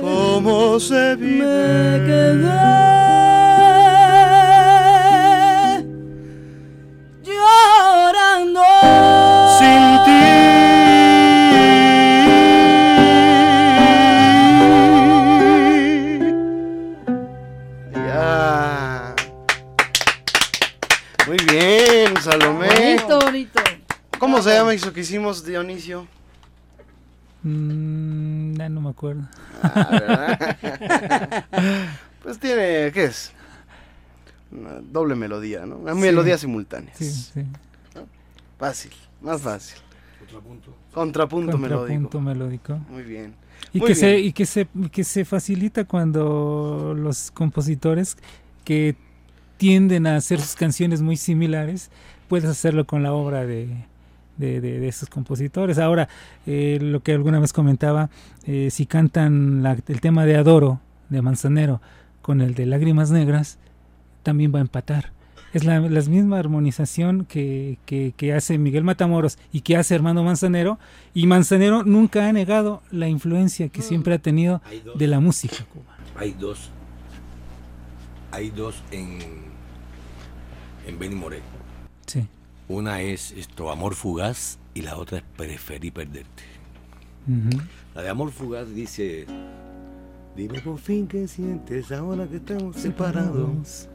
¿Cómo 0.00 0.78
se 0.80 1.16
vive? 1.16 1.44
me 1.44 2.06
quedé 2.06 3.13
¿Cómo 24.34 24.42
se 24.42 24.50
llama 24.52 24.74
eso 24.74 24.92
que 24.92 25.02
hicimos, 25.02 25.46
Dionisio? 25.46 26.08
Mm, 27.44 28.54
ya 28.56 28.68
no 28.68 28.80
me 28.80 28.90
acuerdo. 28.90 29.28
Ah, 29.62 29.88
¿verdad? 29.92 30.56
pues 32.24 32.40
tiene, 32.40 32.90
¿qué 32.92 33.04
es? 33.04 33.30
Una 34.50 34.80
doble 34.80 35.14
melodía, 35.14 35.64
¿no? 35.66 35.76
Una 35.76 35.94
Sí. 35.94 36.00
melodía 36.00 36.36
simultánea. 36.36 36.92
Sí, 36.96 37.08
sí. 37.12 37.44
Fácil, 38.58 38.90
más 39.20 39.40
fácil. 39.40 39.78
Contrapunto. 40.18 40.76
Contrapunto, 40.92 41.56
melódico. 41.56 41.86
Contrapunto 41.86 42.20
melódico. 42.20 42.78
Muy 42.90 43.04
bien. 43.04 43.36
Y 43.72 43.78
Muy 43.78 43.86
que 43.86 43.94
se 43.94 44.18
y 44.18 44.32
que 44.32 44.46
se 44.46 44.66
que 44.90 45.04
se 45.04 45.24
facilita 45.24 45.84
cuando 45.84 46.92
los 46.98 47.30
compositores 47.30 48.16
que 48.64 48.96
tienden 49.58 50.08
a 50.08 50.16
hacer 50.16 50.40
sus 50.40 50.56
canciones 50.56 51.02
muy 51.02 51.16
similares 51.16 51.88
puedes 52.28 52.50
hacerlo 52.50 52.84
con 52.84 53.04
la 53.04 53.12
obra 53.12 53.46
de 53.46 53.86
de, 54.36 54.60
de- 54.60 54.94
compositores. 55.10 55.78
Ahora, 55.78 56.08
eh, 56.46 56.78
lo 56.80 57.02
que 57.02 57.12
alguna 57.12 57.38
vez 57.40 57.52
comentaba, 57.52 58.10
eh, 58.46 58.68
si 58.70 58.86
cantan 58.86 59.62
la- 59.62 59.76
el 59.88 60.00
tema 60.00 60.24
de 60.26 60.36
Adoro 60.36 60.80
de 61.08 61.22
Manzanero 61.22 61.80
con 62.22 62.40
el 62.40 62.54
de 62.54 62.66
Lágrimas 62.66 63.10
Negras, 63.10 63.58
también 64.22 64.52
va 64.54 64.58
a 64.58 64.62
empatar. 64.62 65.12
Es 65.52 65.62
la, 65.64 65.78
la 65.78 66.00
misma 66.02 66.38
armonización 66.40 67.26
que, 67.26 67.78
que- 67.86 68.12
que 68.16 68.32
hace 68.32 68.58
Miguel 68.58 68.82
Matamoros 68.82 69.38
y 69.52 69.60
que 69.60 69.76
hace 69.76 69.94
Hermano 69.94 70.24
Manzanero. 70.24 70.78
Y 71.14 71.26
Manzanero 71.28 71.84
nunca 71.84 72.28
ha 72.28 72.32
negado 72.32 72.82
la 72.90 73.08
influencia 73.08 73.68
que 73.68 73.82
siempre 73.82 74.14
ha 74.14 74.18
tenido 74.18 74.62
de 74.96 75.06
la 75.06 75.20
música 75.20 75.64
cubana. 75.72 75.98
Hay 76.16 76.32
dos. 76.32 76.70
Hay 78.32 78.50
dos 78.50 78.82
en. 78.90 79.18
En 80.88 80.98
Benny 80.98 81.14
Moré. 81.14 81.40
Una 82.68 83.02
es 83.02 83.32
esto, 83.32 83.70
Amor 83.70 83.94
Fugaz, 83.94 84.58
y 84.74 84.82
la 84.82 84.96
otra 84.96 85.18
es 85.18 85.24
Preferí 85.36 85.90
Perderte. 85.90 86.42
La 87.94 88.02
de 88.02 88.08
Amor 88.08 88.30
Fugaz 88.32 88.68
dice. 88.74 89.26
Dime 90.36 90.60
por 90.60 90.78
fin 90.78 91.06
qué 91.06 91.28
sientes 91.28 91.92
ahora 91.92 92.26
que 92.26 92.36
estamos 92.36 92.76
separados. 92.76 93.88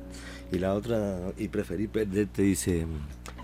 Y 0.52 0.58
la 0.58 0.74
otra, 0.74 1.20
y 1.38 1.48
preferí 1.48 1.88
perderte, 1.88 2.42
dice. 2.44 2.88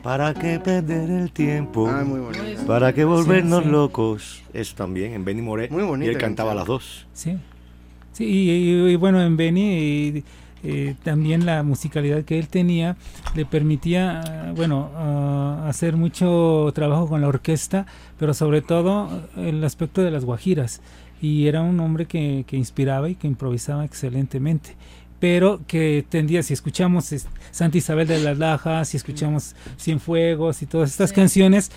¿Para 0.02 0.34
qué 0.34 0.60
perder 0.60 1.10
el 1.10 1.32
tiempo? 1.32 1.88
Ah, 1.88 2.04
muy 2.04 2.20
bonito. 2.20 2.66
¿Para 2.66 2.94
qué 2.94 3.04
volvernos 3.04 3.60
Sí, 3.60 3.66
sí. 3.66 3.72
locos? 3.72 4.44
Eso 4.54 4.76
también, 4.76 5.14
en 5.14 5.26
Benny 5.26 5.42
Moré. 5.42 5.68
Muy 5.70 5.82
Y 6.06 6.10
él 6.10 6.18
cantaba 6.18 6.50
canción. 6.52 6.58
las 6.58 6.66
dos. 6.68 7.08
Sí. 7.14 7.38
Sí, 8.14 8.24
y, 8.24 8.50
y- 8.52 8.92
y 8.94 8.96
bueno, 8.96 9.22
en 9.22 9.36
Benny 9.36 9.62
y, 9.74 10.24
eh, 10.68 10.96
también 11.04 11.46
la 11.46 11.62
musicalidad 11.64 12.24
que 12.24 12.40
él 12.40 12.48
tenía 12.48 12.98
le 13.36 13.46
permitía, 13.46 14.22
ah, 14.22 14.54
bueno, 14.56 14.90
ah, 14.96 15.66
hacer 15.70 15.96
mucho 15.96 16.72
trabajo 16.74 17.08
con 17.08 17.22
la 17.22 17.28
orquesta, 17.28 17.86
pero 18.20 18.34
sobre 18.34 18.62
todo 18.62 19.10
eh, 19.38 19.50
el 19.50 19.64
aspecto 19.64 20.02
de 20.02 20.12
las 20.12 20.26
guajiras. 20.26 20.82
Y 21.22 21.48
era 21.48 21.62
un 21.62 21.80
hombre 21.80 22.06
que, 22.08 22.44
que 22.48 22.58
inspiraba 22.58 23.08
y 23.10 23.16
que 23.16 23.28
improvisaba 23.28 23.86
excelentemente. 23.86 24.76
Pero 25.20 25.62
que 25.66 26.06
tendía, 26.08 26.44
si 26.44 26.54
escuchamos 26.54 27.12
es- 27.14 27.28
Santa 27.52 27.78
Isabel 27.78 28.08
de 28.08 28.20
las 28.22 28.38
Lajas, 28.38 28.90
si 28.90 28.98
escuchamos 28.98 29.56
Cienfuegos 29.80 30.62
y 30.62 30.66
todas 30.66 30.92
estas 30.92 31.14
canciones, 31.14 31.72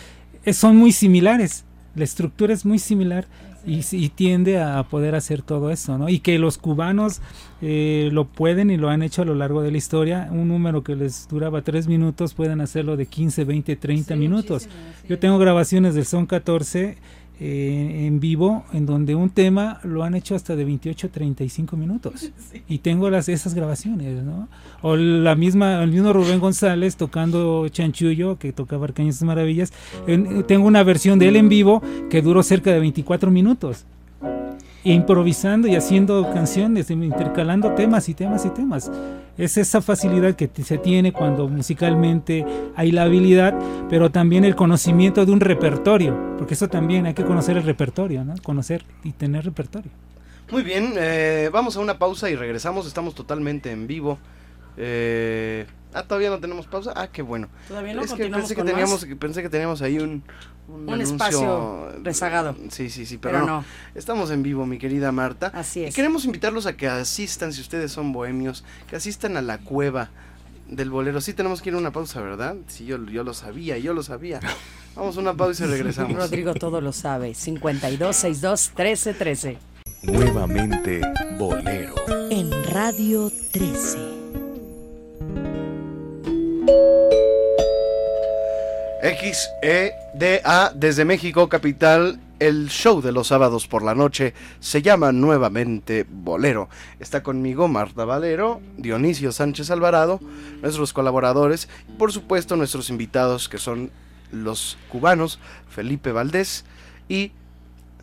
eh, 0.45 0.53
son 0.53 0.77
muy 0.77 0.93
similares. 0.93 1.65
La 1.95 2.05
estructura 2.05 2.53
es 2.53 2.65
muy 2.65 2.79
similar 2.79 3.27
y, 3.69 3.85
y 3.93 4.09
tiende 4.09 4.59
a 4.61 4.83
poder 4.85 5.15
hacer 5.15 5.43
todo 5.43 5.71
eso, 5.71 5.99
¿no? 5.99 6.09
Y 6.09 6.21
que 6.21 6.39
los 6.39 6.59
cubanos 6.59 7.21
eh, 7.61 8.09
lo 8.13 8.25
pueden 8.25 8.71
y 8.71 8.77
lo 8.77 8.89
han 8.89 9.03
hecho 9.03 9.23
a 9.23 9.25
lo 9.25 9.35
largo 9.35 9.63
de 9.63 9.71
la 9.71 9.79
historia. 9.79 10.29
Un 10.31 10.49
número 10.49 10.83
que 10.83 10.97
les 10.97 11.29
duraba 11.29 11.63
tres 11.63 11.89
minutos 11.89 12.35
pueden 12.35 12.61
hacerlo 12.61 12.97
de 12.97 13.07
15, 13.07 13.45
20, 13.45 13.77
30 13.77 14.17
minutos. 14.17 14.69
Yo 15.09 15.19
tengo 15.19 15.39
grabaciones 15.39 15.95
del 15.95 16.07
Son 16.07 16.27
14 16.27 16.97
eh, 17.41 18.07
en 18.07 18.21
vivo 18.21 18.65
en 18.73 18.85
donde 18.87 19.15
un 19.15 19.31
tema 19.31 19.81
lo 19.85 20.03
han 20.03 20.15
hecho 20.15 20.35
hasta 20.35 20.57
de 20.57 20.65
28 20.65 21.11
35 21.11 21.77
minutos. 21.77 22.31
Y 22.69 22.79
tengo 22.79 23.09
las 23.11 23.29
esas 23.29 23.55
grabaciones 23.55 24.23
¿no? 24.25 24.49
o 24.83 24.97
la 24.97 25.35
misma 25.35 25.83
el 25.83 25.91
mismo 25.91 26.13
Rubén 26.13 26.41
González 26.41 26.97
tocando 26.97 27.69
chanchullo 27.69 28.39
que 28.39 28.53
tocaba 28.53 28.85
Arcañas 28.87 29.23
Maravillas. 29.23 29.73
En- 30.07 30.43
tengo 30.45 30.67
una 30.67 30.83
versión 30.83 31.19
de 31.19 31.29
él 31.29 31.37
en 31.37 31.49
vivo 31.49 31.83
que 32.11 32.23
duró 32.23 32.43
cerca 32.43 32.73
de 32.73 32.81
24 32.81 33.31
minutos 33.31 33.85
improvisando 34.95 35.69
y 35.69 35.77
haciendo 35.77 36.31
canciones, 36.33 36.91
intercalando 36.91 37.73
temas 37.75 38.09
y 38.09 38.15
temas 38.15 38.45
y 38.47 38.51
temas. 38.51 38.91
Es 39.37 39.57
esa 39.57 39.81
facilidad 39.81 40.35
que 40.35 40.51
se 40.63 40.79
tiene 40.79 41.13
cuando 41.13 41.49
musicalmente 41.49 42.45
hay 42.75 42.91
la 42.93 43.03
habilidad, 43.03 43.55
pero 43.89 44.11
también 44.11 44.45
el 44.45 44.57
conocimiento 44.57 45.25
de 45.25 45.33
un 45.33 45.41
repertorio, 45.41 46.37
porque 46.39 46.55
eso 46.55 46.69
también 46.69 47.07
hay 47.07 47.15
que 47.15 47.25
conocer 47.25 47.57
el 47.57 47.63
repertorio, 47.63 48.25
¿no? 48.25 48.35
Conocer 48.43 48.85
y 49.05 49.13
tener 49.13 49.45
repertorio. 49.45 49.91
Muy 50.51 50.63
bien, 50.63 50.95
eh, 50.97 51.51
vamos 51.53 51.77
a 51.77 51.81
una 51.81 51.99
pausa 51.99 52.31
y 52.31 52.35
regresamos. 52.37 52.87
Estamos 52.87 53.15
totalmente 53.15 53.71
en 53.71 53.87
vivo. 53.87 54.19
Eh, 54.79 55.67
ah, 55.93 56.05
todavía 56.05 56.31
no 56.31 56.39
tenemos 56.39 56.67
pausa. 56.67 56.93
Ah, 56.97 57.09
qué 57.13 57.21
bueno. 57.23 57.49
Todavía 57.69 57.95
no, 57.95 58.03
es 58.03 58.13
que 58.15 58.27
pensé 58.29 58.55
que 58.55 58.61
con 58.61 58.67
teníamos, 58.67 58.93
más. 58.93 59.05
que- 59.05 59.17
pensé 59.17 59.43
que 59.43 59.49
teníamos 59.51 59.83
ahí 59.83 59.99
un 59.99 60.23
Un 60.69 61.01
espacio 61.01 61.91
rezagado. 62.03 62.55
Sí, 62.71 62.91
sí, 62.91 63.07
sí, 63.07 63.17
pero, 63.19 63.35
Pero 63.39 63.47
no. 63.47 63.61
no. 63.61 63.65
Estamos 63.95 64.31
en 64.31 64.43
vivo, 64.43 64.67
mi 64.67 64.79
querida 64.79 65.13
Marta. 65.13 65.51
Así 65.55 65.81
Y 65.81 65.85
es. 65.85 65.95
queremos 65.95 66.25
invitarlos 66.27 66.67
a 66.67 66.77
que 66.77 66.87
asistan, 66.87 67.53
si 67.53 67.61
ustedes 67.63 67.91
son 67.91 68.13
bohemios, 68.13 68.65
que 68.89 68.97
asistan 68.97 69.37
a 69.39 69.43
la 69.43 69.59
cueva 69.59 70.11
del 70.69 70.91
bolero. 70.91 71.21
Sí, 71.23 71.33
tenemos 71.33 71.63
que 71.63 71.71
ir 71.71 71.75
a 71.75 71.79
una 71.79 71.91
pausa, 71.93 72.21
¿verdad? 72.21 72.57
Sí, 72.67 72.85
yo, 72.85 73.03
yo 73.07 73.25
lo 73.25 73.33
sabía, 73.33 73.79
yo 73.79 73.95
lo 73.95 74.03
sabía. 74.03 74.41
Vamos 74.95 75.17
a 75.17 75.21
una 75.21 75.35
pausa 75.35 75.65
y 75.65 75.69
regresamos. 75.69 76.17
Rodrigo 76.17 76.53
todo 76.55 76.81
lo 76.81 76.93
sabe. 76.93 77.35
52 77.35 78.15
62 78.15 78.73
13 78.75 79.15
13. 79.15 79.59
Nuevamente 80.03 81.01
Bolero. 81.39 81.95
En 82.31 82.51
Radio 82.73 83.33
13. 83.53 84.19
XEDA 89.01 90.73
desde 90.75 91.05
México, 91.05 91.49
capital. 91.49 92.21
El 92.41 92.69
show 92.69 93.03
de 93.03 93.11
los 93.11 93.27
sábados 93.27 93.67
por 93.67 93.83
la 93.83 93.97
noche 93.97 94.33
se 94.61 94.81
llama 94.81 95.11
nuevamente 95.11 96.07
Bolero. 96.09 96.69
Está 97.01 97.25
conmigo 97.25 97.67
Marta 97.67 98.05
Valero, 98.05 98.61
Dionisio 98.77 99.33
Sánchez 99.33 99.73
Alvarado, 99.73 100.21
nuestros 100.63 100.93
colaboradores 100.93 101.69
y 101.89 101.93
por 101.93 102.13
supuesto 102.13 102.55
nuestros 102.55 102.91
invitados 102.91 103.49
que 103.49 103.59
son 103.59 103.91
los 104.31 104.79
cubanos 104.89 105.41
Felipe 105.69 106.13
Valdés 106.13 106.65
y 107.09 107.33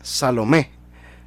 Salomé. 0.02 0.70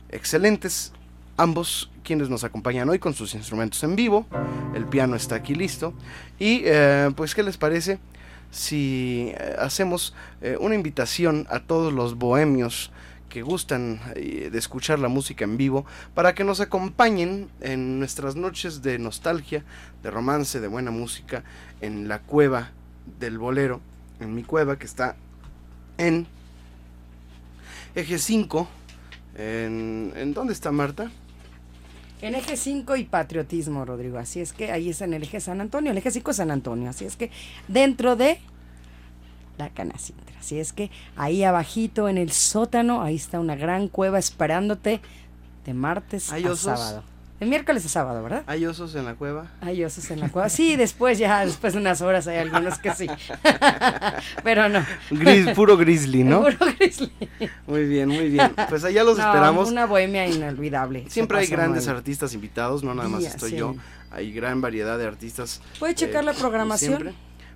Excelentes 0.10 0.94
ambos 1.36 1.90
quienes 2.04 2.30
nos 2.30 2.44
acompañan 2.44 2.90
hoy 2.90 3.00
con 3.00 3.16
sus 3.16 3.34
instrumentos 3.34 3.84
en 3.84 3.96
vivo. 3.96 4.28
El 4.76 4.86
piano 4.86 5.16
está 5.16 5.34
aquí 5.34 5.56
listo. 5.56 5.94
Y 6.38 6.62
eh, 6.66 7.12
pues, 7.16 7.34
¿qué 7.34 7.42
les 7.42 7.58
parece 7.58 7.98
si 8.52 9.32
eh, 9.36 9.56
hacemos 9.60 10.14
eh, 10.42 10.58
una 10.60 10.76
invitación 10.76 11.48
a 11.50 11.60
todos 11.60 11.94
los 11.94 12.16
bohemios 12.16 12.92
que 13.30 13.42
gustan 13.44 14.02
eh, 14.16 14.50
de 14.52 14.58
escuchar 14.58 15.00
la 15.00 15.08
música 15.08 15.46
en 15.46 15.56
vivo 15.58 15.86
para 16.16 16.34
que 16.34 16.44
nos 16.44 16.60
acompañen 16.60 17.50
en 17.62 18.00
nuestras 18.00 18.36
noches 18.36 18.82
de 18.82 18.98
nostalgia, 18.98 19.64
de 20.02 20.12
romance, 20.12 20.60
de 20.60 20.68
buena 20.68 20.92
música 20.92 21.44
en 21.80 22.08
la 22.08 22.20
cueva 22.20 22.72
del 23.20 23.38
bolero, 23.38 23.82
en 24.20 24.34
mi 24.34 24.44
cueva 24.44 24.78
que 24.78 24.86
está 24.86 25.16
en 25.98 26.28
eje 27.96 28.18
5. 28.18 28.68
¿En, 29.38 30.12
¿en 30.16 30.34
dónde 30.34 30.54
está 30.54 30.72
Marta? 30.72 31.12
En 32.22 32.36
eje 32.36 32.58
5 32.58 32.96
y 32.98 33.06
patriotismo, 33.06 33.86
Rodrigo. 33.86 34.18
Así 34.18 34.42
es 34.42 34.52
que 34.52 34.72
ahí 34.72 34.90
es 34.90 35.02
en 35.02 35.14
el 35.14 35.24
eje 35.24 35.40
San 35.40 35.62
Antonio. 35.62 35.92
El 35.92 35.98
eje 35.98 36.12
5 36.12 36.32
es 36.32 36.38
San 36.38 36.52
Antonio. 36.52 36.90
Así 36.90 37.06
es 37.06 37.16
que 37.16 37.32
dentro 37.68 38.16
de 38.16 38.40
la 39.58 39.70
Canacintra. 39.70 40.36
Así 40.40 40.60
es 40.60 40.74
que 40.74 40.90
ahí 41.16 41.44
abajito 41.44 42.10
en 42.10 42.18
el 42.18 42.32
sótano, 42.32 43.02
ahí 43.02 43.16
está 43.16 43.40
una 43.40 43.56
gran 43.56 43.88
cueva 43.88 44.20
esperándote 44.20 45.02
de 45.66 45.74
martes 45.74 46.32
¿Hay 46.32 46.46
a 46.46 46.56
sábado. 46.56 47.04
De 47.40 47.46
miércoles 47.46 47.86
a 47.86 47.90
sábado, 47.90 48.22
¿verdad? 48.22 48.44
¿Hay 48.48 48.66
osos 48.66 48.96
en 48.96 49.06
la 49.06 49.16
cueva? 49.16 49.48
Hay 49.62 49.82
osos 49.86 50.12
en 50.12 50.20
la 50.20 50.28
cueva. 50.28 50.50
Sí, 50.50 50.76
después 50.76 51.18
ya, 51.18 51.46
después 51.46 51.72
de 51.74 51.80
unas 51.80 52.02
horas 52.02 52.28
hay 52.28 52.38
algunos 52.38 52.80
que 52.80 52.94
sí. 52.94 53.08
Pero 54.44 54.68
no. 54.68 54.86
Gris, 55.10 55.52
puro 55.56 55.78
grizzly, 55.78 56.26
¿no? 56.26 56.42
Puro 56.44 56.58
grizzly. 56.78 57.12
Muy 57.66 57.86
bien, 57.86 58.10
muy 58.10 58.30
bien. 58.30 58.52
Pues 58.68 58.84
allá 58.84 59.06
los 59.06 59.18
No, 59.18 59.26
esperamos. 59.26 59.70
Una 59.70 59.86
bohemia 59.86 60.28
inolvidable. 60.28 61.06
Siempre 61.10 61.40
hay 61.40 61.48
grandes 61.48 61.88
artistas 61.88 62.34
invitados, 62.34 62.84
no 62.84 62.94
nada 62.94 63.08
más 63.08 63.22
Día, 63.22 63.30
estoy 63.30 63.52
sí. 63.52 63.58
yo. 63.58 63.76
Hay 64.12 64.34
gran 64.34 64.60
variedad 64.60 64.98
de 64.98 65.06
artistas. 65.08 65.62
¿Puede 65.80 65.96
checar 65.96 66.26
la 66.26 66.34
programación? 66.34 66.98
siempre. 66.98 67.14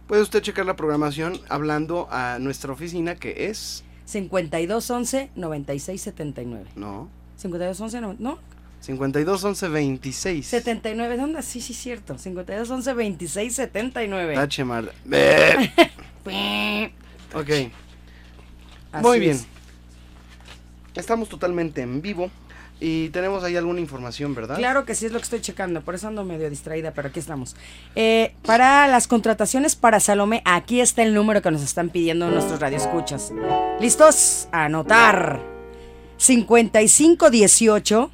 Puede 0.08 0.22
usted 0.22 0.42
checar 0.42 0.66
la 0.66 0.78
programación 0.78 1.40
hablando 1.50 2.08
a 2.10 2.38
nuestra 2.40 2.72
oficina 2.72 3.16
que 3.16 3.50
es 3.50 3.84
5211 4.06 5.32
9679. 5.36 6.72
no 6.76 7.10
5211 7.38 8.02
no, 8.02 8.16
no 8.20 8.53
52 8.84 9.44
11 9.46 9.68
26. 9.70 10.46
79, 10.46 11.16
¿dónde? 11.16 11.42
Sí, 11.42 11.62
sí, 11.62 11.74
cierto. 11.74 12.18
5211 12.18 12.90
2679. 12.92 14.36
Tache 14.36 14.64
Marta. 14.66 14.92
Ok. 17.36 17.50
Así 18.92 19.04
Muy 19.04 19.20
bien. 19.20 19.32
es. 19.32 19.48
Estamos 20.94 21.28
totalmente 21.28 21.82
en 21.82 22.02
vivo 22.02 22.30
y 22.80 23.10
tenemos 23.10 23.44
ahí 23.44 23.56
alguna 23.58 23.80
información, 23.80 24.36
¿verdad? 24.36 24.58
Claro 24.58 24.86
que 24.86 24.94
sí 24.94 25.08
es 25.08 25.12
lo 25.12 25.18
que 25.18 25.24
estoy 25.24 25.42
checando, 25.42 25.82
por 25.82 25.96
eso 25.96 26.08
ando 26.08 26.24
medio 26.24 26.48
distraída, 26.50 26.92
pero 26.92 27.08
aquí 27.08 27.20
estamos. 27.20 27.56
Eh, 27.96 28.36
para 28.46 28.88
las 28.88 29.08
contrataciones 29.08 29.76
para 29.76 30.00
Salomé, 30.00 30.44
aquí 30.46 30.80
está 30.82 31.02
el 31.02 31.16
número 31.16 31.42
que 31.42 31.50
nos 31.50 31.64
están 31.64 31.90
pidiendo 31.90 32.30
nuestros 32.30 32.60
radioescuchas. 32.60 33.32
¿Listos? 33.80 34.48
Anotar. 34.52 35.42
5518 36.18 38.12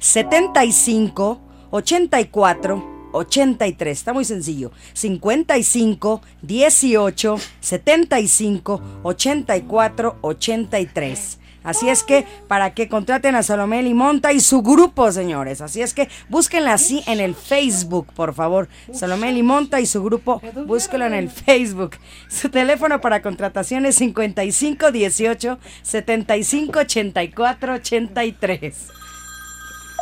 75 0.00 1.40
84 1.70 3.10
83. 3.12 3.98
Está 3.98 4.12
muy 4.12 4.24
sencillo. 4.24 4.72
55 4.94 6.22
18 6.42 7.36
75 7.60 8.82
84 9.02 10.18
83. 10.20 11.38
Así 11.62 11.90
es 11.90 12.02
que 12.02 12.24
para 12.48 12.72
que 12.72 12.88
contraten 12.88 13.34
a 13.34 13.42
Salomé 13.42 13.82
Limonta 13.82 14.32
y 14.32 14.40
su 14.40 14.62
grupo, 14.62 15.12
señores. 15.12 15.60
Así 15.60 15.82
es 15.82 15.92
que 15.92 16.08
búsquenla 16.30 16.72
así 16.72 17.02
en 17.06 17.20
el 17.20 17.34
Facebook, 17.34 18.06
por 18.14 18.32
favor. 18.32 18.68
Salomé 18.94 19.30
Limonta 19.32 19.78
y 19.78 19.84
su 19.84 20.02
grupo, 20.02 20.40
búsquenlo 20.66 21.04
en 21.04 21.14
el 21.14 21.28
Facebook. 21.30 21.96
Su 22.28 22.48
teléfono 22.48 23.02
para 23.02 23.20
contratación 23.20 23.84
es 23.84 23.96
55 23.96 24.90
18 24.90 25.58
75 25.82 26.78
84 26.78 27.74
83. 27.74 28.99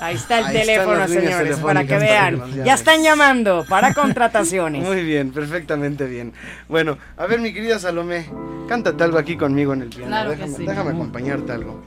Ahí 0.01 0.17
está 0.17 0.39
el 0.39 0.45
Ahí 0.47 0.57
teléfono, 0.61 1.09
señores, 1.09 1.59
para 1.59 1.85
que 1.85 1.87
para 1.87 1.87
que 1.87 1.99
vean. 1.99 2.65
ya 2.65 2.75
están 2.75 3.03
llamando 3.03 3.65
para 3.69 3.95
contrataciones. 3.95 4.85
Muy 4.87 5.03
bien, 5.05 5.31
perfectamente 5.33 6.07
bien. 6.07 6.33
Bueno, 6.69 6.99
a 7.17 7.27
ver, 7.27 7.41
mi 7.41 7.53
querida 7.53 7.79
Salomé, 7.79 8.27
cántate 8.69 9.03
algo 9.05 9.19
aquí 9.19 9.37
conmigo 9.37 9.73
en 9.73 9.83
el 9.83 9.89
piano. 9.89 10.07
Claro 10.07 10.31
que 10.31 10.37
déjame 10.37 10.57
sí. 10.57 10.67
déjame 10.67 10.91
acompañarte 10.91 11.53
algo. 11.53 11.83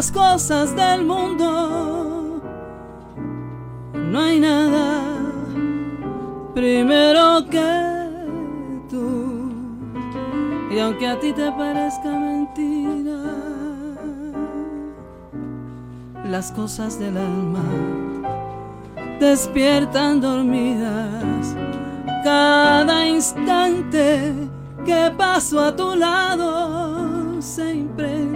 Las 0.00 0.12
cosas 0.12 0.74
del 0.74 1.04
mundo. 1.04 2.40
No 3.92 4.18
hay 4.18 4.40
nada 4.40 5.02
primero 6.54 7.44
que 7.50 7.70
tú. 8.88 9.52
Y 10.70 10.78
aunque 10.78 11.06
a 11.06 11.20
ti 11.20 11.34
te 11.34 11.52
parezca 11.52 12.08
mentira, 12.18 13.20
las 16.24 16.50
cosas 16.52 16.98
del 16.98 17.18
alma 17.18 17.66
despiertan 19.20 20.22
dormidas. 20.22 21.54
Cada 22.24 23.06
instante 23.06 24.32
que 24.86 25.12
paso 25.18 25.60
a 25.60 25.76
tu 25.76 25.94
lado 25.94 27.42
se 27.42 27.74
impregna 27.74 28.29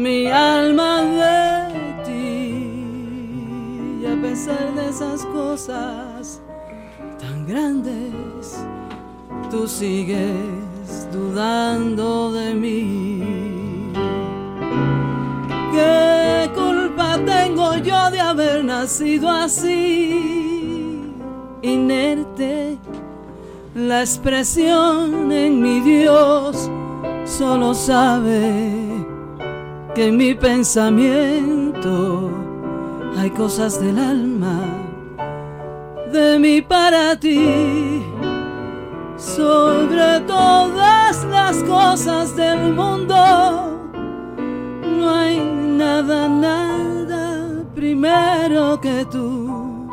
mi 0.00 0.26
alma 0.26 1.02
de 1.02 2.04
ti. 2.04 2.72
Y 4.00 4.06
a 4.06 4.16
pesar 4.22 4.74
de 4.74 4.88
esas 4.88 5.26
cosas 5.26 6.40
tan 7.18 7.46
grandes, 7.46 8.64
tú 9.50 9.68
sigues 9.68 11.06
dudando 11.12 12.32
de 12.32 12.54
mí. 12.54 13.92
¿Qué 15.72 16.50
culpa 16.54 17.18
tengo 17.26 17.76
yo 17.76 18.10
de 18.10 18.20
haber 18.20 18.64
nacido 18.64 19.28
así? 19.28 21.12
Inerte, 21.60 22.78
la 23.74 24.00
expresión 24.00 25.30
en 25.30 25.60
mi 25.60 25.80
Dios 25.80 26.70
solo 27.26 27.74
sabe 27.74 28.89
en 30.00 30.16
mi 30.16 30.34
pensamiento 30.34 32.30
hay 33.18 33.30
cosas 33.30 33.80
del 33.80 33.98
alma 33.98 34.60
de 36.10 36.38
mí 36.38 36.62
para 36.62 37.18
ti. 37.18 38.02
Sobre 39.16 40.20
todas 40.20 41.24
las 41.24 41.62
cosas 41.64 42.34
del 42.34 42.72
mundo, 42.72 43.14
no 44.82 45.10
hay 45.10 45.38
nada, 45.38 46.28
nada 46.28 47.64
primero 47.74 48.80
que 48.80 49.04
tú. 49.10 49.88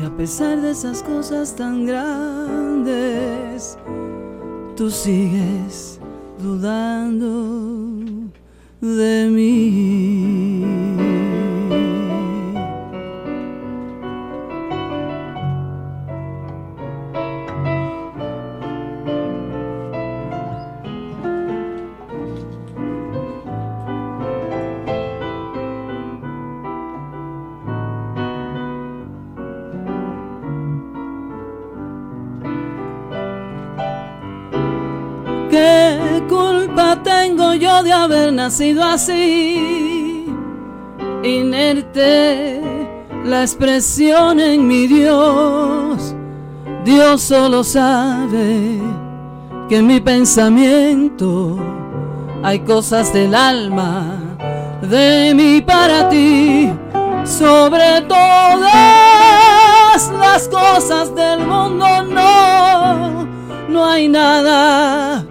Y 0.00 0.04
a 0.06 0.16
pesar 0.16 0.60
de 0.60 0.70
esas 0.70 1.02
cosas 1.02 1.56
tan 1.56 1.84
grandes, 1.86 3.76
tú 4.76 4.88
sigues 4.90 5.98
dudando 6.38 8.03
de 8.84 9.30
mí. 9.30 10.64
¿Qué 35.50 35.83
culpa 35.83 35.83
tengo 37.04 37.54
yo 37.54 37.82
de 37.84 37.92
haber 37.92 38.32
nacido 38.32 38.82
así? 38.82 40.26
Inerte 41.22 42.60
la 43.24 43.42
expresión 43.42 44.40
en 44.40 44.66
mi 44.66 44.88
Dios. 44.88 46.16
Dios 46.84 47.22
solo 47.22 47.62
sabe 47.62 48.80
que 49.68 49.76
en 49.76 49.86
mi 49.86 50.00
pensamiento 50.00 51.58
hay 52.42 52.58
cosas 52.60 53.12
del 53.12 53.34
alma 53.34 54.18
de 54.82 55.32
mí 55.34 55.60
para 55.60 56.08
ti. 56.08 56.72
Sobre 57.24 58.02
todas 58.02 58.72
las 60.20 60.48
cosas 60.48 61.14
del 61.14 61.46
mundo 61.46 61.86
no, 62.02 63.26
no 63.68 63.86
hay 63.86 64.08
nada 64.08 65.24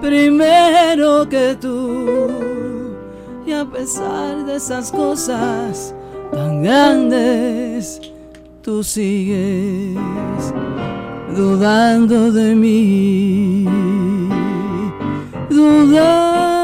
primero 0.00 1.28
que 1.28 1.56
tú. 1.60 2.30
Y 3.46 3.52
a 3.52 3.64
pesar 3.64 4.44
de 4.46 4.56
esas 4.56 4.90
cosas 4.90 5.94
tan 6.32 6.62
grandes, 6.62 8.00
tú 8.62 8.82
sigues 8.82 9.96
dudando 11.34 12.32
de 12.32 12.54
mí. 12.54 13.64
Dudando 15.48 16.59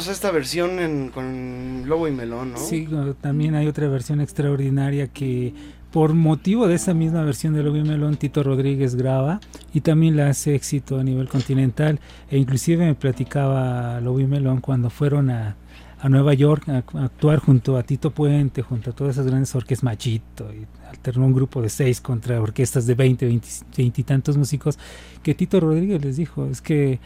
recordemos 0.00 0.08
esta 0.08 0.30
versión 0.30 0.78
en- 0.78 1.08
con 1.10 1.88
Lobo 1.88 2.08
y 2.08 2.12
Melón, 2.12 2.52
no? 2.52 2.58
Sí, 2.58 2.88
también 3.20 3.54
hay 3.54 3.66
otra 3.66 3.88
versión 3.88 4.20
extraordinaria 4.20 5.08
que 5.08 5.52
por 5.90 6.14
motivo 6.14 6.68
de 6.68 6.74
esa 6.76 6.94
misma 6.94 7.22
versión 7.24 7.52
de 7.54 7.62
Lobby 7.64 7.82
Melón 7.82 8.16
Tito 8.16 8.42
Rodríguez 8.44 8.94
graba 8.94 9.40
y 9.74 9.80
también 9.80 10.16
la 10.16 10.28
hace 10.28 10.54
éxito 10.54 10.98
a 11.00 11.04
nivel 11.04 11.28
continental 11.28 11.98
e 12.30 12.38
inclusive 12.38 12.84
me 12.86 12.94
platicaba 12.94 14.00
Lobby 14.00 14.26
Melón 14.26 14.60
cuando 14.60 14.88
fueron 14.88 15.30
a, 15.30 15.56
a 16.00 16.08
Nueva 16.08 16.32
York 16.34 16.68
a, 16.68 16.84
a 16.98 17.04
actuar 17.04 17.40
junto 17.40 17.76
a 17.76 17.82
Tito 17.82 18.12
Puente, 18.12 18.62
junto 18.62 18.90
a 18.90 18.92
todas 18.94 19.16
esas 19.16 19.26
grandes 19.26 19.52
orquestas 19.56 19.82
Machito 19.84 20.48
y 20.54 20.64
alternó 20.88 21.26
un 21.26 21.32
grupo 21.34 21.60
de 21.60 21.68
seis 21.68 22.00
contra 22.00 22.40
orquestas 22.40 22.86
de 22.86 22.94
20, 22.94 23.26
20, 23.26 23.48
20 23.76 24.00
y 24.00 24.04
tantos 24.04 24.36
músicos 24.36 24.78
que 25.24 25.34
Tito 25.34 25.58
Rodríguez 25.58 26.04
les 26.04 26.16
dijo, 26.16 26.46
es 26.46 26.62
que 26.62 27.00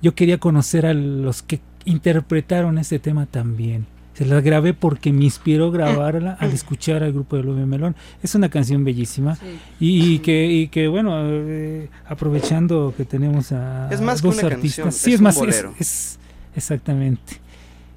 yo 0.00 0.14
quería 0.14 0.38
conocer 0.38 0.86
a 0.86 0.94
los 0.94 1.42
que 1.42 1.60
interpretaron 1.84 2.78
este 2.78 2.98
tema 2.98 3.26
también. 3.26 3.86
Se 4.14 4.26
la 4.26 4.40
grabé 4.42 4.74
porque 4.74 5.10
me 5.12 5.24
inspiró 5.24 5.70
grabarla 5.70 6.32
al 6.40 6.50
escuchar 6.52 7.02
al 7.02 7.12
grupo 7.12 7.36
de 7.36 7.44
Lube 7.44 7.64
Melón. 7.64 7.96
Es 8.22 8.34
una 8.34 8.48
canción 8.50 8.84
bellísima 8.84 9.38
y, 9.80 10.14
y 10.14 10.18
que, 10.18 10.46
y 10.46 10.68
que 10.68 10.86
bueno, 10.88 11.14
eh, 11.24 11.88
aprovechando 12.06 12.92
que 12.96 13.04
tenemos 13.06 13.52
a 13.52 13.88
Es 13.90 14.00
más 14.00 14.20
que 14.20 14.28
dos 14.28 14.38
una 14.38 14.48
artistas, 14.48 14.84
canción, 14.84 14.92
sí 14.92 15.10
es 15.10 15.14
es 15.14 15.20
un 15.20 15.24
más, 15.24 15.36
es- 15.80 16.18
exactamente. 16.54 17.40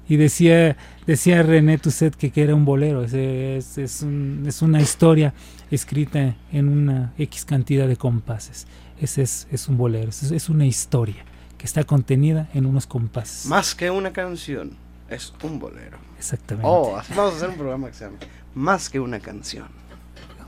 Y 0.08 0.16
decía 0.16 0.76
decía 1.06 1.42
René 1.42 1.78
Tusset 1.78 2.14
que, 2.14 2.30
que 2.30 2.42
era 2.42 2.54
un 2.54 2.64
bolero, 2.64 3.04
es, 3.04 3.12
es, 3.12 3.76
es 3.78 4.02
un- 4.02 4.44
es 4.46 4.62
una 4.62 4.80
historia 4.80 5.34
escrita 5.70 6.34
en 6.52 6.68
una 6.68 7.12
X 7.18 7.44
cantidad 7.44 7.86
de 7.88 7.96
compases. 7.96 8.66
Ese 9.00 9.22
es, 9.22 9.46
es 9.52 9.68
un 9.68 9.76
bolero, 9.76 10.08
es, 10.08 10.22
es 10.30 10.48
una 10.48 10.64
historia 10.64 11.24
que 11.58 11.66
está 11.66 11.84
contenida 11.84 12.48
en 12.54 12.66
unos 12.66 12.86
compases. 12.86 13.46
Más 13.46 13.74
que 13.74 13.90
una 13.90 14.12
canción, 14.12 14.76
es 15.08 15.32
un 15.42 15.58
bolero. 15.58 15.98
Exactamente. 16.18 16.68
Oh, 16.68 16.98
vamos 17.14 17.34
a 17.34 17.36
hacer 17.36 17.48
un 17.50 17.56
programa 17.56 17.88
que 17.88 17.94
se 17.94 18.04
llama 18.04 18.16
Más 18.54 18.88
que 18.88 19.00
una 19.00 19.20
canción. 19.20 19.66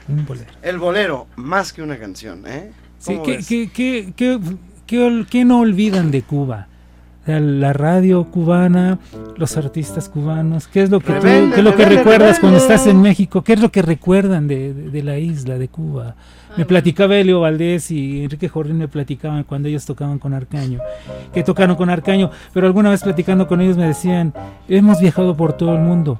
Un 0.09 0.25
bolero. 0.25 0.51
El 0.63 0.79
bolero, 0.79 1.27
más 1.37 1.73
que 1.73 1.83
una 1.83 1.99
canción, 1.99 2.45
¿eh? 2.47 2.73
Sí, 2.99 3.13
¿Cómo 3.15 3.25
¿qué, 3.25 3.71
qué- 3.75 4.13
qué- 4.87 5.27
qué 5.28 5.45
no 5.45 5.61
olvidan 5.61 6.11
de 6.11 6.23
Cuba? 6.23 6.68
La 7.29 7.73
radio 7.75 8.25
cubana, 8.25 8.99
los 9.37 9.57
artistas 9.59 10.09
cubanos, 10.09 10.67
¿qué 10.67 10.83
es 10.83 10.91
lo 10.91 11.01
que, 11.01 11.13
tú- 11.13 11.21
Rebelde, 11.21 11.53
qué 11.53 11.59
es 11.59 11.65
lo 11.65 11.71
que 11.73 11.85
rebelde, 11.85 11.97
recuerdas 11.99 12.41
cuando 12.41 12.59
estás 12.59 12.87
en 12.87 13.03
México? 13.03 13.43
¿Qué 13.45 13.53
es 13.53 13.61
lo 13.61 13.71
que 13.71 13.83
recuerdan 13.83 14.49
de, 14.49 14.73
de- 14.73 14.91
de 14.91 15.03
la 15.03 15.19
isla, 15.19 15.59
de 15.59 15.69
Cuba? 15.69 16.15
Me 16.57 16.65
platicaba 16.65 17.15
Elio 17.17 17.41
Valdés 17.41 17.91
y 17.91 18.25
Enrique 18.25 18.49
Jordín 18.49 18.79
me 18.79 18.89
platicaban 18.89 19.45
cuando 19.45 19.69
ellos 19.69 19.85
tocaban 19.85 20.19
con 20.19 20.33
Arcaño, 20.33 20.81
que 21.33 21.43
tocaron 21.45 21.77
con 21.77 21.91
Arcaño, 21.91 22.31
pero 22.55 22.67
alguna 22.67 22.89
vez 22.91 23.03
platicando 23.03 23.47
con 23.47 23.61
ellos 23.61 23.77
me 23.77 23.87
decían, 23.87 24.33
hemos 24.67 24.99
viajado 25.01 25.37
por 25.37 25.53
todo 25.53 25.75
el 25.75 25.81
mundo, 25.81 26.19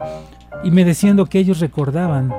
y 0.63 0.71
me 0.71 0.85
decían 0.85 1.17
lo 1.17 1.25
que 1.27 1.39
ellos 1.39 1.61
recordaban 1.61 2.33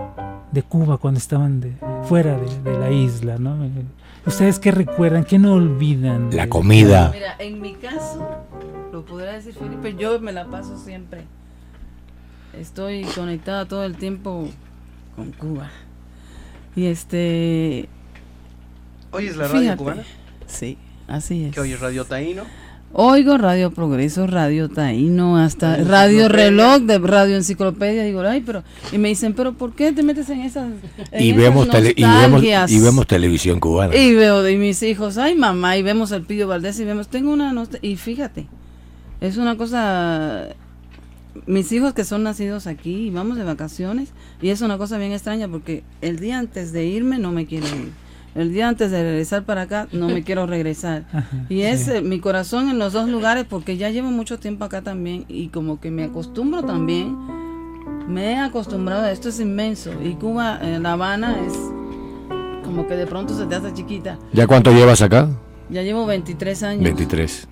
de 0.52 0.62
Cuba 0.64 0.98
cuando 0.98 1.18
estaban 1.18 1.60
de, 1.60 1.74
fuera 2.04 2.38
de, 2.38 2.72
de 2.72 2.80
la 2.80 2.92
isla, 2.92 3.38
¿no? 3.40 3.56
¿Ustedes 4.30 4.60
qué 4.60 4.70
recuerdan? 4.70 5.24
¿Qué 5.24 5.40
no 5.40 5.54
olvidan? 5.54 6.30
La 6.32 6.48
comida. 6.48 7.10
Mira, 7.12 7.36
en 7.40 7.60
mi 7.60 7.74
caso, 7.74 8.46
lo 8.92 9.04
podrá 9.04 9.34
decir 9.34 9.56
Felipe, 9.56 9.96
yo 9.96 10.20
me 10.20 10.32
la 10.32 10.46
paso 10.46 10.78
siempre. 10.78 11.24
Estoy 12.54 13.06
conectada 13.16 13.66
todo 13.66 13.84
el 13.86 13.96
tiempo 13.96 14.48
con 15.16 15.32
Cuba. 15.32 15.72
Y 16.76 16.86
este. 16.86 17.90
¿Oyes 19.10 19.36
la 19.36 19.48
radio 19.48 19.62
fíjate, 19.62 19.78
cubana? 19.78 20.04
Sí, 20.46 20.78
así 21.08 21.46
es. 21.46 21.56
¿Qué 21.56 21.62
oyes? 21.62 21.80
¿Radio 21.80 22.06
Taíno? 22.06 22.44
Oigo 22.92 23.38
Radio 23.38 23.70
Progreso, 23.72 24.26
Radio 24.26 24.68
Taíno, 24.68 25.38
hasta 25.38 25.78
Radio. 25.78 26.28
Reloj, 26.28 26.82
de 26.82 26.98
Radio 26.98 27.36
Enciclopedia. 27.36 28.04
Digo, 28.04 28.22
ay, 28.22 28.42
pero. 28.44 28.64
Y 28.92 28.98
me 28.98 29.10
dicen, 29.10 29.34
pero 29.34 29.54
¿por 29.54 29.74
qué 29.74 29.92
te 29.92 30.02
metes 30.02 30.28
en 30.32 30.42
esas. 30.42 30.72
en 31.12 31.24
Y 31.24 31.30
esas 31.30 31.42
vemos, 31.42 31.70
tele- 31.70 31.94
y, 31.96 32.02
vemos, 32.04 32.32
nostalgias?" 32.32 32.72
y 32.72 32.80
vemos 32.80 33.06
televisión 33.06 33.60
cubana. 33.60 33.96
Y 33.96 34.16
veo 34.16 34.42
de 34.42 34.56
mis 34.58 34.82
hijos, 34.82 35.18
ay 35.20 35.36
mamá, 35.36 35.78
y 35.78 35.84
vemos 35.84 36.12
el 36.12 36.24
Pillo 36.24 36.48
Valdés 36.48 36.80
y 36.80 36.86
vemos, 36.86 37.08
tengo 37.10 37.32
una. 37.32 37.54
Y 37.84 37.96
fíjate, 37.96 38.48
es 39.22 39.38
una 39.38 39.56
cosa 39.56 40.48
mis 41.46 41.72
hijos 41.72 41.94
que 41.94 42.04
son 42.04 42.24
nacidos 42.24 42.66
aquí 42.66 43.08
y 43.08 43.10
vamos 43.12 43.38
de 43.38 43.44
vacaciones 43.44 44.10
y 44.42 44.50
es 44.50 44.62
una 44.62 44.78
cosa 44.80 44.98
bien 44.98 45.12
extraña 45.14 45.48
porque 45.48 45.84
el 46.02 46.20
día 46.20 46.38
antes 46.40 46.74
de 46.74 46.86
irme 46.86 47.20
no 47.20 47.32
me 47.32 47.46
quiero 47.46 47.68
ir. 47.68 47.92
El 48.40 48.54
día 48.54 48.70
antes 48.70 48.90
de 48.90 49.04
regresar 49.04 49.44
para 49.44 49.64
acá 49.64 49.90
no 49.92 50.08
me 50.08 50.24
quiero 50.28 50.46
regresar. 50.46 51.04
Y 51.50 51.64
es 51.64 51.86
sí. 51.86 51.92
eh, 51.96 52.02
mi 52.02 52.22
corazón 52.22 52.70
en 52.70 52.80
los 52.80 52.94
dos 52.94 53.10
lugares 53.10 53.46
porque 53.50 53.76
ya 53.76 53.90
llevo 53.90 54.12
mucho 54.12 54.40
tiempo 54.40 54.64
acá 54.64 54.82
también 54.82 55.26
y 55.28 55.50
como 55.50 55.82
que 55.82 55.92
me 55.92 56.06
acostumbro 56.06 56.64
también. 56.64 57.18
Me 58.08 58.32
he 58.32 58.38
acostumbrado, 58.38 59.04
a 59.04 59.12
esto 59.12 59.28
es 59.28 59.42
inmenso. 59.42 59.92
Y 60.02 60.14
Cuba, 60.14 60.58
eh, 60.62 60.80
La 60.80 60.94
Habana 60.94 61.36
es 61.46 61.54
como 62.64 62.88
que 62.88 62.96
de 62.96 63.06
pronto 63.06 63.36
se 63.38 63.46
te 63.46 63.56
hace 63.56 63.74
chiquita. 63.74 64.18
¿Ya 64.32 64.48
cuánto 64.48 64.72
llevas 64.72 65.02
acá? 65.02 65.28
Ya 65.70 65.82
llevo 65.84 66.06
23 66.06 66.64
años. 66.64 66.84
23. 66.86 67.48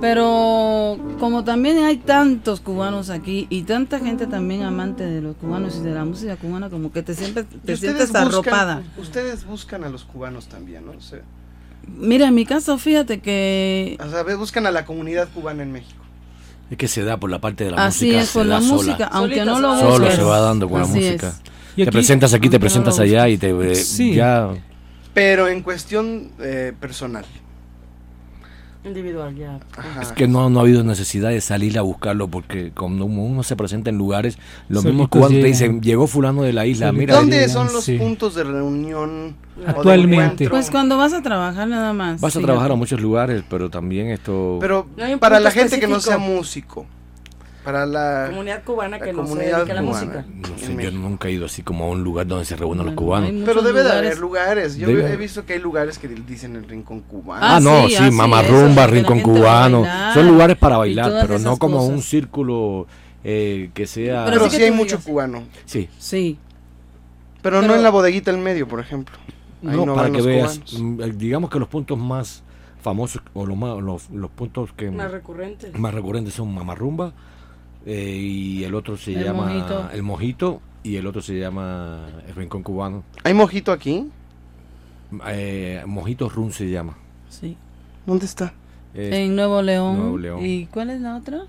Pero 0.00 0.96
como 1.18 1.42
también 1.44 1.78
hay 1.84 1.96
tantos 1.96 2.60
cubanos 2.60 3.10
aquí 3.10 3.46
y 3.50 3.62
tanta 3.62 3.98
gente 3.98 4.26
también 4.28 4.62
amante 4.62 5.04
de 5.04 5.20
los 5.20 5.34
cubanos 5.36 5.76
y 5.76 5.80
de 5.80 5.90
la 5.92 6.04
música 6.04 6.36
cubana, 6.36 6.70
como 6.70 6.92
que 6.92 7.02
te 7.02 7.14
sientes, 7.14 7.46
Y 7.52 7.58
te 7.58 7.76
sientes 7.76 8.10
buscan- 8.10 8.28
arropada. 8.28 8.82
Ustedes 8.96 9.44
buscan 9.44 9.82
a 9.82 9.88
los 9.88 10.04
cubanos 10.04 10.46
también, 10.48 10.86
¿no? 10.86 10.92
O 10.92 11.00
sea, 11.00 11.20
Mira, 11.90 12.28
en 12.28 12.34
mi 12.34 12.44
caso, 12.44 12.76
fíjate 12.76 13.20
que 13.20 13.96
o 13.98 14.10
sea, 14.10 14.22
buscan 14.36 14.66
a 14.66 14.70
la 14.70 14.84
comunidad 14.84 15.26
cubana 15.34 15.62
en 15.62 15.72
México. 15.72 16.04
Es 16.70 16.76
que 16.76 16.86
se 16.86 17.02
da 17.02 17.16
por 17.16 17.30
la 17.30 17.40
parte 17.40 17.64
de 17.64 17.70
la 17.70 17.86
así 17.86 18.06
música. 18.06 18.22
es 18.22 18.28
se 18.28 18.38
por 18.38 18.46
la 18.46 18.54
da 18.56 18.60
sola. 18.60 18.74
música, 18.74 19.04
aunque 19.06 19.44
no 19.46 19.58
lo 19.58 19.78
Solo 19.78 19.90
busques. 19.98 20.14
se 20.16 20.22
va 20.22 20.38
dando 20.40 20.68
con 20.68 20.80
la 20.80 20.84
Así 20.86 20.94
música. 21.00 21.28
es. 21.28 21.40
Y 21.72 21.76
Te 21.76 21.82
aquí- 21.84 21.90
presentas 21.92 22.34
aquí, 22.34 22.48
te 22.50 22.56
no 22.58 22.60
presentas 22.60 22.98
allá 23.00 23.26
y 23.28 23.38
te 23.38 23.50
eh, 23.50 23.74
Sí. 23.74 24.14
ya 24.14 24.50
Pero 25.14 25.48
en 25.48 25.62
cuestión 25.62 26.30
eh, 26.40 26.74
personal. 26.78 27.24
Individual, 28.84 29.34
ya. 29.34 29.58
Ajá. 29.76 30.02
Es 30.02 30.12
que 30.12 30.28
no, 30.28 30.48
no 30.50 30.60
ha 30.60 30.62
habido 30.62 30.84
necesidad 30.84 31.30
de 31.30 31.40
salir 31.40 31.78
a 31.78 31.82
buscarlo 31.82 32.28
porque 32.28 32.70
cuando 32.70 33.06
uno 33.06 33.42
se 33.42 33.56
presenta 33.56 33.90
en 33.90 33.98
lugares, 33.98 34.38
los 34.68 34.84
mismos 34.84 35.08
cubanos 35.08 35.32
te 35.40 35.44
dicen, 35.46 35.80
llegó 35.82 36.06
fulano 36.06 36.42
de 36.42 36.52
la 36.52 36.64
isla, 36.64 36.86
Solitos 36.86 36.98
mira, 37.00 37.14
¿Dónde 37.16 37.36
llegan, 37.36 37.50
son 37.50 37.72
los 37.72 37.84
sí. 37.84 37.98
puntos 37.98 38.34
de 38.36 38.44
reunión? 38.44 39.36
de 39.56 39.66
Actualmente. 39.66 40.48
Pues 40.48 40.70
cuando 40.70 40.96
vas 40.96 41.12
a 41.12 41.22
trabajar 41.22 41.66
nada 41.68 41.92
más. 41.92 42.20
vas 42.20 42.30
a 42.30 42.38
fíjate. 42.38 42.46
trabajar 42.46 42.70
a 42.70 42.74
muchos 42.76 43.00
lugares, 43.00 43.42
pero 43.50 43.68
también 43.68 44.08
esto... 44.08 44.58
Pero 44.60 44.86
No 44.96 45.18
para 45.18 45.40
la 45.40 45.50
gente 45.50 45.80
que 45.80 45.88
no 45.88 45.98
sea 46.00 46.14
específico. 46.14 46.36
músico, 46.38 46.86
para 47.68 47.84
la... 47.84 48.28
Comunidad 48.30 48.62
cubana 48.64 48.96
la 48.98 49.04
que 49.04 49.12
no 49.12 49.24
se 49.24 49.28
comunidad 49.28 49.56
dedica 49.58 49.72
a 49.72 49.82
la 49.82 49.88
cubana. 49.90 50.06
música. 50.06 50.24
no 50.52 50.58
sé, 50.58 50.66
yo 50.68 50.74
México. 50.74 50.96
nunca 50.96 51.28
he 51.28 51.32
ido 51.32 51.44
así 51.44 51.62
como 51.62 51.84
a 51.84 51.88
un 51.88 52.02
lugar 52.02 52.26
donde 52.26 52.46
se 52.46 52.56
reúnen 52.56 52.86
los 52.86 52.94
cubanos. 52.94 53.30
Pero 53.44 53.60
debe 53.60 53.82
de 53.82 53.92
haber 53.92 54.18
lugares. 54.18 54.76
Yo 54.78 54.88
Debe- 54.88 55.12
he 55.12 55.16
visto 55.18 55.44
que 55.44 55.52
hay 55.52 55.58
lugares 55.58 55.98
que 55.98 56.08
dicen 56.08 56.56
el 56.56 56.66
rincón 56.66 57.00
cubano. 57.00 57.44
Ah, 57.44 57.56
Ah, 57.56 57.60
no, 57.60 57.82
sí, 57.82 57.90
sí, 57.90 57.96
así, 58.04 58.10
mamarrumba, 58.16 58.86
rincón 58.86 59.20
cubano. 59.20 59.84
Son 60.14 60.26
lugares 60.26 60.56
para 60.56 60.78
bailar, 60.78 61.12
pero 61.20 61.38
no 61.38 61.58
como 61.58 61.84
un 61.84 62.00
círculo 62.00 62.86
eh, 63.22 63.68
que 63.74 63.86
sea... 63.86 64.24
Pero 64.24 64.38
Pero 64.38 64.50
sí 64.50 64.62
hay 64.62 64.70
mucho 64.70 64.98
cubano. 65.00 65.42
Sí, 65.66 65.90
Sí. 65.98 66.38
Pero, 67.42 67.60
no 67.60 67.74
en 67.74 67.82
la 67.82 67.90
bodeguita 67.90 68.30
en 68.30 68.42
medio, 68.42 68.66
por 68.66 68.80
ejemplo. 68.80 69.14
Ahí 69.62 69.76
no, 69.76 69.84
no 69.84 69.94
para 69.94 70.10
que 70.10 70.22
veas, 70.22 70.58
cubanos. 70.60 70.80
mm, 70.80 71.02
eh, 71.02 71.12
digamos 71.16 71.50
que 71.50 71.58
los 71.58 71.68
puntos 71.68 71.98
más 71.98 72.42
famosos 72.80 73.20
o 73.34 73.44
los, 73.44 73.56
más, 73.58 73.76
los, 73.82 74.08
los 74.10 74.30
puntos 74.30 74.72
que 74.72 74.90
Más 74.90 75.10
recurrente. 75.10 75.70
más 75.76 75.92
recurrentes 75.92 76.32
son 76.32 76.54
Mamarrumba 76.54 77.12
eh, 77.90 78.16
y 78.20 78.64
el 78.64 78.74
otro 78.74 78.96
se 78.98 79.14
El 79.14 79.24
llama 79.24 79.46
Mojito. 79.46 79.90
El 79.92 80.02
Mojito 80.02 80.60
y 80.82 80.96
el 80.96 81.06
otro 81.06 81.22
se 81.22 81.38
llama 81.38 82.06
El 82.28 82.34
Rincón 82.34 82.62
Cubano. 82.62 83.02
¿Hay 83.24 83.32
mojito 83.34 83.72
aquí? 83.72 84.10
Eh, 85.26 85.82
Mojito 85.86 86.28
Run 86.28 86.52
se 86.52 86.68
llama. 86.68 86.96
Sí. 87.30 87.56
¿Dónde 88.06 88.26
está? 88.26 88.52
Es 88.94 89.14
En 89.14 89.34
Nuevo 89.34 89.62
León. 89.62 89.96
Nuevo 89.98 90.18
León. 90.18 90.44
¿Y 90.44 90.66
cuál 90.66 90.90
es 90.90 91.00
la 91.00 91.16
otra? 91.16 91.42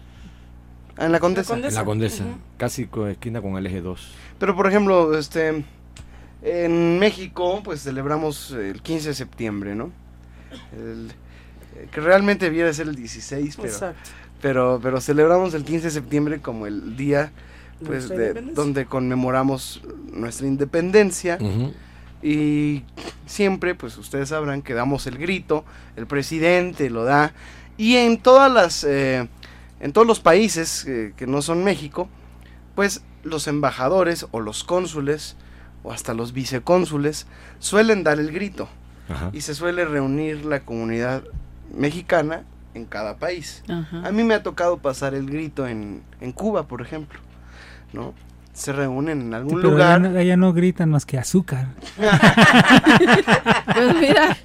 En 0.98 1.12
la 1.12 1.20
Condesa. 1.20 1.56
en 1.56 1.74
la 1.74 1.86
Condesa, 1.86 2.26
casi 2.58 2.86
con 2.88 3.10
esquina 3.10 3.42
con 3.42 3.56
el 3.58 3.66
eje 3.66 3.82
2. 3.82 4.12
Pero 4.38 4.56
por 4.56 4.68
ejemplo, 4.68 5.18
este 5.18 5.64
en 6.42 7.00
México, 7.00 7.62
pues 7.64 7.84
celebramos 7.84 8.52
el 8.52 8.82
15 8.82 9.10
de 9.10 9.14
septiembre, 9.14 9.76
¿no? 9.76 9.92
El- 10.74 11.12
eh, 11.78 11.88
que 11.92 12.02
realmente 12.02 12.46
debiera 12.46 12.74
ser 12.74 12.88
el 12.88 12.96
16, 12.96 13.56
pero, 13.58 13.68
Exacto. 13.70 14.10
Pero 14.42 14.80
pero 14.82 15.00
celebramos 15.02 15.54
el 15.54 15.64
15 15.64 15.86
de 15.86 15.92
septiembre 15.92 16.40
como 16.42 16.68
el 16.68 16.96
día 16.98 17.32
pues 17.86 18.10
de- 18.10 18.34
donde 18.56 18.86
conmemoramos 18.86 19.82
nuestra 20.12 20.48
independencia. 20.48 21.38
Y 22.22 22.84
siempre, 23.26 23.76
pues 23.76 23.98
ustedes 23.98 24.30
sabrán 24.30 24.62
que 24.62 24.74
damos 24.74 25.08
el 25.08 25.18
grito, 25.18 25.64
el 25.96 26.06
presidente 26.06 26.90
lo 26.90 27.06
da. 27.06 27.32
Y 27.78 27.96
en 27.96 28.18
todas 28.18 28.52
las 28.52 28.84
eh, 28.84 29.30
en 29.80 29.94
todos 29.94 30.06
los 30.06 30.20
países 30.20 30.86
eh, 30.86 31.14
que 31.16 31.26
no 31.28 31.42
son 31.42 31.64
México, 31.64 32.10
pues 32.76 33.02
los 33.24 33.48
embajadores 33.48 34.28
o 34.32 34.42
los 34.42 34.64
cónsules 34.66 35.38
o 35.84 35.94
hasta 35.94 36.14
los 36.14 36.34
vicecónsules 36.34 37.26
suelen 37.60 38.04
dar 38.04 38.20
el 38.20 38.32
grito. 38.32 38.68
Ajá. 39.12 39.32
y 39.34 39.42
se 39.42 39.56
suele 39.56 39.86
reunir 39.86 40.46
la 40.46 40.60
comunidad 40.60 41.24
mexicana 41.76 42.44
en 42.74 42.86
cada 42.86 43.18
país. 43.18 43.64
Ajá. 43.68 44.08
A 44.08 44.12
mí 44.12 44.24
me 44.24 44.34
ha 44.36 44.44
tocado 44.44 44.78
pasar 44.78 45.14
el 45.16 45.26
grito 45.30 45.68
en, 45.68 46.02
en 46.22 46.32
Cuba, 46.32 46.64
por 46.68 46.82
ejemplo, 46.82 47.20
¿no? 47.94 48.14
Se 48.54 48.74
reúnen 48.74 49.22
en 49.22 49.34
algún 49.34 49.56
Pero 49.62 49.72
lugar. 49.72 50.00
allá 50.02 50.10
no, 50.10 50.20
allá 50.20 50.38
no 50.38 50.52
gritan 50.54 50.90
más 50.90 51.06
que 51.06 51.18
azúcar. 51.18 51.68
Pues 53.74 53.96
mira. 54.02 54.36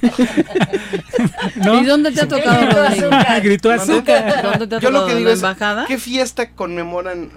¿No? 1.56 1.80
¿Y 1.80 1.84
dónde 1.84 2.12
te 2.12 2.20
ha 2.22 2.28
tocado, 2.28 2.60
Gritó 2.60 2.82
Rodrigo? 2.82 3.06
azúcar. 3.10 3.40
Gritó 3.42 3.70
azúcar. 3.72 4.42
¿Dónde 4.42 4.66
te 4.66 4.74
ha 4.76 4.78
Yo 4.80 4.90
lo 4.90 5.00
tocado? 5.00 5.06
que 5.06 5.12
¿En 5.12 5.18
digo 5.18 5.30
es, 5.30 5.36
embajada? 5.38 5.84
¿qué 5.86 5.98
fiesta 5.98 6.50
conmemoran 6.52 7.30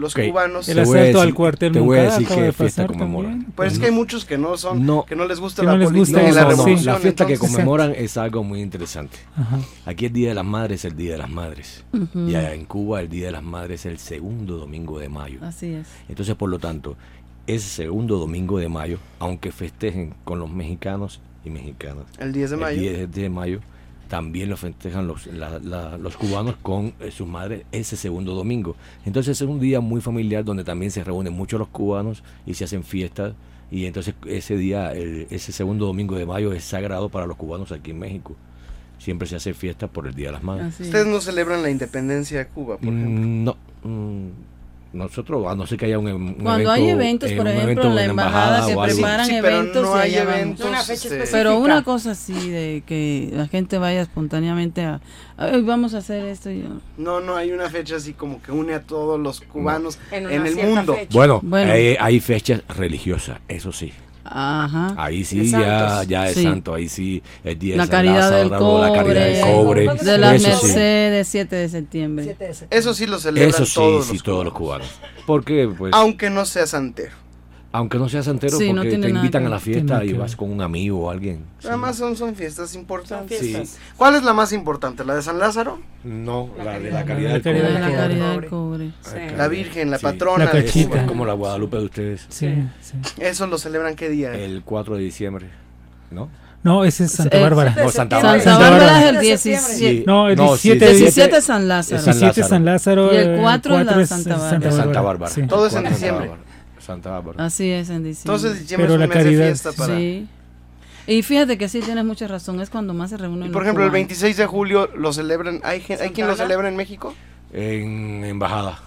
los 0.00 0.16
Ok. 0.16 0.22
cubanos? 0.28 0.68
El 0.68 0.80
asalto 0.80 1.20
al 1.20 1.34
cuartel 1.34 1.72
te 1.72 1.78
voy 1.80 1.98
a 1.98 2.02
decir 2.04 2.26
qué 2.26 2.40
de 2.42 2.52
fiesta 2.52 2.86
conmemoran. 2.86 3.30
también. 3.32 3.52
Pues 3.54 3.74
es 3.74 3.78
que 3.78 3.86
hay 3.86 3.92
muchos 3.92 4.24
que 4.24 4.38
no 4.38 4.56
son, 4.56 4.84
No. 4.84 5.04
que 5.04 5.14
no 5.14 5.26
les 5.26 5.38
gusta 5.38 5.62
Que 5.62 5.66
la 5.66 5.72
no 5.72 5.78
les 5.78 5.88
política 5.90 6.20
gusta 6.20 6.30
y 6.30 6.34
la 6.34 6.42
no. 6.42 6.50
revolución. 6.50 6.84
La 6.86 6.98
fiesta 6.98 7.26
que 7.26 7.32
entonces- 7.34 7.56
conmemoran 7.56 7.92
es 7.96 8.16
algo 8.16 8.42
muy 8.42 8.60
interesante. 8.60 9.18
Ajá. 9.36 9.58
Aquí 9.86 10.06
el 10.06 10.12
Día 10.12 10.30
de 10.30 10.34
las 10.34 10.44
Madres 10.44 10.80
es 10.84 10.90
el 10.90 10.96
Día 10.96 11.12
de 11.12 11.18
las 11.18 11.30
Madres. 11.30 11.84
Ujú. 11.92 12.28
Y 12.28 12.34
allá 12.34 12.54
en 12.54 12.64
Cuba 12.64 13.00
el 13.00 13.08
Día 13.08 13.26
de 13.26 13.32
las 13.32 13.42
Madres 13.44 13.80
es 13.80 13.92
el 13.92 13.98
segundo 13.98 14.56
domingo 14.56 14.98
de 14.98 15.08
mayo. 15.08 15.38
Así 15.42 15.72
es. 15.74 15.86
Entonces, 16.08 16.34
por 16.34 16.48
lo 16.50 16.58
tanto, 16.58 16.96
ese 17.46 17.68
segundo 17.68 18.18
domingo 18.18 18.58
de 18.58 18.68
mayo, 18.68 18.98
aunque 19.18 19.52
festejen 19.52 20.14
con 20.24 20.38
los 20.38 20.50
mexicanos 20.50 21.20
y 21.44 21.50
mexicanas, 21.50 22.04
El 22.18 22.32
10 22.32 22.50
de 22.50 22.56
mayo. 22.56 22.76
el 22.80 23.10
10 23.10 23.12
de 23.12 23.28
mayo, 23.30 23.60
también 24.10 24.50
lo 24.50 24.56
festejan 24.58 25.06
los, 25.06 25.26
la- 25.28 25.58
la- 25.60 25.96
los 25.96 26.16
cubanos 26.18 26.56
con 26.60 26.92
eh, 27.00 27.10
sus 27.10 27.26
madres 27.26 27.62
ese 27.72 27.96
segundo 27.96 28.34
domingo. 28.34 28.76
Entonces 29.06 29.40
es 29.40 29.48
un 29.48 29.60
día 29.60 29.80
muy 29.80 30.02
familiar 30.02 30.44
donde 30.44 30.64
también 30.64 30.90
se 30.90 31.02
reúnen 31.02 31.32
muchos 31.32 31.58
los 31.58 31.68
cubanos 31.68 32.22
y 32.44 32.52
se 32.54 32.64
hacen 32.64 32.84
fiestas. 32.84 33.32
Y 33.70 33.86
entonces 33.86 34.14
ese 34.26 34.56
día, 34.56 34.92
el- 34.92 35.28
ese 35.30 35.52
segundo 35.52 35.86
domingo 35.86 36.16
de 36.16 36.26
mayo 36.26 36.52
es 36.52 36.64
sagrado 36.64 37.08
para 37.08 37.24
los 37.26 37.36
cubanos 37.36 37.70
aquí 37.72 37.92
en 37.92 38.00
México. 38.00 38.34
Siempre 38.98 39.26
se 39.28 39.36
hace 39.36 39.54
fiesta 39.54 39.86
por 39.86 40.06
el 40.08 40.14
Día 40.14 40.26
de 40.26 40.32
las 40.32 40.42
Madres. 40.42 40.78
Ustedes 40.80 41.06
no 41.06 41.20
celebran 41.20 41.62
la 41.62 41.70
independencia 41.70 42.38
de 42.40 42.46
Cuba, 42.48 42.76
por 42.78 42.88
ejemplo. 42.92 43.08
Mm, 43.24 43.44
No. 43.44 43.56
mm, 43.84 44.28
nosotros, 44.92 45.46
a 45.46 45.54
no 45.54 45.66
ser 45.66 45.78
que 45.78 45.86
haya 45.86 45.98
un, 45.98 46.06
un 46.08 46.34
Cuando 46.34 46.70
hay 46.70 46.88
eventos, 46.88 47.30
eh, 47.30 47.36
por 47.36 47.46
un 47.46 47.52
ejemplo, 47.52 47.70
evento 47.72 47.88
en 47.88 47.94
la 47.94 48.04
embajada 48.04 48.66
que 48.66 48.74
preparan 48.94 49.26
Sí, 49.26 49.34
eventos 49.36 49.82
no 49.84 49.94
hay 49.94 50.14
eventos. 50.16 50.66
Una 50.66 50.82
fecha 50.82 51.08
este. 51.08 51.24
Pero 51.30 51.58
una 51.58 51.84
cosa 51.84 52.10
así 52.12 52.50
de 52.50 52.82
que 52.86 53.30
la 53.32 53.46
gente 53.46 53.78
vaya 53.78 54.02
espontáneamente 54.02 54.82
a, 54.82 55.00
"Ay, 55.36 55.62
vamos 55.62 55.94
a 55.94 55.98
hacer 55.98 56.24
esto. 56.26 56.50
y- 56.50 56.64
No, 56.98 57.20
no 57.20 57.36
hay 57.36 57.52
una 57.52 57.70
fecha 57.70 57.96
así 57.96 58.14
como 58.14 58.42
que 58.42 58.50
une 58.52 58.74
a 58.74 58.82
todos 58.82 59.18
los 59.20 59.40
cubanos 59.42 59.98
En 60.10 60.28
el 60.46 60.56
mundo. 60.56 60.94
fecha. 60.94 61.08
Bueno, 61.42 61.72
hay 61.72 62.20
fechas 62.20 62.62
religiosas, 62.68 63.38
eso 63.48 63.72
sí. 63.72 63.92
Ajá. 64.32 64.94
Ahí 64.96 65.24
sí, 65.24 65.50
ya, 65.50 66.04
ya 66.04 66.28
es 66.28 66.36
Sí. 66.36 66.44
santo. 66.44 66.74
Ahí 66.74 66.88
sí, 66.88 67.22
día 67.42 67.54
de 67.54 67.76
La 67.76 67.84
la 67.84 67.90
caridad 67.90 68.30
del 68.30 68.48
cobre, 68.50 69.40
cobre. 69.42 69.88
De 70.04 70.18
la 70.18 70.34
eso 70.36 70.44
sí. 70.60 70.66
Mercedes, 70.66 71.28
7 71.28 71.56
de 71.56 71.68
septiembre. 71.68 72.24
Siete 72.24 72.44
de 72.44 72.54
septiembre. 72.54 72.78
Eso 72.78 72.94
sí 72.94 73.06
lo 73.06 73.18
celebran 73.18 73.50
Eso 73.50 73.66
sí, 73.66 73.74
todos, 73.74 74.06
sí, 74.06 74.12
los, 74.14 74.22
todos 74.22 74.44
los 74.44 74.54
cubanos. 74.54 74.88
cubanos. 74.88 75.24
Porque, 75.26 75.68
pues, 75.76 75.92
Aunque 75.94 76.30
no 76.30 76.44
sea 76.46 76.66
santero. 76.66 77.12
Aunque 77.72 77.98
no 77.98 78.08
seas 78.08 78.24
Sí, 78.24 78.72
no 78.72 78.82
porque 78.82 78.96
te 78.98 79.08
invitan 79.08 79.42
que 79.42 79.46
a 79.46 79.50
la 79.50 79.60
fiesta 79.60 80.04
y 80.04 80.12
vas 80.12 80.34
con 80.34 80.50
un 80.50 80.60
amigo 80.60 81.06
o 81.06 81.10
alguien. 81.10 81.44
Sí. 81.60 81.68
Además 81.68 81.96
son, 81.96 82.16
son 82.16 82.34
fiestas 82.34 82.74
importantes. 82.74 83.38
Son 83.38 83.46
Sí. 83.46 83.54
fiestas. 83.54 83.78
¿Cuál 83.96 84.16
es 84.16 84.24
la 84.24 84.32
más 84.32 84.52
importante? 84.52 85.04
¿La 85.04 85.14
de 85.14 85.22
San 85.22 85.38
Lázaro? 85.38 85.78
No, 86.02 86.50
la 86.58 86.78
de 86.78 86.90
La 86.90 87.00
la 87.00 87.04
caridad 87.06 87.40
caridad 87.42 87.42
del 87.42 87.42
De 87.42 87.42
cobre. 87.42 87.62
la 87.72 87.80
cobre. 87.86 87.96
caridad 87.96 88.32
Cobre. 88.34 88.40
del 88.40 88.50
cobre. 88.50 88.90
Sí. 89.02 89.36
La 89.36 89.48
Virgen, 89.48 89.90
la 89.90 89.98
Sí. 89.98 90.02
patrona 90.02 90.44
La 90.46 90.52
de 90.52 90.64
cachita. 90.64 90.90
Cuba. 90.96 91.06
Como 91.06 91.26
la 91.26 91.34
Guadalupe 91.34 91.76
de 91.76 91.84
ustedes. 91.84 92.26
Sí, 92.28 92.54
sí. 92.80 92.94
Eso 93.18 93.46
lo 93.46 93.56
celebran 93.58 93.94
qué 93.94 94.08
día? 94.08 94.34
El 94.34 94.62
4 94.64 94.96
de 94.96 95.02
diciembre, 95.02 95.46
¿no? 96.10 96.28
No, 96.62 96.84
ese 96.84 97.04
es 97.04 97.12
Santa 97.12 97.38
Bárbara. 97.40 97.70
No, 97.70 97.88
Santa 97.90 98.20
Santa 98.20 98.28
Bárbara. 98.28 98.58
Bárbara 98.58 98.76
es 98.76 98.90
Bárbara. 98.90 99.08
el 99.08 99.14
De 99.16 99.20
17. 99.22 99.58
septiembre. 99.62 99.98
Sí. 100.00 100.04
No, 100.06 100.28
el 100.28 100.36
No, 100.36 100.56
sí, 100.58 100.68
17 100.72 100.94
17 100.98 101.36
es 101.38 101.44
San 101.44 101.68
Lázaro. 101.68 102.02
San 102.02 102.12
17 102.12 102.40
es 102.42 102.48
San 102.48 102.64
Lázaro. 102.66 103.14
Y 103.14 103.16
el 103.16 103.34
eh, 103.34 103.38
4 103.40 103.72
es 103.78 103.86
la 103.86 103.92
cuatro 103.94 104.06
Santa 104.06 104.36
Bárbara. 104.36 104.58
de 104.58 104.72
Santa 104.72 105.00
Bárbara. 105.00 105.32
Sí. 105.32 105.42
Todo 105.46 105.66
es 105.68 105.74
en 105.74 105.84
diciembre. 105.88 106.30
Bárbara. 106.90 107.02
Santa 107.02 107.10
Bárbara. 107.10 107.44
Así 107.44 107.70
es, 107.70 107.90
en 107.90 108.04
diciembre. 108.04 108.36
Entonces 108.36 108.60
diciembre 108.60 108.88
Pero 108.88 108.94
es 108.94 109.00
la 109.00 109.06
de 109.06 109.12
caridad, 109.12 109.46
fiesta 109.46 109.72
para... 109.72 109.96
Sí. 109.96 110.28
Y 111.06 111.22
fíjate 111.22 111.58
que 111.58 111.68
sí 111.68 111.80
tienes 111.80 112.04
mucha 112.04 112.28
razón, 112.28 112.60
es 112.60 112.70
cuando 112.70 112.94
más 112.94 113.10
se 113.10 113.16
reúnen. 113.16 113.44
Y 113.44 113.46
los 113.46 113.52
por 113.52 113.62
ejemplo, 113.62 113.84
el 113.84 113.90
cubanos. 113.90 114.08
26 114.08 114.36
de 114.36 114.46
julio 114.46 114.90
lo 114.94 115.12
celebran... 115.12 115.60
¿Hay, 115.64 115.80
gen- 115.80 115.98
¿hay 116.00 116.10
quien 116.10 116.26
lo 116.26 116.36
celebra 116.36 116.68
en 116.68 116.76
México? 116.76 117.14
En 117.52 118.24
embajada. 118.24 118.78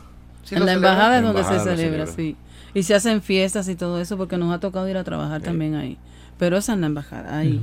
en 0.51 0.65
la 0.65 0.73
embajada 0.73 1.17
es 1.17 1.23
donde 1.23 1.43
se 1.43 1.59
celebra, 1.59 2.07
sí. 2.07 2.38
Y 2.73 2.84
se 2.84 2.95
hacen 2.95 3.21
fiestas 3.21 3.67
y 3.67 3.75
todo 3.75 3.99
eso 3.99 4.17
porque 4.17 4.38
nos 4.38 4.53
ha 4.53 4.59
tocado 4.59 4.88
ir 4.89 4.97
a 4.97 5.03
trabajar 5.03 5.41
también 5.41 5.75
ahí. 5.75 5.97
Pero 6.38 6.57
es 6.57 6.69
en 6.69 6.81
la 6.81 6.88
embajada, 6.88 7.38
ahí. 7.38 7.61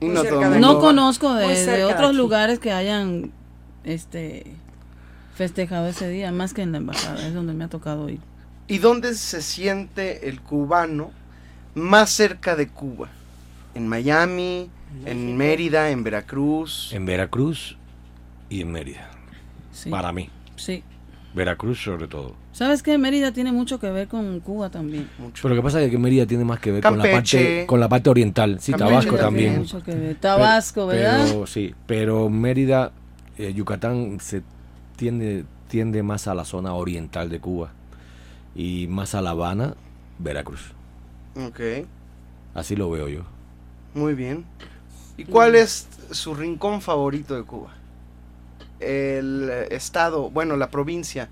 No, 0.00 0.78
conozco 0.78 1.34
de, 1.34 1.84
otros 1.84 2.14
lugares 2.14 2.58
que 2.58 2.72
hayan 2.72 3.30
este 3.84 4.56
festejado 5.34 5.86
ese 5.86 6.08
día, 6.08 6.32
más 6.32 6.54
que 6.54 6.62
en 6.62 6.72
la 6.72 6.78
embajada, 6.78 7.26
es 7.26 7.34
donde 7.34 7.52
me 7.52 7.64
ha 7.64 7.68
tocado 7.68 8.08
ir. 8.08 8.20
¿Y 8.68 8.78
dónde 8.78 9.14
se 9.14 9.42
siente 9.42 10.28
el 10.28 10.40
cubano 10.40 11.12
más 11.74 12.10
cerca 12.10 12.56
de 12.56 12.66
Cuba? 12.68 13.08
¿En 13.74 13.86
Miami? 13.86 14.70
¿En 15.04 15.36
Mérida? 15.36 15.90
¿En 15.90 16.02
Veracruz? 16.02 16.92
En 16.92 17.06
Veracruz 17.06 17.76
y 18.50 18.62
en 18.62 18.72
Mérida. 18.72 19.08
Para 19.88 20.10
mí. 20.10 20.30
Sí. 20.56 20.82
Veracruz 21.32 21.80
sobre 21.80 22.08
todo. 22.08 22.34
¿Sabes 22.52 22.82
qué? 22.82 22.98
Mérida 22.98 23.30
tiene 23.30 23.52
mucho 23.52 23.78
que 23.78 23.90
ver 23.90 24.08
con 24.08 24.40
Cuba 24.40 24.68
también. 24.68 25.08
Pero 25.34 25.50
lo 25.50 25.54
que 25.54 25.62
pasa 25.62 25.80
es 25.80 25.90
que 25.90 25.98
Mérida 25.98 26.26
tiene 26.26 26.44
más 26.44 26.58
que 26.58 26.72
ver 26.72 26.82
con 26.82 26.98
la 26.98 27.04
parte 27.04 27.66
con 27.66 27.78
la 27.78 27.88
parte 27.88 28.10
oriental. 28.10 28.58
Sí, 28.58 28.72
Tabasco 28.72 29.16
también. 29.16 29.58
Mucho 29.58 29.80
que 29.82 29.94
ver. 29.94 30.16
Tabasco, 30.16 30.86
¿verdad? 30.86 31.26
Pero, 31.28 31.46
sí, 31.46 31.72
pero 31.86 32.30
Mérida, 32.30 32.90
eh, 33.36 33.52
Yucatán 33.54 34.18
se 34.18 34.42
tiende, 34.96 35.44
tiende 35.68 36.02
más 36.02 36.26
a 36.26 36.34
la 36.34 36.44
zona 36.44 36.72
oriental 36.72 37.28
de 37.28 37.38
Cuba 37.38 37.75
y 38.56 38.86
más 38.88 39.14
a 39.14 39.20
La 39.20 39.30
Habana, 39.30 39.74
Veracruz. 40.18 40.72
Ok. 41.46 41.60
Así 42.54 42.74
lo 42.74 42.90
veo 42.90 43.08
yo. 43.08 43.20
Muy 43.94 44.14
bien. 44.14 44.46
¿Y 45.18 45.24
cuál 45.24 45.54
es 45.54 45.86
su 46.10 46.34
rincón 46.34 46.80
favorito 46.80 47.36
de 47.36 47.42
Cuba? 47.42 47.74
El 48.80 49.50
estado, 49.70 50.30
bueno, 50.30 50.56
la 50.56 50.70
provincia 50.70 51.28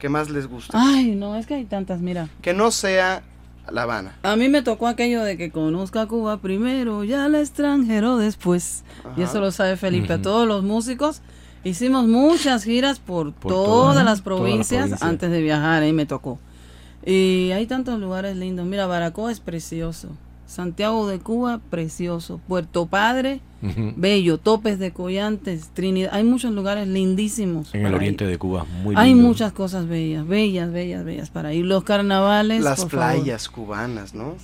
que 0.00 0.08
más 0.08 0.30
les 0.30 0.48
gusta. 0.48 0.76
Ay, 0.80 1.14
no, 1.14 1.36
es 1.36 1.46
que 1.46 1.54
hay 1.54 1.64
tantas, 1.64 2.00
mira. 2.00 2.28
Que 2.42 2.52
no 2.52 2.72
sea 2.72 3.22
La 3.70 3.82
Habana. 3.82 4.16
A 4.24 4.34
mí 4.34 4.48
me 4.48 4.62
tocó 4.62 4.88
aquello 4.88 5.22
de 5.22 5.36
que 5.36 5.50
conozca 5.52 6.06
Cuba 6.06 6.38
primero, 6.38 7.04
ya 7.04 7.24
al 7.24 7.36
extranjero 7.36 8.16
después. 8.16 8.82
Y 9.16 9.22
eso 9.22 9.40
lo 9.40 9.52
sabe 9.52 9.76
Felipe. 9.76 10.12
A 10.12 10.22
todos 10.22 10.46
los 10.46 10.64
músicos 10.64 11.22
hicimos 11.62 12.06
muchas 12.06 12.64
giras 12.64 12.98
por, 12.98 13.32
todas, 13.32 14.04
las 14.04 14.22
provincias 14.22 15.02
antes 15.02 15.30
de 15.30 15.40
viajar, 15.40 15.84
ahí 15.84 15.92
me 15.92 16.06
tocó. 16.06 16.40
Y 17.04 17.50
hay 17.52 17.66
tantos 17.66 18.00
lugares 18.00 18.36
lindos. 18.36 18.66
Mira, 18.66 18.86
Baracoa 18.86 19.30
es 19.30 19.40
precioso. 19.40 20.08
Santiago 20.46 21.08
de 21.08 21.18
Cuba, 21.18 21.60
precioso. 21.70 22.40
Puerto 22.46 22.86
Padre, 22.86 23.40
bello. 23.96 24.38
Topes 24.38 24.78
de 24.78 24.92
Collantes, 24.92 25.70
Trinidad. 25.74 26.10
Hay 26.14 26.24
muchos 26.24 26.52
lugares 26.52 26.86
lindísimos. 26.86 27.74
En 27.74 27.86
el 27.86 27.94
oriente 27.94 28.26
de 28.26 28.38
Cuba, 28.38 28.64
muy 28.64 28.94
lindo. 28.94 29.00
Hay 29.00 29.14
muchas 29.14 29.52
cosas 29.52 29.88
bellas, 29.88 30.26
bellas, 30.26 30.72
bellas, 30.72 31.04
bellas 31.04 31.30
para 31.30 31.52
ir. 31.52 31.64
Los 31.64 31.84
carnavales. 31.84 32.62
Las 32.62 32.84
playas 32.84 33.48
cubanas, 33.48 34.14
¿no? 34.14 34.36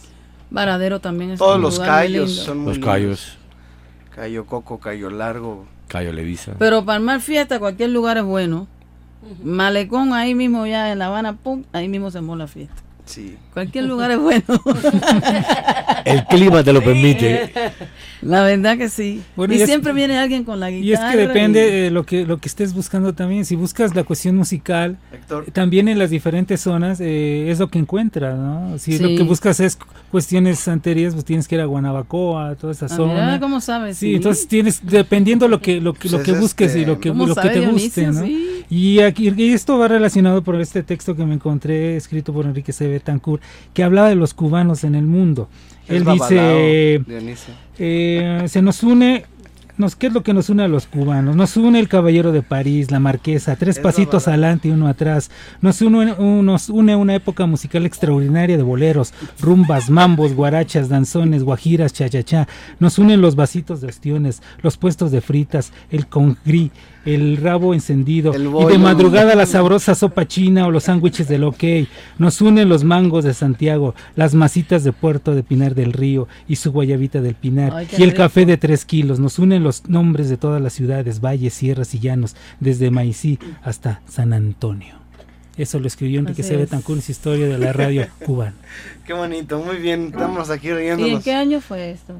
Varadero 0.50 1.00
también 1.00 1.30
es 1.30 1.38
Todos 1.38 1.60
los 1.60 1.78
callos 1.78 2.32
son 2.32 2.58
muy 2.58 2.74
Los 2.74 2.84
callos. 2.84 3.38
Cayo 4.14 4.44
Coco, 4.46 4.78
Cayo 4.78 5.10
Largo. 5.10 5.64
Cayo 5.86 6.12
Levisa. 6.12 6.54
Pero 6.58 6.84
para 6.84 6.96
armar 6.96 7.20
fiesta, 7.20 7.58
cualquier 7.58 7.90
lugar 7.90 8.18
es 8.18 8.24
bueno. 8.24 8.66
Malecón, 9.42 10.12
ahí 10.12 10.34
mismo 10.34 10.66
ya 10.66 10.92
en 10.92 10.98
La 10.98 11.06
Habana, 11.06 11.34
pum, 11.34 11.64
ahí 11.72 11.88
mismo 11.88 12.10
se 12.10 12.20
mola 12.20 12.44
la 12.44 12.48
fiesta. 12.48 12.82
Sí. 13.04 13.36
Cualquier 13.52 13.84
lugar 13.84 14.10
es 14.12 14.18
bueno. 14.18 14.44
El 16.04 16.24
clima 16.26 16.62
te 16.62 16.72
lo 16.72 16.82
permite. 16.82 17.52
La 18.22 18.42
verdad 18.42 18.76
que 18.76 18.88
sí. 18.88 19.22
y, 19.36 19.58
siempre 19.66 19.92
viene 19.92 20.18
alguien 20.18 20.44
con 20.44 20.60
la 20.60 20.70
guitarra. 20.70 20.86
Y 20.86 20.92
es 20.92 21.00
que 21.12 21.16
depende 21.16 21.70
de 21.70 21.90
lo 21.90 22.04
que, 22.04 22.26
lo 22.26 22.38
que 22.38 22.48
estés 22.48 22.74
buscando 22.74 23.14
también. 23.14 23.44
Si 23.44 23.56
buscas 23.56 23.94
la 23.94 24.04
cuestión 24.04 24.36
musical, 24.36 24.98
también 25.52 25.88
en 25.88 25.98
las 25.98 26.10
diferentes 26.10 26.60
zonas 26.60 27.00
eh, 27.00 27.50
es 27.50 27.58
lo 27.58 27.68
que 27.68 27.78
encuentras, 27.78 28.38
¿no? 28.38 28.78
Si 28.78 28.98
lo 28.98 29.08
que 29.08 29.22
buscas 29.22 29.60
es 29.60 29.78
cuestiones 30.10 30.66
anteriores, 30.68 31.14
pues 31.14 31.24
tienes 31.24 31.48
que 31.48 31.54
ir 31.54 31.60
a 31.60 31.64
Guanabacoa, 31.64 32.56
toda 32.56 32.72
esa 32.72 32.86
ah, 32.86 32.88
zona. 32.88 33.40
¿cómo 33.40 33.60
sabes? 33.60 33.96
Sí, 33.96 34.16
entonces 34.16 34.46
tienes, 34.46 34.80
dependiendo 34.84 35.48
lo 35.48 35.60
que, 35.60 35.80
lo 35.80 35.94
que, 35.94 36.08
lo 36.08 36.18
pues 36.18 36.26
que 36.26 36.32
busques 36.32 36.76
y 36.76 36.84
lo 36.84 37.00
que, 37.00 37.10
lo 37.10 37.34
que 37.34 37.48
te 37.48 37.66
guste, 37.66 38.06
¿no? 38.08 38.26
Y, 38.68 39.00
aquí, 39.00 39.32
y 39.36 39.52
esto 39.52 39.78
va 39.78 39.88
relacionado 39.88 40.42
por 40.42 40.60
este 40.60 40.82
texto 40.82 41.16
que 41.16 41.24
me 41.24 41.34
encontré, 41.34 41.96
escrito 41.96 42.32
por 42.32 42.46
Enrique 42.46 42.72
C. 42.72 42.86
Betancourt, 42.86 43.42
que 43.74 43.82
hablaba 43.82 44.08
de 44.08 44.14
los 44.14 44.34
cubanos 44.34 44.84
en 44.84 44.94
el 44.94 45.06
mundo. 45.06 45.48
Él 45.90 46.04
dice, 46.04 47.02
eh, 47.78 48.44
se 48.46 48.62
nos 48.62 48.82
une 48.82 49.24
nos, 49.80 49.96
¿qué 49.96 50.08
es 50.08 50.12
lo 50.12 50.22
que 50.22 50.34
nos 50.34 50.50
une 50.50 50.62
a 50.62 50.68
los 50.68 50.86
cubanos? 50.86 51.34
Nos 51.34 51.56
une 51.56 51.78
el 51.78 51.88
Caballero 51.88 52.32
de 52.32 52.42
París, 52.42 52.90
la 52.90 53.00
Marquesa, 53.00 53.56
tres 53.56 53.78
pasitos 53.78 54.28
adelante 54.28 54.68
y 54.68 54.72
uno 54.72 54.88
atrás. 54.88 55.30
Nos 55.62 55.80
une, 55.80 56.14
nos 56.18 56.68
une 56.68 56.94
una 56.96 57.14
época 57.14 57.46
musical 57.46 57.86
extraordinaria 57.86 58.58
de 58.58 58.62
boleros, 58.62 59.14
rumbas, 59.40 59.88
mambos, 59.88 60.34
guarachas, 60.34 60.90
danzones, 60.90 61.44
guajiras, 61.44 61.94
cha-cha-cha. 61.94 62.46
Nos 62.78 62.98
unen 62.98 63.22
los 63.22 63.36
vasitos 63.36 63.80
de 63.80 63.88
ostiones, 63.88 64.42
los 64.60 64.76
puestos 64.76 65.12
de 65.12 65.22
fritas, 65.22 65.72
el 65.90 66.08
congrí, 66.08 66.70
el 67.04 67.36
rabo 67.38 67.72
encendido 67.74 68.32
y 68.34 68.72
de 68.72 68.78
madrugada 68.78 69.34
la 69.34 69.46
sabrosa 69.46 69.94
sopa 69.94 70.26
china 70.26 70.66
o 70.66 70.70
los 70.70 70.84
sándwiches 70.84 71.28
del 71.28 71.44
OK. 71.44 71.64
Nos 72.18 72.40
unen 72.40 72.68
los 72.68 72.84
mangos 72.84 73.24
de 73.24 73.34
Santiago, 73.34 73.94
las 74.16 74.34
masitas 74.34 74.84
de 74.84 74.92
Puerto 74.92 75.34
de 75.34 75.42
Pinar 75.42 75.74
del 75.74 75.92
Río 75.92 76.28
y 76.48 76.56
su 76.56 76.72
guayabita 76.72 77.20
del 77.20 77.34
Pinar 77.34 77.86
y 77.96 78.02
el 78.02 78.14
café 78.14 78.46
de 78.46 78.56
tres 78.56 78.84
kilos. 78.84 79.18
Nos 79.18 79.38
unen 79.38 79.62
los 79.62 79.88
nombres 79.88 80.28
de 80.28 80.36
todas 80.36 80.60
las 80.60 80.72
ciudades, 80.72 81.20
valles, 81.20 81.54
sierras 81.54 81.94
y 81.94 82.00
llanos, 82.00 82.36
desde 82.60 82.90
Maicí 82.90 83.38
hasta 83.62 84.02
San 84.08 84.32
Antonio. 84.32 85.00
Eso 85.56 85.78
lo 85.78 85.86
escribió 85.88 86.20
Enrique 86.20 86.42
C. 86.42 86.56
Betancourt 86.56 87.00
en 87.00 87.02
su 87.02 87.12
historia 87.12 87.46
de 87.46 87.58
la 87.58 87.72
radio 87.72 88.06
cubana. 88.24 88.54
Qué 89.06 89.12
bonito, 89.12 89.58
muy 89.58 89.76
bien, 89.76 90.06
estamos 90.06 90.48
aquí 90.48 90.72
riéndonos. 90.72 91.08
¿Y 91.10 91.14
en 91.16 91.22
qué 91.22 91.34
año 91.34 91.60
fue 91.60 91.90
esto? 91.90 92.14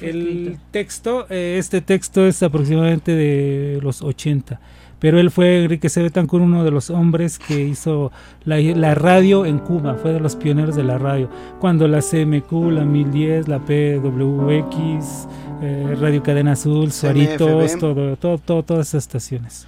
El 0.00 0.58
texto, 0.70 1.26
eh, 1.30 1.56
este 1.58 1.80
texto 1.80 2.26
es 2.26 2.42
aproximadamente 2.42 3.12
de 3.12 3.80
los 3.82 4.02
80, 4.02 4.60
pero 4.98 5.18
él 5.18 5.30
fue 5.30 5.64
Enrique 5.64 5.88
C. 5.88 6.02
Betancourt, 6.02 6.44
uno 6.44 6.64
de 6.64 6.70
los 6.70 6.90
hombres 6.90 7.38
que 7.38 7.60
hizo 7.60 8.12
la, 8.44 8.94
radio 8.94 9.44
en 9.44 9.58
Cuba, 9.58 9.94
fue 9.94 10.12
de 10.12 10.20
los 10.20 10.36
pioneros 10.36 10.76
de 10.76 10.84
la 10.84 10.98
radio, 10.98 11.28
cuando 11.60 11.88
la 11.88 12.00
CMQ, 12.00 12.52
la 12.70 12.84
1010, 12.84 13.48
la 13.48 13.58
PWX, 13.58 15.28
eh, 15.62 15.96
Radio 16.00 16.22
Cadena 16.22 16.52
Azul, 16.52 16.92
Suaritos, 16.92 17.78
todo, 17.78 18.16
todo, 18.16 18.62
todas 18.62 18.88
esas 18.88 19.04
estaciones. 19.04 19.66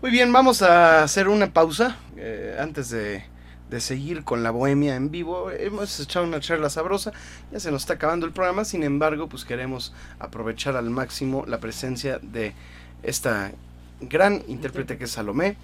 Muy 0.00 0.12
bien, 0.12 0.32
vamos 0.32 0.62
a 0.62 1.02
hacer 1.02 1.26
una 1.26 1.52
pausa 1.52 1.96
eh, 2.16 2.56
antes 2.60 2.90
de 2.90 3.24
de 3.70 3.80
seguir 3.80 4.24
con 4.24 4.42
la 4.42 4.50
bohemia 4.50 4.96
en 4.96 5.10
vivo. 5.10 5.50
Hemos 5.50 6.00
echado 6.00 6.24
una 6.24 6.40
charla 6.40 6.70
sabrosa, 6.70 7.12
ya 7.52 7.60
se 7.60 7.70
nos 7.70 7.82
está 7.82 7.94
acabando 7.94 8.26
el 8.26 8.32
programa, 8.32 8.64
sin 8.64 8.82
embargo, 8.82 9.28
pues 9.28 9.44
queremos 9.44 9.92
aprovechar 10.18 10.76
al 10.76 10.90
máximo 10.90 11.44
la 11.46 11.60
presencia 11.60 12.18
de 12.22 12.54
esta 13.02 13.52
gran 14.00 14.42
intérprete 14.48 14.96
que 14.96 15.04
es 15.04 15.10
Salomé 15.10 15.56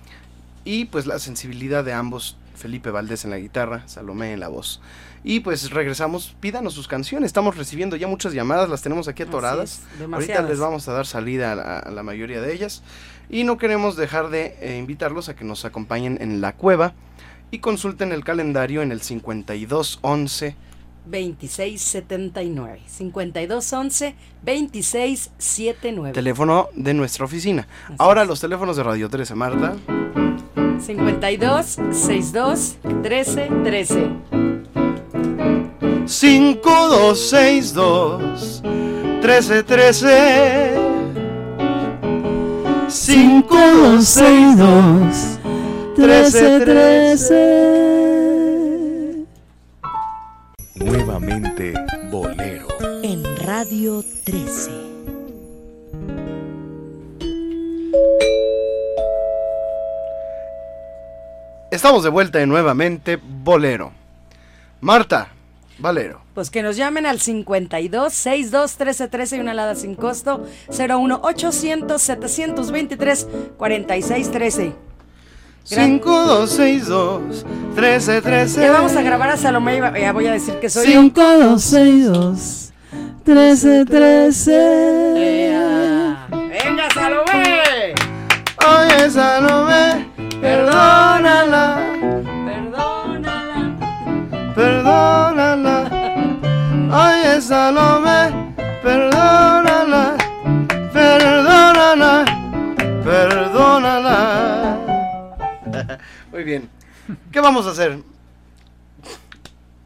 y 0.65 0.87
pues 0.87 1.07
la 1.07 1.19
sensibilidad 1.19 1.85
de 1.85 1.93
ambos, 1.93 2.37
Felipe 2.57 2.91
Valdés 2.91 3.25
en 3.25 3.31
la 3.31 3.39
guitarra, 3.39 3.87
Salomé 3.87 4.33
en 4.33 4.41
la 4.41 4.49
voz. 4.49 4.81
Y 5.23 5.41
pues 5.41 5.71
regresamos, 5.71 6.37
pídanos 6.41 6.75
sus 6.75 6.87
canciones, 6.87 7.29
estamos 7.29 7.57
recibiendo 7.57 7.97
ya 7.97 8.07
muchas 8.07 8.35
llamadas, 8.35 8.69
las 8.69 8.83
tenemos 8.83 9.09
aquí 9.09 9.23
atoradas. 9.23 9.81
Ahorita 10.13 10.43
les 10.43 10.59
vamos 10.59 10.87
a 10.89 10.93
dar 10.93 11.07
salida 11.07 11.53
a 11.53 11.91
la, 11.91 12.03
mayoría 12.03 12.43
de 12.43 12.53
ellas 12.53 12.83
y 13.31 13.45
no 13.45 13.57
queremos 13.57 13.97
dejar 13.97 14.29
de 14.29 14.57
eh, 14.61 14.77
invitarlos 14.79 15.31
a 15.31 15.37
que 15.37 15.45
nos 15.45 15.65
acompañen 15.65 16.19
en 16.21 16.43
la 16.43 16.53
cueva 16.53 16.93
y 17.55 17.61
consulten 17.61 18.13
el 18.13 18.25
calendario 18.25 18.83
en 18.83 18.91
el 18.91 19.01
5211 19.01 20.57
2679 21.07 22.81
5211 22.87 24.15
2679 24.43 26.13
Teléfono 26.13 26.69
de 26.75 26.95
nuestra 26.95 27.27
oficina. 27.27 27.69
Ahora 27.99 28.25
los 28.25 28.41
teléfonos 28.41 28.77
de 28.77 28.83
Radio 28.83 29.09
13, 29.09 29.37
Marta. 29.37 29.77
52 30.81 31.79
62 31.93 32.79
13 33.03 33.51
13 33.63 34.11
5262 36.07 38.63
13 39.23 39.63
13 39.63 40.75
5262 42.89 45.44
13, 45.95 46.61
13. 46.61 47.75
Nuevamente 50.75 51.73
Bolero. 52.11 52.67
En 53.03 53.23
Radio 53.37 54.05
13. 54.25 54.73
Estamos 61.71 62.03
de 62.03 62.11
vuelta 62.11 62.41
en 62.43 62.49
nuevamente 62.49 63.17
Bolero. 63.23 63.93
Marta, 64.81 65.29
Valero. 65.79 66.23
Pues 66.35 66.51
que 66.51 66.65
nos 66.65 66.77
llamen 66.77 67.07
al 67.07 67.21
52 67.21 68.13
62 68.13 68.77
13 68.77 69.09
13 69.09 69.37
y 69.37 69.41
una 69.41 69.53
alada 69.53 69.77
sin 69.77 69.95
costo 69.95 70.45
01 70.77 71.21
800 71.23 72.03
723 72.03 73.29
46 73.57 74.31
13. 74.33 74.84
5262 75.65 77.45
1313. 77.75 78.61
Ya 78.61 78.71
vamos 78.71 78.95
a 78.95 79.03
grabar 79.03 79.31
a 79.31 79.37
Salomé 79.37 79.77
y 79.77 80.01
ya 80.01 80.13
voy 80.13 80.27
a 80.27 80.33
decir 80.33 80.55
que 80.61 80.69
soy 80.69 80.87
yo. 80.93 81.01
5262 81.01 82.73
1313. 83.25 84.53
¡Venga, 86.31 86.89
Salomé! 86.93 87.95
Oye, 88.67 89.11
Salomé, 89.11 90.07
perdónala. 90.41 91.81
Perdónala. 94.55 95.91
Oye, 96.93 97.41
Salomé, 97.41 98.53
perdónala. 98.83 100.17
Perdónala. 100.93 102.25
Perdónala. 103.03 104.44
Muy 106.35 106.43
bien. 106.43 106.69
¿Qué 107.31 107.39
vamos 107.39 107.65
a 107.69 107.71
hacer? 107.71 107.97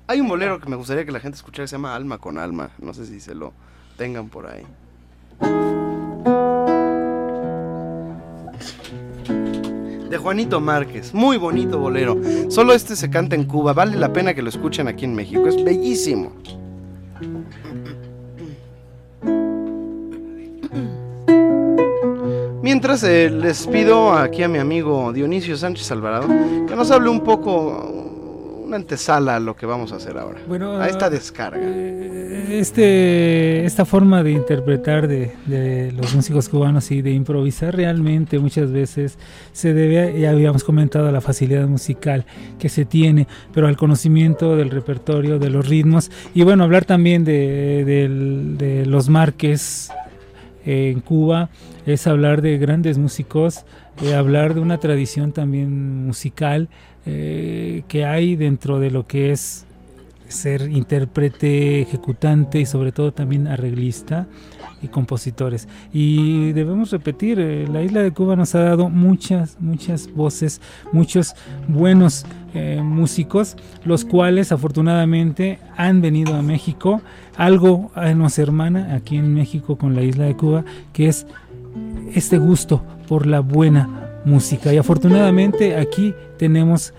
Hay 0.07 0.19
un 0.19 0.29
bolero 0.29 0.59
que 0.59 0.66
me 0.70 0.77
gustaría 0.77 1.05
que 1.05 1.12
la 1.12 1.20
gente 1.20 1.37
escuchara 1.37 1.69
se 1.69 1.73
llama 1.77 1.95
Alma 1.95 2.16
con 2.16 2.39
Alma. 2.39 2.70
No 2.79 2.95
sé 2.95 3.05
si 3.05 3.20
se 3.20 3.35
lo 3.35 3.53
tengan 3.99 4.31
por 4.31 4.47
ahí. 4.47 4.65
De 10.09 10.16
Juanito 10.16 10.59
Márquez. 10.59 11.12
Muy 11.12 11.37
bonito 11.37 11.79
bolero. 11.79 12.19
Solo 12.49 12.73
este 12.73 12.97
se 12.97 13.11
canta 13.11 13.37
en 13.37 13.45
Cuba. 13.45 13.75
Vale 13.75 13.99
la 13.99 14.15
pena 14.15 14.33
que 14.33 14.41
lo 14.41 14.49
escuchen 14.49 14.89
aquí 14.89 15.05
en 15.05 15.15
México. 15.15 15.47
Es 15.49 15.62
bellísimo. 15.62 16.33
Mientras 22.69 23.03
eh, 23.03 23.31
les 23.31 23.66
pido 23.66 24.12
aquí 24.12 24.43
a 24.43 24.49
mi 24.49 24.59
amigo 24.59 25.11
Dionisio 25.15 25.57
Sánchez 25.57 25.90
Alvarado 25.90 26.28
que 26.69 26.77
nos 26.77 26.90
hable 26.90 27.09
un 27.09 27.20
poco, 27.20 28.62
una 28.66 28.77
antesala 28.77 29.36
a 29.36 29.40
lo 29.40 29.57
que 29.57 29.65
vamos 29.65 29.90
a 29.93 29.97
hacer 29.97 30.19
ahora. 30.19 30.40
Bueno, 30.47 30.73
a 30.78 30.86
esta 30.86 31.09
descarga. 31.09 31.66
este, 31.66 33.65
esta 33.65 33.86
forma 33.86 34.23
de 34.23 34.32
interpretar 34.32 35.09
de, 35.09 35.32
de 35.47 35.93
los 35.93 36.15
músicos 36.15 36.51
cubanos 36.51 36.90
y 36.90 37.01
de 37.01 37.11
improvisar 37.12 37.74
realmente 37.74 38.39
muchas 38.39 38.70
veces 38.70 39.16
se 39.53 39.73
debe, 39.73 40.20
ya 40.20 40.28
habíamos 40.32 40.62
comentado, 40.62 41.09
a 41.09 41.11
la 41.12 41.23
facilidad 41.23 41.66
musical 41.66 42.27
que 42.59 42.69
se 42.69 42.85
tiene, 42.85 43.27
pero 43.55 43.66
al 43.66 43.78
conocimiento 43.78 44.57
del 44.57 44.69
repertorio, 44.69 45.39
de 45.39 45.49
los 45.49 45.66
ritmos 45.66 46.11
y 46.35 46.43
bueno, 46.43 46.65
hablar 46.65 46.85
también 46.85 47.24
de, 47.24 47.82
del- 47.86 48.59
de 48.59 48.85
los 48.85 49.09
marques 49.09 49.90
eh, 50.64 50.90
en 50.90 51.01
Cuba 51.01 51.51
es 51.86 52.06
hablar 52.06 52.43
de 52.43 52.59
grandes 52.59 52.98
músicos, 52.98 53.64
eh, 54.02 54.14
hablar 54.14 54.55
de 54.55 54.60
una 54.60 54.78
tradición 54.78 55.32
también 55.32 56.06
musical 56.06 56.68
eh, 57.06 57.85
que 57.89 58.05
hay 58.05 58.36
dentro 58.36 58.80
de 58.80 58.90
lo 58.90 59.06
que 59.06 59.32
es 59.32 59.66
ser 60.28 60.70
intérprete, 60.70 61.82
ejecutante 61.82 62.60
y 62.60 62.66
sobre 62.66 62.92
todo 62.92 63.12
también 63.12 63.46
arreglista 63.46 64.26
y 64.82 64.88
compositores. 64.88 65.68
Y 65.92 66.52
debemos 66.52 66.90
repetir, 66.90 67.40
eh, 67.40 67.66
la 67.68 67.82
isla 67.82 68.02
de 68.02 68.12
Cuba 68.12 68.36
nos 68.36 68.55
ha 68.55 68.60
dado 68.60 68.88
muchas, 68.88 69.56
muchas 69.60 70.12
voces, 70.12 70.60
muchos 70.92 71.34
buenos 71.66 72.24
eh, 72.55 72.80
músicos, 72.82 73.56
los 73.84 74.05
cuales 74.05 74.52
afortunadamente 74.52 75.59
han 75.76 76.00
venido 76.00 76.34
a 76.34 76.42
México. 76.42 77.02
Algo 77.36 77.90
eh, 77.96 78.14
nos 78.14 78.38
hermana 78.38 78.94
aquí 78.94 79.16
en 79.16 79.34
México 79.34 79.76
con 79.76 79.94
la 79.94 80.02
isla 80.02 80.24
de 80.24 80.36
Cuba, 80.36 80.64
que 80.92 81.09
es 81.09 81.26
este 82.14 82.38
gusto 82.38 82.82
por 83.09 83.26
la 83.26 83.40
buena 83.40 84.20
música. 84.24 84.72
Y 84.72 84.78
afortunadamente 84.78 85.76
aquí 85.76 86.14
tenemos 86.36 86.94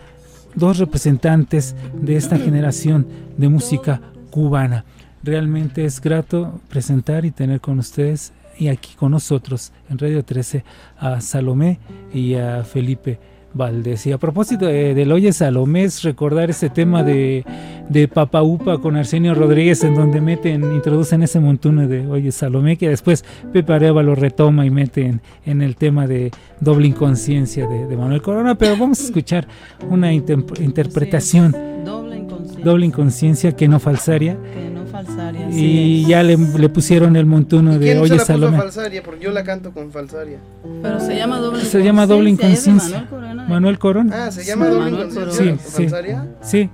dos 0.56 0.78
representantes 0.78 1.76
de 1.94 2.16
esta 2.16 2.38
generación 2.38 3.08
de 3.38 3.50
música 3.50 4.02
cubana. 4.30 4.86
Realmente 5.24 5.86
es 5.86 6.00
grato 6.00 6.62
presentar 6.70 7.26
y 7.26 7.32
tener 7.32 7.60
con 7.62 7.80
ustedes 7.80 8.34
y 8.58 8.68
aquí 8.68 8.96
con 8.96 9.12
nosotros 9.12 9.72
en 9.90 9.98
Radio 9.98 10.24
13 10.24 10.64
a 10.98 11.22
Salomé 11.22 11.80
y 12.14 12.36
a 12.36 12.64
Felipe 12.64 13.20
Valdés. 13.54 14.06
Y 14.08 14.12
a 14.12 14.18
propósito 14.18 14.66
de- 14.66 14.94
del 14.94 15.12
Oye 15.12 15.34
Salomé, 15.34 15.84
es 15.84 16.04
recordar 16.04 16.50
ese 16.50 16.70
tema 16.70 17.04
de, 17.04 17.44
de 17.90 18.08
Papa 18.08 18.44
Upa 18.44 18.78
con 18.78 18.96
Arsenio 18.96 19.34
Rodríguez, 19.34 19.84
en 19.84 19.96
donde 19.96 20.22
meten, 20.22 20.64
introducen 20.74 21.24
ese 21.24 21.40
montuno 21.40 21.88
de 21.88 22.08
Oye 22.08 22.32
Salomé, 22.32 22.78
que 22.78 22.90
después 22.90 23.26
Pepe 23.52 23.74
Areva 23.74 24.04
lo 24.04 24.16
retoma 24.16 24.66
y 24.66 24.70
mete 24.70 25.06
en, 25.06 25.22
en 25.46 25.62
el 25.62 25.76
tema 25.76 26.08
de 26.08 26.32
doble 26.60 26.88
inconsciencia 26.88 27.68
de, 27.68 27.88
de 27.88 27.98
Manuel 27.98 28.22
Corona. 28.22 28.56
Pero 28.56 28.78
vamos 28.78 29.00
a 29.02 29.04
escuchar 29.06 29.48
una 29.90 30.14
interpretación 30.14 31.52
Doble 31.86 32.18
inconsciencia. 32.18 32.64
doble 32.66 32.86
inconsciencia 32.86 33.52
que 33.56 33.68
no 33.68 33.80
falsaria. 33.80 34.38
Que 34.54 34.70
no 34.70 34.78
falsaria. 35.06 35.50
Y 35.52 36.06
ya 36.06 36.24
le, 36.24 36.38
le 36.38 36.70
pusieron 36.70 37.16
el 37.16 37.26
montuno 37.26 37.74
de 37.74 37.80
¿Quién 37.80 37.94
se 37.98 38.00
Oye 38.02 38.10
la 38.12 38.16
puso 38.18 38.26
Salomé. 38.28 38.58
falsaria? 38.58 39.04
Porque 39.04 39.24
yo 39.26 39.32
la 39.32 39.44
canto 39.44 39.72
con 39.72 39.92
falsaria. 39.92 40.38
Pero 40.82 41.00
se 41.00 41.16
llama 41.16 41.38
doble 41.40 41.62
Se 41.66 41.84
llama 41.84 42.06
doble 42.08 42.30
inconsciencia, 42.30 42.98
de 43.00 43.04
inconsciencia. 43.04 43.08
Manuel 43.10 43.40
Corona. 43.40 43.48
Manuel 43.50 43.80
Corona. 43.80 44.26
Ah, 44.28 44.32
se 44.32 44.44
llama 44.46 44.68
doble 44.68 44.90
inconsciencia. 44.92 45.58
Sí, 45.58 45.60
sí, 45.64 45.84
¿Falsaria? 45.84 46.28
sí. 46.42 46.70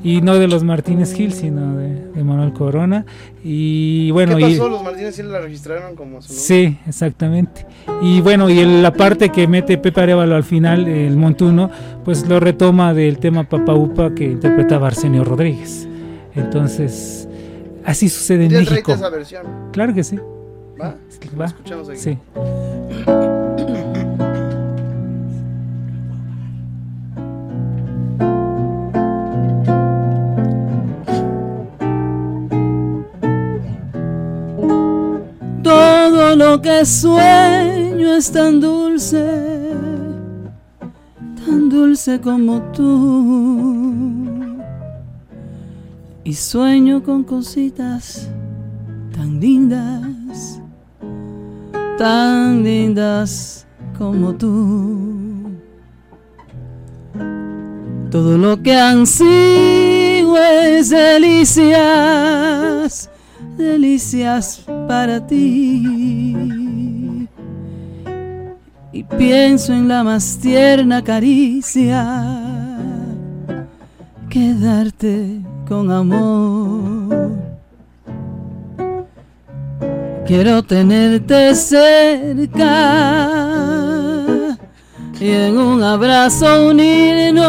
Y 0.00 0.20
no 0.20 0.36
de 0.36 0.46
los 0.46 0.62
Martínez 0.62 1.12
Gil, 1.12 1.32
sino 1.32 1.76
de, 1.76 1.88
de 2.12 2.22
Manuel 2.22 2.52
Corona. 2.52 3.04
Y 3.42 4.12
bueno, 4.12 4.36
¿Qué 4.36 4.50
y, 4.50 4.52
pasó? 4.52 4.68
Los 4.68 4.84
Martínez 4.84 5.16
sí 5.16 5.24
la 5.24 5.40
registraron 5.40 5.96
como 5.96 6.22
su 6.22 6.28
nombre. 6.28 6.44
Sí, 6.44 6.78
exactamente. 6.86 7.66
Y 8.00 8.20
bueno, 8.20 8.48
y 8.48 8.60
el- 8.60 8.80
la 8.80 8.92
parte 8.92 9.30
que 9.30 9.48
mete 9.48 9.76
Pepe 9.76 10.00
Arevalo 10.00 10.36
al 10.36 10.44
final, 10.44 10.86
el 10.86 11.16
montuno, 11.16 11.68
pues 12.04 12.28
lo 12.28 12.38
retoma 12.38 12.94
del 12.94 13.18
tema 13.18 13.42
Papa 13.48 13.74
Upa 13.74 14.14
que 14.14 14.24
interpretaba 14.26 14.86
Arsenio 14.86 15.24
Rodríguez. 15.24 15.88
Entonces, 16.36 17.27
así 17.88 18.08
sucede 18.10 18.44
en 18.44 18.52
México. 18.52 18.92
esa 18.92 19.08
versión. 19.08 19.46
Claro 19.72 19.94
que 19.94 20.04
sí. 20.04 20.18
¿Va? 20.80 20.94
Va. 21.40 21.46
escuchamos 21.46 21.88
aquí. 21.88 21.98
Sí. 21.98 22.18
Todo 35.62 36.36
lo 36.36 36.60
que 36.60 36.84
sueño 36.84 38.14
es 38.14 38.30
tan 38.30 38.60
dulce, 38.60 39.72
tan 41.44 41.68
dulce 41.70 42.20
como 42.20 42.60
tú. 42.72 44.37
Y 46.28 46.34
sueño 46.34 47.02
con 47.02 47.24
cositas 47.24 48.28
tan 49.16 49.40
lindas, 49.40 50.60
tan 51.96 52.62
lindas 52.62 53.66
como 53.96 54.34
tú. 54.34 55.56
Todo 58.10 58.36
lo 58.36 58.62
que 58.62 58.76
ansío 58.76 60.36
es 60.36 60.90
delicias, 60.90 61.88
delicias 63.56 64.66
para 64.86 65.26
ti. 65.26 66.36
Y 68.92 69.02
pienso 69.16 69.72
en 69.72 69.88
la 69.88 70.04
más 70.04 70.36
tierna 70.36 71.02
caricia, 71.02 72.04
quedarte 74.28 75.40
con 75.68 75.90
amor. 75.90 77.30
Quiero 80.26 80.62
tenerte 80.62 81.54
cerca 81.54 82.74
y 85.20 85.30
en 85.30 85.58
un 85.58 85.82
abrazo 85.82 86.68
unirnos 86.68 87.46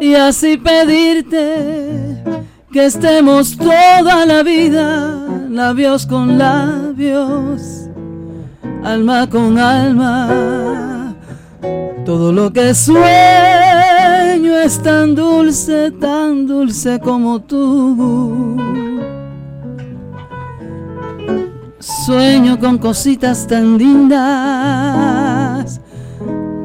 y 0.00 0.14
así 0.14 0.56
pedirte 0.58 2.22
que 2.72 2.86
estemos 2.86 3.56
toda 3.56 4.26
la 4.26 4.42
vida, 4.42 5.16
labios 5.48 6.06
con 6.06 6.38
labios, 6.38 7.88
alma 8.84 9.28
con 9.28 9.58
alma. 9.58 11.14
Todo 12.04 12.32
lo 12.32 12.52
que 12.52 12.74
sueño 14.38 14.56
es 14.56 14.80
tan 14.80 15.16
dulce, 15.16 15.90
tan 15.90 16.46
dulce 16.46 17.00
como 17.00 17.40
tú. 17.40 18.56
Sueño 21.80 22.56
con 22.60 22.78
cositas 22.78 23.48
tan 23.48 23.76
lindas, 23.76 24.20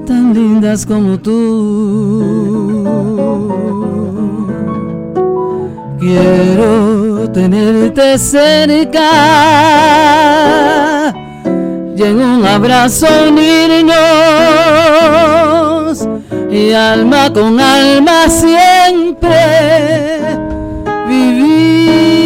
tan 0.05 0.35
lindas 0.35 0.85
como 0.85 1.17
tú. 1.17 2.83
Quiero 5.99 7.27
tenerte 7.31 8.19
cerca 8.19 9.09
y 11.97 12.03
un 12.03 12.45
abrazo 12.45 13.07
unirnos 13.29 15.62
y 16.53 16.71
alma 16.71 17.33
con 17.33 17.59
alma 17.59 18.29
siempre 18.29 19.33
vivir. 21.07 22.22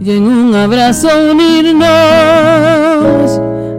Y 0.00 0.10
en 0.10 0.22
un 0.24 0.54
abrazo 0.54 1.08
unirnos 1.30 1.84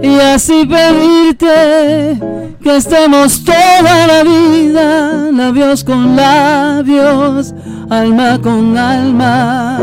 y 0.01 0.19
así 0.19 0.65
pedirte 0.65 2.19
que 2.61 2.77
estemos 2.77 3.43
toda 3.43 4.07
la 4.07 4.23
vida, 4.23 5.29
labios 5.31 5.83
con 5.83 6.15
labios, 6.15 7.53
alma 7.89 8.39
con 8.41 8.77
alma. 8.77 9.79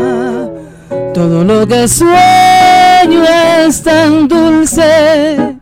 Todo 1.13 1.43
lo 1.43 1.67
que 1.67 1.87
sueño 1.87 3.23
es 3.65 3.83
tan 3.83 4.27
dulce, 4.27 5.57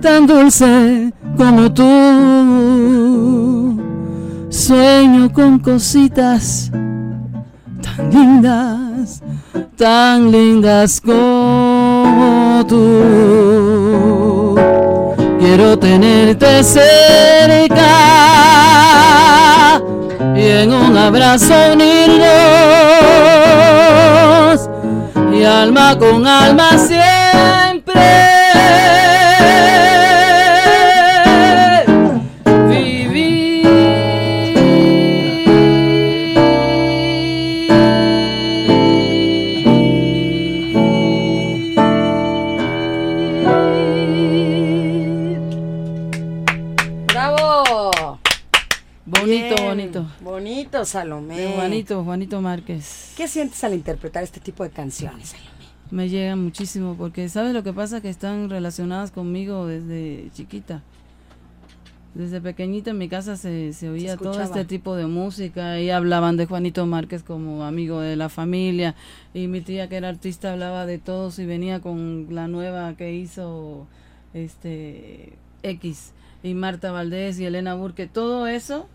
tan 0.00 0.26
dulce 0.26 1.12
como 1.36 1.72
tú. 1.72 3.00
Sueño 4.48 5.32
con 5.32 5.58
cositas 5.58 6.70
tan 7.96 8.10
lindas, 8.10 9.22
tan 9.76 10.30
lindas 10.30 11.00
como 11.00 12.64
tú. 12.68 14.54
Quiero 15.38 15.78
tenerte 15.78 16.62
cerca 16.62 17.90
y 20.36 20.42
en 20.42 20.72
un 20.72 20.96
abrazo 20.96 21.54
unirnos 21.72 22.20
y 25.32 25.44
alma 25.44 25.98
con 25.98 26.26
alma 26.26 26.70
siempre. 26.78 28.39
Salomé. 50.84 51.38
De 51.38 51.52
Juanito, 51.52 52.04
Juanito 52.04 52.40
Márquez. 52.40 53.12
¿Qué 53.16 53.28
sientes 53.28 53.62
al 53.64 53.74
interpretar 53.74 54.22
este 54.22 54.40
tipo 54.40 54.62
de 54.62 54.70
canciones, 54.70 55.30
Salomé? 55.30 55.50
Me 55.90 56.08
llegan 56.08 56.42
muchísimo 56.42 56.94
porque, 56.96 57.28
¿sabes 57.28 57.52
lo 57.52 57.64
que 57.64 57.72
pasa? 57.72 58.00
Que 58.00 58.08
están 58.08 58.48
relacionadas 58.48 59.10
conmigo 59.10 59.66
desde 59.66 60.30
chiquita. 60.32 60.82
Desde 62.14 62.40
pequeñita 62.40 62.90
en 62.90 62.98
mi 62.98 63.08
casa 63.08 63.36
se, 63.36 63.72
se 63.72 63.88
oía 63.88 64.16
todo 64.16 64.40
este 64.40 64.64
tipo 64.64 64.96
de 64.96 65.06
música 65.06 65.80
y 65.80 65.90
hablaban 65.90 66.36
de 66.36 66.46
Juanito 66.46 66.84
Márquez 66.84 67.22
como 67.22 67.64
amigo 67.64 68.00
de 68.00 68.16
la 68.16 68.28
familia 68.28 68.96
y 69.32 69.46
mi 69.46 69.60
tía 69.60 69.88
que 69.88 69.96
era 69.96 70.08
artista 70.08 70.52
hablaba 70.52 70.86
de 70.86 70.98
todos 70.98 71.38
y 71.38 71.46
venía 71.46 71.78
con 71.78 72.26
la 72.30 72.48
nueva 72.48 72.96
que 72.96 73.14
hizo 73.14 73.86
este 74.34 75.34
X 75.62 76.12
y 76.42 76.54
Marta 76.54 76.90
Valdés 76.90 77.38
y 77.38 77.44
Elena 77.44 77.74
Burke, 77.74 78.08
todo 78.08 78.48
eso 78.48 78.88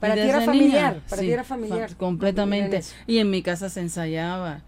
Para 0.00 0.14
ti 0.14 0.20
era 0.20 0.40
familiar, 0.40 0.92
niña, 0.94 1.02
para 1.08 1.22
ti 1.22 1.30
era 1.30 1.44
familiar. 1.44 1.90
fa- 1.90 1.96
completamente. 1.96 2.82
Y 3.06 3.18
en 3.18 3.30
mi 3.30 3.42
casa 3.42 3.68
se 3.68 3.80
ensayaba. 3.80 4.62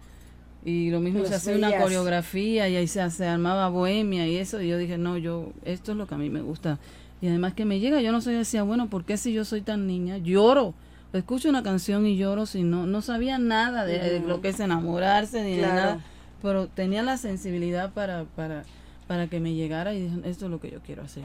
Y 0.65 0.91
lo 0.91 1.01
mismo 1.01 1.19
Los 1.19 1.29
se 1.29 1.35
hacía 1.35 1.55
una 1.57 1.77
coreografía 1.77 2.69
y 2.69 2.75
ahí 2.77 2.87
se, 2.87 3.09
se 3.09 3.27
armaba 3.27 3.67
bohemia 3.69 4.27
y 4.27 4.37
eso. 4.37 4.61
Y 4.61 4.69
yo 4.69 4.77
dije, 4.77 4.97
no, 4.97 5.17
yo, 5.17 5.51
esto 5.65 5.91
es 5.91 5.97
lo 5.97 6.07
que 6.07 6.15
a 6.15 6.17
mí 6.17 6.29
me 6.29 6.41
gusta. 6.41 6.79
Y 7.21 7.27
además 7.27 7.53
que 7.53 7.65
me 7.65 7.79
llega, 7.79 8.01
yo 8.01 8.11
no 8.11 8.21
soy 8.21 8.35
decía, 8.35 8.63
bueno, 8.63 8.89
¿por 8.89 9.03
qué 9.05 9.17
si 9.17 9.33
yo 9.33 9.43
soy 9.43 9.61
tan 9.61 9.87
niña? 9.87 10.17
Lloro. 10.17 10.73
Escucho 11.13 11.47
una 11.49 11.61
canción 11.63 12.05
y 12.07 12.17
lloro 12.17 12.45
si 12.45 12.63
no, 12.63 12.87
no 12.87 13.01
sabía 13.01 13.37
nada 13.37 13.85
de, 13.85 14.19
lo 14.19 14.41
que 14.41 14.49
es 14.49 14.59
enamorarse 14.59 15.43
ni 15.43 15.57
de 15.57 15.61
nada. 15.61 15.99
Pero 16.41 16.67
tenía 16.67 17.03
la 17.03 17.17
sensibilidad 17.17 17.93
para, 17.93 18.23
para, 18.35 18.63
para 19.07 19.27
que 19.27 19.39
me 19.39 19.53
llegara 19.53 19.93
y 19.93 20.01
dije, 20.01 20.15
esto 20.25 20.45
es 20.45 20.51
lo 20.51 20.59
que 20.59 20.71
yo 20.71 20.79
quiero 20.79 21.03
hacer. 21.03 21.23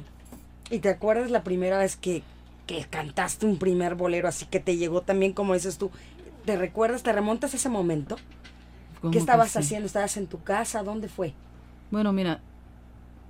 ¿Y 0.71 0.81
te 0.81 0.91
acuerdas 0.91 1.31
la 1.31 1.43
primera 1.43 1.79
vez 1.79 1.97
que, 1.97 2.23
que 2.69 2.85
cantaste 2.89 3.47
un 3.47 3.57
primer 3.57 3.95
bolero 3.95 4.29
así 4.29 4.45
que 4.45 4.61
te 4.61 4.77
llegó 4.77 5.01
también 5.01 5.33
como 5.33 5.55
dices 5.55 5.79
tú? 5.79 5.91
¿Te 6.45 6.57
recuerdas, 6.57 7.03
te 7.03 7.13
remontas 7.13 7.55
a 7.55 7.57
ese 7.57 7.69
momento? 7.71 8.17
¿Qué 9.11 9.19
estabas 9.19 9.53
sí. 9.53 9.59
haciendo? 9.59 9.87
¿Estabas 9.87 10.17
en 10.19 10.27
tu 10.27 10.43
casa? 10.43 10.83
¿Dónde 10.83 11.09
fue? 11.09 11.33
Bueno, 11.91 12.13
mira, 12.13 12.41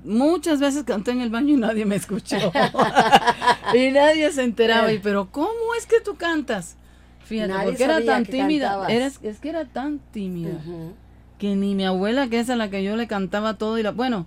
muchas 0.05 0.59
veces 0.60 0.82
canté 0.85 1.12
en 1.12 1.20
el 1.20 1.31
baño 1.31 1.55
y 1.55 1.56
nadie 1.56 1.85
me 1.86 1.97
escuchó. 1.97 2.36
y 3.74 3.90
nadie 3.93 4.32
se 4.32 4.43
enteraba. 4.43 4.93
Y, 4.93 4.98
pero, 4.98 5.31
¿cómo 5.31 5.74
es 5.78 5.86
que 5.86 6.01
tú 6.01 6.16
cantas? 6.16 6.77
Fíjate, 7.24 7.52
Nadie 7.52 7.69
porque 7.69 7.85
era 7.85 8.05
tan 8.05 8.24
tímida. 8.24 8.86
Eras- 8.89 9.20
es 9.23 9.39
que 9.39 9.51
era 9.51 9.66
tan 9.66 9.98
tímida. 9.98 10.59
Que 11.39 11.55
ni 11.55 11.74
mi 11.74 11.85
abuela, 11.85 12.28
que 12.28 12.40
es 12.40 12.51
a 12.51 12.56
la 12.56 12.70
que 12.70 12.82
yo 12.82 12.97
le 12.97 13.06
cantaba 13.06 13.55
todo. 13.55 13.78
y 13.78 13.82
la 13.82 13.93
Bueno, 13.93 14.27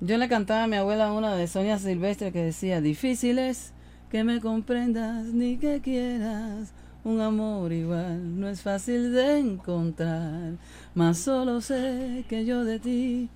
yo 0.00 0.16
le 0.16 0.28
cantaba 0.28 0.64
a 0.64 0.66
mi 0.66 0.76
abuela 0.76 1.12
una 1.12 1.34
de 1.34 1.46
Sonia 1.48 1.78
Silvestre 1.78 2.32
que 2.32 2.42
decía: 2.42 2.80
Difícil 2.80 3.38
es 3.38 3.72
que 4.16 4.24
me 4.24 4.40
comprendas 4.40 5.26
ni 5.26 5.58
que 5.58 5.82
quieras. 5.82 6.72
Un 7.04 7.20
amor 7.20 7.70
igual 7.70 8.40
no 8.40 8.48
es 8.48 8.62
fácil 8.62 9.12
de 9.12 9.40
encontrar, 9.40 10.54
mas 10.94 11.18
solo 11.18 11.60
sé 11.60 12.24
que 12.26 12.46
yo 12.46 12.64
de 12.64 12.78
ti 12.78 13.28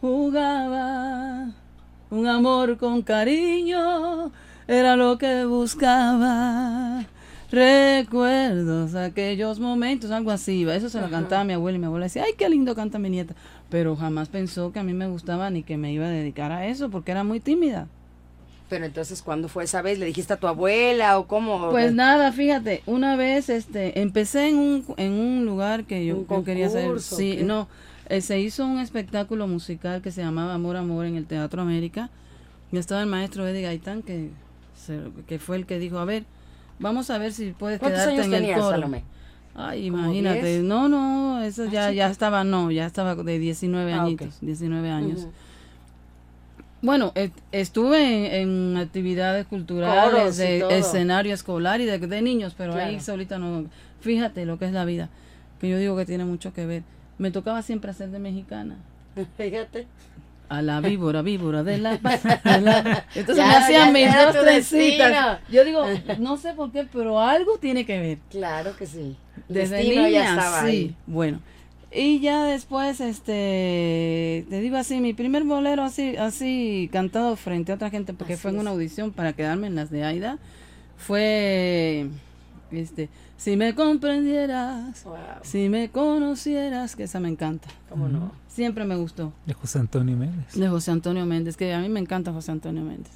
jugaba. 0.00 1.52
Un 2.10 2.26
amor 2.26 2.78
con 2.78 3.02
cariño 3.02 4.32
era 4.66 4.96
lo 4.96 5.18
que 5.18 5.44
buscaba. 5.44 7.06
Recuerdos, 7.52 8.96
aquellos 8.96 9.60
momentos, 9.60 10.10
algo 10.10 10.32
así. 10.32 10.68
Eso 10.68 10.88
se 10.88 10.98
lo 10.98 11.04
Ajá. 11.06 11.12
cantaba 11.14 11.44
mi 11.44 11.52
abuela 11.52 11.76
y 11.76 11.78
mi 11.78 11.86
abuela 11.86 12.06
decía, 12.06 12.24
ay, 12.26 12.32
qué 12.36 12.48
lindo 12.48 12.74
canta 12.74 12.98
mi 12.98 13.08
nieta. 13.08 13.36
Pero 13.70 13.94
jamás 13.94 14.28
pensó 14.28 14.72
que 14.72 14.80
a 14.80 14.82
mí 14.82 14.94
me 14.94 15.06
gustaba 15.06 15.48
ni 15.50 15.62
que 15.62 15.76
me 15.76 15.92
iba 15.92 16.06
a 16.06 16.10
dedicar 16.10 16.50
a 16.50 16.66
eso 16.66 16.90
porque 16.90 17.12
era 17.12 17.22
muy 17.22 17.38
tímida. 17.38 17.86
Pero 18.68 18.84
entonces, 18.84 19.22
¿cuándo 19.22 19.48
fue 19.48 19.64
esa 19.64 19.80
vez? 19.82 19.98
¿Le 19.98 20.06
dijiste 20.06 20.32
a 20.34 20.36
tu 20.36 20.46
abuela 20.46 21.18
o 21.18 21.26
cómo? 21.26 21.70
Pues 21.70 21.94
nada, 21.94 22.32
fíjate, 22.32 22.82
una 22.86 23.16
vez 23.16 23.48
este 23.48 24.00
empecé 24.00 24.48
en 24.48 24.58
un, 24.58 24.84
en 24.98 25.12
un 25.12 25.46
lugar 25.46 25.84
que 25.84 26.04
yo, 26.04 26.16
¿Un 26.16 26.24
yo 26.26 26.44
quería 26.44 26.66
hacer. 26.66 26.82
concurso, 26.82 27.16
Sí, 27.16 27.36
qué? 27.38 27.44
no, 27.44 27.66
eh, 28.08 28.20
se 28.20 28.38
hizo 28.40 28.66
un 28.66 28.78
espectáculo 28.78 29.46
musical 29.46 30.02
que 30.02 30.10
se 30.10 30.20
llamaba 30.22 30.52
Amor 30.54 30.76
Amor 30.76 31.06
en 31.06 31.16
el 31.16 31.24
Teatro 31.26 31.62
América. 31.62 32.10
Y 32.70 32.76
estaba 32.76 33.00
el 33.00 33.06
maestro 33.06 33.46
Eddie 33.48 33.62
Gaitán 33.62 34.02
que, 34.02 34.28
se- 34.76 35.00
que 35.26 35.38
fue 35.38 35.56
el 35.56 35.64
que 35.64 35.78
dijo, 35.78 35.98
a 35.98 36.04
ver, 36.04 36.24
vamos 36.78 37.08
a 37.08 37.16
ver 37.16 37.32
si 37.32 37.52
puedes 37.52 37.78
¿Cuántos 37.80 38.02
quedarte 38.02 38.12
años 38.20 38.26
en 38.26 38.34
el 38.34 38.40
tenías, 38.40 38.60
coro. 38.60 38.70
Salomé? 38.70 39.04
Ay, 39.54 39.88
¿Como 39.88 40.02
imagínate, 40.02 40.42
10? 40.42 40.64
no, 40.64 40.88
no, 40.88 41.42
eso 41.42 41.64
Ah, 41.64 41.70
ya, 41.72 41.90
ya 41.92 42.10
estaba, 42.10 42.44
no, 42.44 42.70
ya 42.70 42.84
estaba 42.84 43.14
de 43.16 43.38
19 43.38 43.94
Ah, 43.94 44.02
añitos, 44.02 44.38
19 44.42 44.90
años. 44.90 45.26
Bueno, 46.80 47.12
estuve 47.50 48.40
en, 48.40 48.50
en 48.50 48.76
actividades 48.76 49.46
culturales, 49.46 50.12
Coros 50.12 50.36
de 50.36 50.78
escenario 50.78 51.34
escolar 51.34 51.80
y 51.80 51.86
de, 51.86 51.98
de 51.98 52.22
niños, 52.22 52.54
pero 52.56 52.74
ahí 52.74 53.00
solita 53.00 53.38
no. 53.38 53.64
Fíjate 54.00 54.44
lo 54.44 54.58
que 54.58 54.66
es 54.66 54.72
la 54.72 54.84
vida, 54.84 55.08
que 55.60 55.68
yo 55.68 55.76
digo 55.78 55.96
que 55.96 56.06
tiene 56.06 56.24
mucho 56.24 56.52
que 56.52 56.66
ver. 56.66 56.82
Me 57.18 57.30
tocaba 57.32 57.62
siempre 57.62 57.90
hacer 57.90 58.10
de 58.10 58.20
mexicana. 58.20 58.76
Fíjate. 59.36 59.86
A 60.48 60.62
la 60.62 60.80
víbora, 60.80 61.20
víbora 61.20 61.62
de 61.62 61.76
la 61.78 61.96
de 61.98 62.60
la- 62.60 63.04
Entonces 63.14 63.36
Ya, 63.44 63.48
me 63.48 63.56
hacían 63.56 63.92
mis 63.92 64.14
dos 64.14 64.40
trencitas. 64.44 65.40
Yo 65.50 65.64
digo, 65.64 65.84
no 66.20 66.36
sé 66.36 66.54
por 66.54 66.70
qué, 66.72 66.86
pero 66.90 67.20
algo 67.20 67.58
tiene 67.58 67.84
que 67.84 67.98
ver. 68.00 68.18
Claro 68.30 68.74
que 68.76 68.86
sí. 68.86 69.16
Desde 69.48 69.76
destino 69.76 70.02
niña, 70.04 70.10
ya 70.10 70.30
estaba 70.30 70.60
sí. 70.62 70.66
ahí. 70.66 70.94
Bueno, 71.06 71.40
y 71.90 72.20
ya 72.20 72.44
después, 72.44 73.00
este, 73.00 74.46
te 74.48 74.60
digo 74.60 74.76
así, 74.76 75.00
mi 75.00 75.14
primer 75.14 75.44
bolero 75.44 75.82
así, 75.82 76.16
así 76.16 76.88
cantado 76.92 77.36
frente 77.36 77.72
a 77.72 77.76
otra 77.76 77.90
gente, 77.90 78.12
porque 78.12 78.34
Así 78.34 78.42
fue 78.42 78.50
en 78.50 78.58
una 78.58 78.70
audición 78.70 79.12
para 79.12 79.32
quedarme 79.32 79.68
en 79.68 79.74
las 79.74 79.90
de 79.90 80.04
Aida, 80.04 80.38
fue, 80.96 82.08
este, 82.70 83.08
si 83.38 83.56
me 83.56 83.74
comprendieras, 83.74 85.06
si 85.42 85.68
me 85.68 85.88
conocieras, 85.90 86.96
que 86.96 87.04
esa 87.04 87.20
me 87.20 87.28
encanta. 87.28 87.68
¿Cómo 87.88 88.08
no? 88.08 88.32
Siempre 88.48 88.84
me 88.84 88.96
gustó. 88.96 89.32
De 89.46 89.54
José 89.54 89.78
Antonio 89.78 90.16
Méndez. 90.16 90.54
De 90.54 90.68
José 90.68 90.90
Antonio 90.90 91.24
Méndez, 91.24 91.56
que 91.56 91.72
a 91.72 91.80
mí 91.80 91.88
me 91.88 92.00
encanta 92.00 92.32
José 92.32 92.50
Antonio 92.50 92.82
Méndez. 92.82 93.12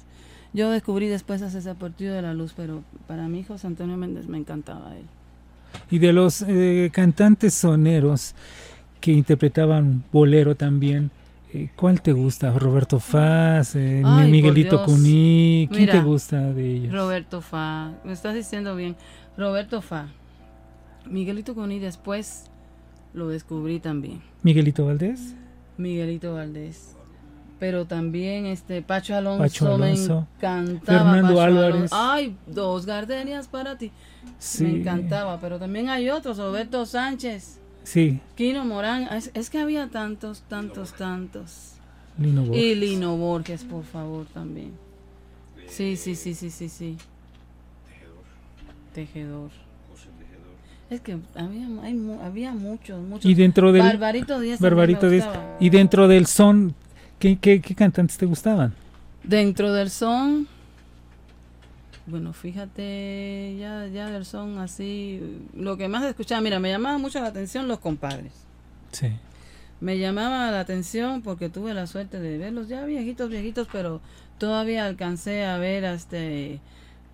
Yo 0.53 0.71
descubrí 0.71 1.07
después 1.07 1.41
hace 1.41 1.57
ese 1.57 1.75
partido 1.75 2.15
de 2.15 2.21
la 2.21 2.33
luz, 2.33 2.53
pero 2.55 2.83
para 3.05 3.27
mí 3.27 3.43
José 3.43 3.67
Antonio 3.67 3.97
Méndez 3.97 4.27
me 4.27 4.37
encantaba 4.37 4.95
él. 4.95 5.05
Y 5.91 5.99
de 5.99 6.13
los 6.13 6.43
eh, 6.47 6.89
cantantes 6.93 7.53
soneros 7.53 8.35
que 9.03 9.11
interpretaban 9.11 10.01
bolero 10.13 10.55
también, 10.55 11.11
eh, 11.53 11.69
¿cuál 11.75 12.01
te 12.01 12.13
gusta? 12.13 12.51
¿Roberto 12.57 13.01
Faz? 13.01 13.75
eh, 13.75 14.01
Ay, 14.05 14.31
¿Miguelito. 14.31 14.81
Cuní? 14.85 15.67
¿Quién 15.69 15.89
te 15.89 15.99
gusta 15.99 16.53
de 16.53 16.71
ellos? 16.75 16.93
Roberto 16.93 17.41
Fa, 17.41 17.91
me 18.05 18.13
estás 18.13 18.33
diciendo 18.33 18.77
bien. 18.77 18.95
Roberto 19.37 19.81
Fa. 19.81 20.07
Miguelito 21.05 21.53
Cuní 21.53 21.79
después 21.79 22.45
lo 23.13 23.27
descubrí 23.27 23.81
también. 23.81 24.21
¿Miguelito 24.41 24.85
Valdés? 24.85 25.35
Miguelito 25.77 26.33
Valdés. 26.35 26.95
Pero 27.59 27.83
también 27.85 28.45
este 28.45 28.81
Pacho 28.81 29.17
Alonso, 29.17 29.43
Pacho 29.43 29.67
Alonso. 29.75 30.27
me 30.41 30.47
encantaba. 30.47 30.97
Fernando 31.11 31.27
Pacho 31.33 31.41
Álvarez. 31.41 31.75
Alonso. 31.75 31.95
Ay, 31.99 32.37
dos 32.47 32.85
gardenias 32.85 33.49
para 33.49 33.77
ti. 33.77 33.91
Sí. 34.39 34.63
Me 34.63 34.79
encantaba, 34.79 35.41
pero 35.41 35.59
también 35.59 35.89
hay 35.89 36.09
otros, 36.09 36.37
Roberto 36.37 36.85
Sánchez, 36.85 37.59
Sí, 37.83 38.19
Kino 38.35 38.65
Morán. 38.65 39.03
Es, 39.13 39.31
es 39.33 39.49
que 39.49 39.59
había 39.59 39.87
tantos, 39.89 40.41
tantos, 40.47 40.93
tantos. 40.93 41.73
Lino 42.17 42.43
Borges. 42.45 42.63
Y 42.63 42.75
Lino 42.75 43.17
Borges, 43.17 43.63
por 43.63 43.83
favor, 43.83 44.25
también. 44.27 44.71
Sí, 45.67 45.97
sí, 45.97 46.15
sí, 46.15 46.33
sí, 46.33 46.49
sí, 46.49 46.69
sí. 46.69 46.97
Tejedor. 48.93 49.49
Es 50.89 51.01
que 51.01 51.17
había, 51.35 51.67
hay 51.81 52.17
había 52.23 52.53
muchos, 52.53 53.01
muchos. 53.01 53.25
Y 53.25 53.33
dentro 53.33 53.71
del... 53.71 53.81
Barbarito 53.81 54.39
Díaz. 54.39 54.59
también 54.59 54.77
Barbarito 54.77 55.05
me 55.07 55.11
Díaz. 55.13 55.25
gustaba. 55.25 55.57
Y 55.59 55.69
dentro 55.71 56.07
del 56.07 56.27
son, 56.27 56.75
¿qué, 57.17 57.37
qué, 57.37 57.61
qué 57.61 57.73
cantantes 57.73 58.17
te 58.17 58.27
gustaban? 58.27 58.73
Dentro 59.23 59.73
del 59.73 59.89
son, 59.89 60.47
bueno, 62.05 62.33
fíjate, 62.33 63.55
ya, 63.59 63.87
ya 63.87 64.23
son 64.25 64.57
así, 64.57 65.39
lo 65.55 65.77
que 65.77 65.87
más 65.87 66.03
escuchaba, 66.03 66.41
mira, 66.41 66.59
me 66.59 66.69
llamaba 66.69 66.97
mucho 66.97 67.19
la 67.21 67.27
atención 67.27 67.67
los 67.67 67.79
compadres. 67.79 68.33
Sí. 68.91 69.07
Me 69.79 69.97
llamaba 69.97 70.51
la 70.51 70.59
atención 70.59 71.21
porque 71.21 71.49
tuve 71.49 71.73
la 71.73 71.87
suerte 71.87 72.19
de 72.19 72.37
verlos 72.37 72.67
ya 72.67 72.85
viejitos, 72.85 73.29
viejitos, 73.29 73.67
pero 73.71 74.01
todavía 74.37 74.85
alcancé 74.85 75.45
a 75.45 75.57
ver 75.57 75.85
a 75.85 75.93
este 75.93 76.59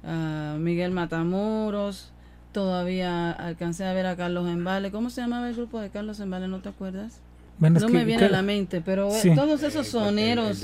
a 0.03 0.55
Miguel 0.59 0.91
Matamoros, 0.91 2.11
todavía 2.51 3.31
alcancé 3.31 3.85
a 3.85 3.93
ver 3.93 4.05
a 4.05 4.15
Carlos 4.15 4.47
Embale. 4.47 4.91
¿Cómo 4.91 5.09
se 5.09 5.21
llamaba 5.21 5.49
el 5.49 5.55
grupo 5.55 5.79
de 5.79 5.89
Carlos 5.89 6.19
Embale? 6.19 6.47
¿No 6.47 6.59
te 6.61 6.69
acuerdas? 6.69 7.21
Bueno, 7.59 7.77
es 7.77 7.83
no 7.83 7.87
que 7.87 7.93
me 7.93 8.05
viene 8.05 8.25
a 8.25 8.29
la 8.29 8.41
mente, 8.41 8.81
pero 8.81 9.09
eh, 9.09 9.19
Sí. 9.21 9.35
todos 9.35 9.61
esos 9.63 9.87
soneros. 9.87 10.63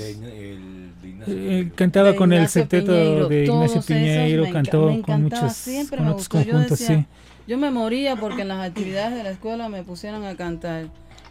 Eh, 1.28 1.70
cantaba 1.74 2.14
con 2.14 2.32
el 2.32 2.48
septeto 2.48 2.92
Piñeiro, 2.92 3.28
de 3.28 3.44
Ignacio 3.44 3.82
Piñeiro, 3.82 4.42
me 4.44 4.52
cantó 4.52 4.86
me 4.86 5.02
con 5.02 5.22
muchos, 5.24 5.52
siempre 5.54 5.98
con 5.98 6.06
me 6.06 6.12
gustó. 6.12 6.40
Yo 6.40 6.52
conjuntos, 6.52 6.78
decía, 6.78 6.98
sí. 6.98 7.06
Yo 7.46 7.58
me 7.58 7.70
moría 7.70 8.16
porque 8.16 8.42
en 8.42 8.48
las 8.48 8.66
actividades 8.66 9.14
de 9.16 9.22
la 9.22 9.30
escuela 9.30 9.68
me 9.68 9.82
pusieran 9.82 10.24
a 10.24 10.34
cantar. 10.36 10.86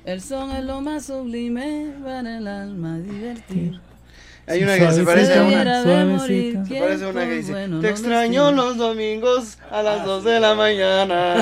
El 0.05 0.21
son 0.21 0.51
es 0.51 0.63
lo 0.63 0.81
más 0.81 1.05
sublime 1.05 1.91
para 2.03 2.37
el 2.37 2.47
alma 2.47 2.99
divertir. 2.99 3.79
Hay 4.47 4.63
una 4.63 4.77
que 4.77 4.91
se 4.91 5.03
parece 5.03 5.39
a 5.39 5.43
una. 5.43 5.81
Se 5.81 6.79
parece 6.79 7.05
a 7.05 7.07
una 7.09 7.25
que 7.25 7.31
dice: 7.31 7.51
bueno, 7.51 7.79
Te 7.79 7.87
no 7.87 7.91
extraño 7.91 8.45
destino". 8.45 8.63
los 8.63 8.77
domingos 8.77 9.57
a 9.71 9.81
las 9.81 10.05
2 10.05 10.23
de 10.23 10.39
la 10.39 10.53
mañana. 10.55 11.35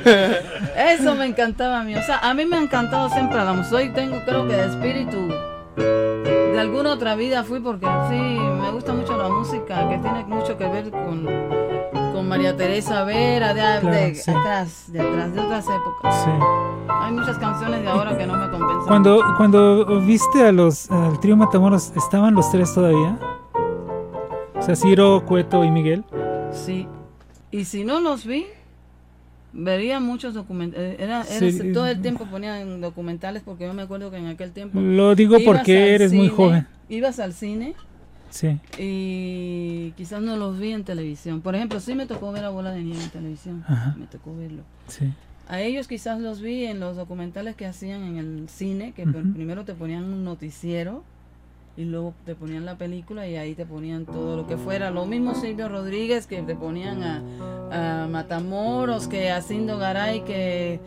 Eso 0.76 1.14
me 1.14 1.26
encantaba 1.26 1.80
a 1.80 1.84
mí. 1.84 1.96
O 1.96 2.02
sea, 2.02 2.18
a 2.18 2.32
mí 2.34 2.44
me 2.44 2.56
ha 2.56 2.60
encantado 2.60 3.10
siempre 3.10 3.36
la 3.38 3.52
música. 3.52 3.76
Hoy 3.76 3.88
tengo, 3.90 4.24
creo 4.24 4.46
que 4.46 4.54
de 4.54 4.66
espíritu. 4.66 5.28
De 5.76 6.58
alguna 6.58 6.92
otra 6.92 7.14
vida 7.16 7.42
fui 7.42 7.60
porque 7.60 7.86
sí, 8.08 8.16
me 8.16 8.70
gusta 8.70 8.92
mucho 8.92 9.16
la 9.16 9.28
música 9.28 9.88
que 9.88 9.98
tiene 9.98 10.24
mucho 10.24 10.56
que 10.56 10.66
ver 10.68 10.90
con, 10.90 11.26
con 12.20 12.28
María 12.28 12.54
Teresa 12.54 13.02
Vera, 13.04 13.54
de, 13.54 13.60
Claro, 13.80 13.88
de 13.90 14.14
sí. 14.14 14.30
atrás, 14.30 14.84
de 14.92 15.00
atrás, 15.00 15.32
de 15.34 15.40
otras 15.40 15.64
épocas. 15.64 16.22
Sí. 16.22 16.30
Hay 17.02 17.12
muchas 17.12 17.38
canciones 17.38 17.80
de 17.80 17.88
ahora 17.88 18.18
que 18.18 18.26
no 18.26 18.34
me 18.36 18.50
compensan. 18.50 18.86
Cuando, 18.86 19.24
cuando 19.38 20.00
viste 20.02 20.46
a 20.46 20.52
los, 20.52 20.90
al 20.90 21.18
trío 21.18 21.34
Matamoros, 21.34 21.92
¿estaban 21.96 22.34
los 22.34 22.50
tres 22.52 22.74
todavía? 22.74 23.18
O 24.54 24.60
sea, 24.60 24.76
Ciro, 24.76 25.24
Cueto 25.26 25.64
y 25.64 25.70
Miguel. 25.70 26.04
Sí. 26.52 26.86
Y 27.50 27.64
si 27.64 27.84
no 27.84 28.00
los 28.00 28.26
vi, 28.26 28.44
vería 29.54 29.98
muchos 29.98 30.34
documentales. 30.34 31.00
Era, 31.00 31.22
era- 31.22 31.38
Sí. 31.50 31.72
Todo 31.72 31.86
el 31.86 32.02
tiempo 32.02 32.26
ponían 32.26 32.82
documentales 32.82 33.42
porque 33.42 33.64
yo 33.64 33.72
me 33.72 33.80
acuerdo 33.80 34.10
que 34.10 34.18
en 34.18 34.26
aquel 34.26 34.52
tiempo. 34.52 34.78
Lo 34.78 35.14
digo 35.14 35.38
porque 35.42 35.94
eres 35.94 36.12
muy 36.12 36.28
joven. 36.28 36.66
Ibas 36.90 37.18
al 37.18 37.32
cine 37.32 37.74
Sí. 38.28 38.58
y 38.78 39.79
quizás 40.00 40.22
no 40.22 40.34
los 40.38 40.58
vi 40.58 40.72
en 40.72 40.82
televisión. 40.82 41.42
Por 41.42 41.54
ejemplo, 41.54 41.78
sí 41.78 41.94
me 41.94 42.06
tocó 42.06 42.32
ver 42.32 42.42
a 42.46 42.48
Bola 42.48 42.70
de 42.72 42.82
Nieve 42.82 43.04
en 43.04 43.10
televisión. 43.10 43.62
Ajá. 43.68 43.94
Me 43.98 44.06
tocó 44.06 44.34
verlo. 44.34 44.62
Sí. 44.88 45.12
A 45.46 45.60
ellos 45.60 45.86
quizás 45.88 46.18
los 46.20 46.40
vi 46.40 46.64
en 46.64 46.80
los 46.80 46.96
documentales 46.96 47.54
que 47.54 47.66
hacían 47.66 48.02
en 48.04 48.16
el 48.16 48.48
cine, 48.48 48.92
que 48.92 49.04
primero 49.04 49.66
te 49.66 49.74
ponían 49.74 50.04
un 50.04 50.24
noticiero 50.24 51.02
y 51.76 51.84
luego 51.84 52.14
te 52.24 52.34
ponían 52.34 52.64
la 52.64 52.76
película 52.78 53.28
y 53.28 53.36
ahí 53.36 53.54
te 53.54 53.66
ponían 53.66 54.06
todo 54.06 54.38
lo 54.38 54.46
que 54.46 54.56
fuera. 54.56 54.90
Lo 54.90 55.04
mismo 55.04 55.34
Silvio 55.34 55.68
Rodríguez, 55.68 56.26
que 56.26 56.40
te 56.40 56.54
ponían 56.54 57.02
a, 57.02 58.04
a 58.04 58.06
Matamoros, 58.08 59.06
que 59.06 59.30
a 59.30 59.42
Cindo 59.42 59.76
Garay, 59.76 60.22
que 60.24 60.80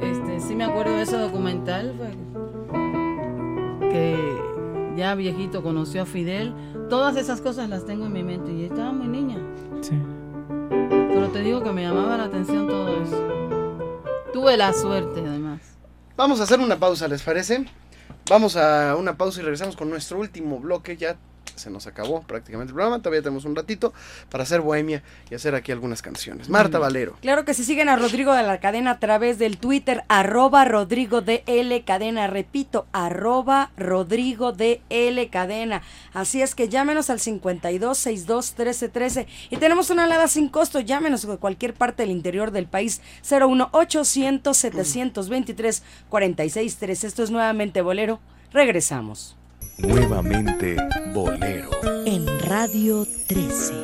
este, 0.00 0.38
sí 0.40 0.54
me 0.54 0.62
acuerdo 0.62 0.94
de 0.96 1.02
ese 1.02 1.16
documental, 1.18 1.92
fue- 1.96 2.14
que 3.90 4.38
ya 4.96 5.14
viejito 5.14 5.62
conoció 5.62 6.02
a 6.02 6.06
Fidel. 6.06 6.54
Todas 6.88 7.16
esas 7.16 7.40
cosas 7.40 7.68
las 7.68 7.84
tengo 7.86 8.06
en 8.06 8.12
mi 8.12 8.22
mente 8.22 8.52
y 8.52 8.64
estaba 8.64 8.92
muy 8.92 9.08
niña. 9.08 9.38
Sí. 9.80 9.98
Pero 10.68 11.28
te 11.28 11.40
digo 11.40 11.62
que 11.62 11.72
me 11.72 11.82
llamaba 11.82 12.16
la 12.16 12.24
atención 12.24 12.68
todo 12.68 13.02
eso. 13.02 13.28
Tuve 14.32 14.56
la 14.56 14.72
suerte, 14.72 15.20
además. 15.20 15.60
Vamos 16.16 16.40
a 16.40 16.44
hacer 16.44 16.60
una 16.60 16.78
pausa, 16.78 17.08
¿les 17.08 17.22
parece? 17.22 17.64
Vamos 18.28 18.56
a 18.56 18.96
una 18.96 19.16
pausa 19.16 19.40
y 19.40 19.42
regresamos 19.42 19.76
con 19.76 19.90
nuestro 19.90 20.18
último 20.18 20.58
bloque. 20.58 20.96
Ya 20.96 21.16
se 21.56 21.70
nos 21.70 21.86
acabó 21.86 22.22
prácticamente 22.22 22.70
el 22.70 22.74
programa. 22.74 22.98
Todavía 22.98 23.22
tenemos 23.22 23.44
un 23.44 23.56
ratito 23.56 23.92
para 24.30 24.44
hacer 24.44 24.60
bohemia 24.60 25.02
y 25.30 25.34
hacer 25.34 25.54
aquí 25.54 25.72
algunas 25.72 26.02
canciones. 26.02 26.48
Marta 26.48 26.78
Valero. 26.78 27.16
Claro 27.20 27.44
que 27.44 27.54
si 27.54 27.64
siguen 27.64 27.88
a 27.88 27.96
Rodrigo 27.96 28.34
de 28.34 28.42
la 28.42 28.60
Cadena 28.60 28.92
a 28.92 28.98
través 28.98 29.38
del 29.38 29.58
Twitter, 29.58 30.04
arroba 30.08 30.64
Rodrigo 30.64 31.20
DL 31.20 31.84
Cadena, 31.84 32.26
repito, 32.26 32.86
arroba 32.92 33.70
Rodrigo 33.76 34.52
DL 34.52 35.28
Cadena. 35.30 35.82
Así 36.12 36.42
es 36.42 36.54
que 36.54 36.68
llámenos 36.68 37.10
al 37.10 37.20
52 37.20 37.96
62 37.98 38.54
13 38.54 38.88
13 38.88 39.26
y 39.50 39.56
tenemos 39.56 39.90
una 39.90 40.04
alada 40.04 40.28
sin 40.28 40.48
costo, 40.48 40.80
llámenos 40.80 41.26
de 41.26 41.36
cualquier 41.38 41.74
parte 41.74 42.02
del 42.02 42.10
interior 42.10 42.50
del 42.50 42.66
país, 42.66 43.00
01 43.28 43.68
800 43.72 44.56
723 44.56 45.82
46 46.08 46.76
3. 46.76 47.04
Esto 47.04 47.22
es 47.22 47.30
nuevamente 47.30 47.82
Bolero, 47.82 48.20
regresamos. 48.52 49.36
Nuevamente 49.78 50.76
Bolero. 51.12 51.70
En 52.06 52.24
Radio 52.46 53.04
13. 53.26 53.74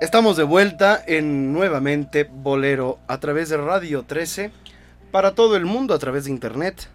Estamos 0.00 0.38
de 0.38 0.44
vuelta 0.44 1.04
en 1.06 1.52
nuevamente 1.52 2.24
Bolero 2.24 2.98
a 3.06 3.20
través 3.20 3.50
de 3.50 3.58
Radio 3.58 4.04
13 4.04 4.50
para 5.10 5.34
todo 5.34 5.56
el 5.56 5.66
mundo 5.66 5.92
a 5.92 5.98
través 5.98 6.24
de 6.24 6.30
internet. 6.30 6.88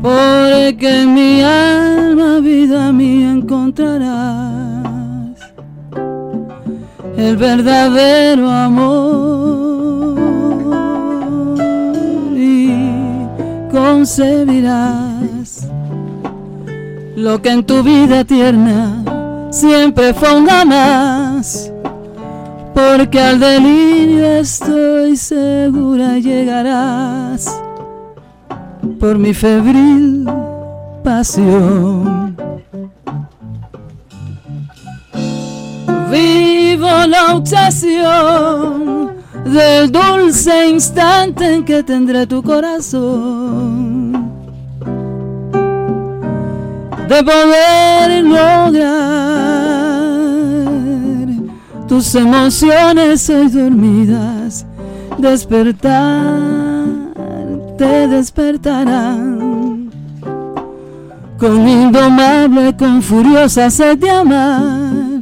Porque 0.02 1.02
en 1.02 1.14
mi 1.14 1.42
alma, 1.42 2.40
vida 2.40 2.94
mía, 2.94 3.32
encontrarás 3.32 4.06
el 7.18 7.36
verdadero 7.36 8.50
amor 8.50 10.16
y 12.34 12.70
concebirás 13.74 15.68
lo 17.18 17.42
que 17.42 17.50
en 17.50 17.66
tu 17.66 17.84
vida 17.84 18.24
tierna 18.24 19.05
siempre 19.56 20.14
fonda 20.14 20.66
más, 20.66 21.72
porque 22.74 23.22
al 23.22 23.40
delirio 23.40 24.26
estoy 24.40 25.16
segura 25.16 26.20
llegarás 26.20 27.58
por 29.00 29.18
mi 29.18 29.34
febril 29.34 30.30
pasión. 31.06 32.36
Vivo 36.12 36.90
la 37.08 37.36
obsesión 37.36 39.14
del 39.46 39.90
dulce 39.90 40.68
instante 40.68 41.56
en 41.56 41.64
que 41.64 41.82
tendré 41.82 42.28
tu 42.28 42.44
corazón 42.44 44.05
de 47.08 47.24
poder 47.24 48.24
lograr 48.24 49.16
tus 51.88 52.14
emociones 52.16 53.30
hoy 53.30 53.48
dormidas. 53.50 54.66
Despertar 55.18 56.36
te 57.78 58.08
despertarán 58.08 59.92
con 61.38 61.68
indomable 61.68 62.76
con 62.76 63.02
furiosa 63.02 63.70
sed 63.70 63.98
de 63.98 64.10
amar. 64.10 65.22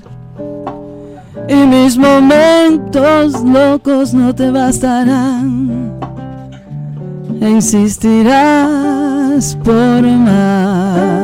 Y 1.50 1.56
mis 1.56 1.98
momentos 1.98 3.44
locos 3.44 4.14
no 4.14 4.34
te 4.34 4.50
bastarán. 4.50 6.00
Insistirás 7.42 9.58
por 9.64 10.04
más 10.04 11.23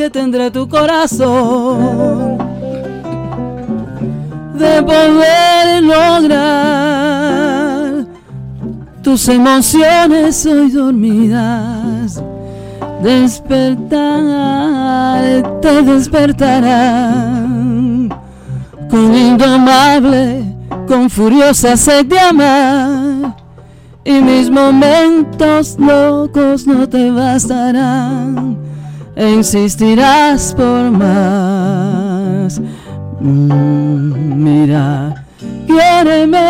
que 0.00 0.08
tendré 0.08 0.50
tu 0.50 0.66
corazón. 0.66 2.38
De 4.54 4.82
poder 4.82 5.82
lograr 5.82 7.26
tus 9.02 9.28
emociones 9.28 10.46
hoy 10.46 10.70
dormidas. 10.70 12.24
Despertar, 13.02 14.00
te 15.60 15.82
despertarán 15.82 18.08
con 18.88 19.14
indomable, 19.14 20.46
con 20.88 21.10
furiosa 21.10 21.76
sed 21.76 22.06
de 22.06 22.18
amar 22.18 23.36
y 24.02 24.12
mis 24.12 24.50
momentos 24.50 25.76
locos 25.78 26.66
no 26.66 26.88
te 26.88 27.10
bastarán 27.10 28.69
e 29.20 29.28
insistirás 29.28 30.54
por 30.54 30.90
más. 30.90 32.58
Mm, 33.20 34.42
mira, 34.44 35.24
quiéreme 35.66 36.48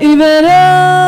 y 0.00 0.16
verás. 0.16 1.02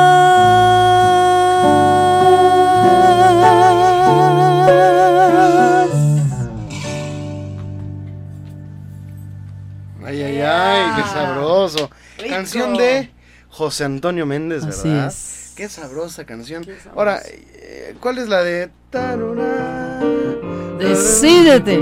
Ay, 10.05 10.23
ay, 10.23 10.41
ay, 10.41 10.83
qué 10.97 11.03
sabroso. 11.13 11.91
Canción 12.29 12.77
de 12.77 13.11
José 13.49 13.85
Antonio 13.85 14.25
Méndez, 14.25 14.63
Así 14.65 14.89
¿verdad? 14.89 15.09
es. 15.09 15.44
Qué 15.57 15.69
sabrosa 15.69 16.25
canción. 16.25 16.67
Ahora, 16.97 17.23
eh, 17.25 17.95
¿cuál 18.01 18.19
es 18.19 18.29
la 18.29 18.43
de 18.43 18.71
Taruna? 18.91 20.01
Decídete. 20.79 21.81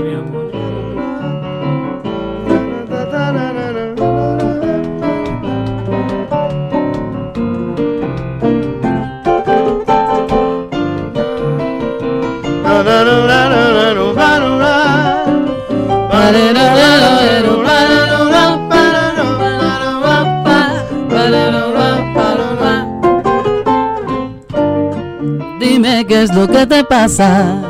Es 26.23 26.33
lo 26.33 26.47
que 26.47 26.65
te 26.65 26.83
pasa, 26.85 27.61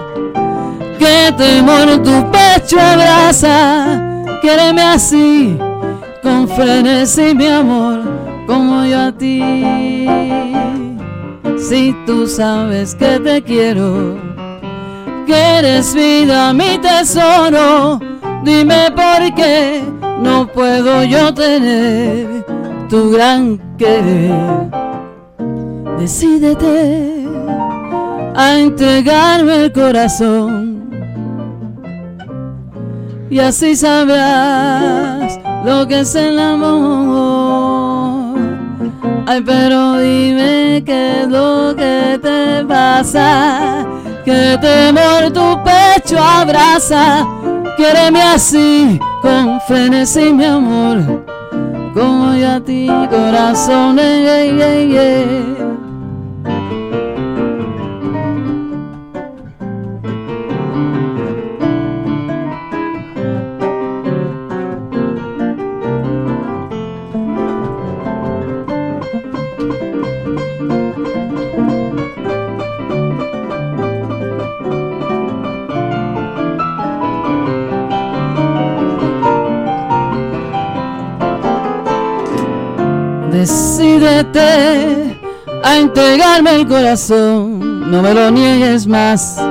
que 1.00 1.34
temor 1.36 2.04
tu 2.04 2.32
pecho 2.32 2.80
abraza, 2.80 4.24
quiéreme 4.42 4.82
así, 4.82 5.58
con 6.22 6.48
frenesí 6.48 7.34
mi 7.34 7.48
amor, 7.48 8.02
como 8.46 8.86
yo 8.86 9.00
a 9.08 9.12
ti. 9.12 10.08
Si 11.58 11.96
tú 12.06 12.28
sabes 12.28 12.94
que 12.94 13.20
te 13.20 13.42
quiero, 13.42 14.18
que 15.26 15.36
eres 15.58 15.96
vida, 15.96 16.54
mi 16.54 16.78
tesoro, 16.78 18.00
dime 18.44 18.92
por 18.92 19.34
qué 19.34 19.82
no 20.20 20.46
puedo 20.46 21.04
yo 21.04 21.34
tener 21.34 22.46
tu 22.88 23.12
gran 23.12 23.60
querer. 23.78 24.32
Decídete 25.98 27.23
a 28.36 28.58
entregarme 28.60 29.66
el 29.66 29.72
corazón 29.72 30.74
y 33.30 33.40
así 33.40 33.76
sabrás 33.76 35.40
lo 35.66 35.88
que 35.88 36.02
es 36.02 36.14
el 36.16 36.38
amor. 36.40 38.38
Ay, 39.26 39.42
pero 39.46 39.98
dime 39.98 40.84
qué 40.86 41.22
es 41.22 41.28
lo 41.30 41.74
que 41.76 42.20
te 42.22 42.64
pasa, 42.66 43.86
que 44.24 44.58
temor 44.62 45.32
tu 45.32 45.60
pecho 45.64 46.20
abraza, 46.20 47.26
Quiereme 47.76 48.22
así, 48.22 49.00
con 49.24 49.60
frenesí, 49.62 50.32
mi 50.32 50.46
amor, 50.46 51.26
como 51.96 52.36
yo 52.36 52.52
a 52.52 52.60
ti, 52.60 52.88
corazón. 53.10 53.98
eh, 53.98 54.52
eh, 54.60 54.96
eh. 54.96 55.73
Decídete 83.84 85.20
a 85.62 85.76
entregarme 85.76 86.56
el 86.56 86.66
corazón, 86.66 87.92
no 87.92 88.02
me 88.02 88.14
lo 88.14 88.32
niegues 88.32 88.88
más. 88.88 89.44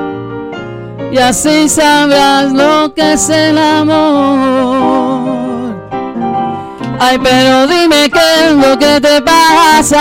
Y 1.12 1.18
así 1.18 1.68
sabrás 1.68 2.50
lo 2.50 2.94
que 2.94 3.12
es 3.12 3.28
el 3.28 3.58
amor. 3.58 3.92
Ay, 6.98 7.18
pero 7.22 7.66
dime 7.66 8.08
qué 8.10 8.46
es 8.46 8.52
lo 8.54 8.78
que 8.78 9.02
te 9.02 9.20
pasa. 9.20 10.00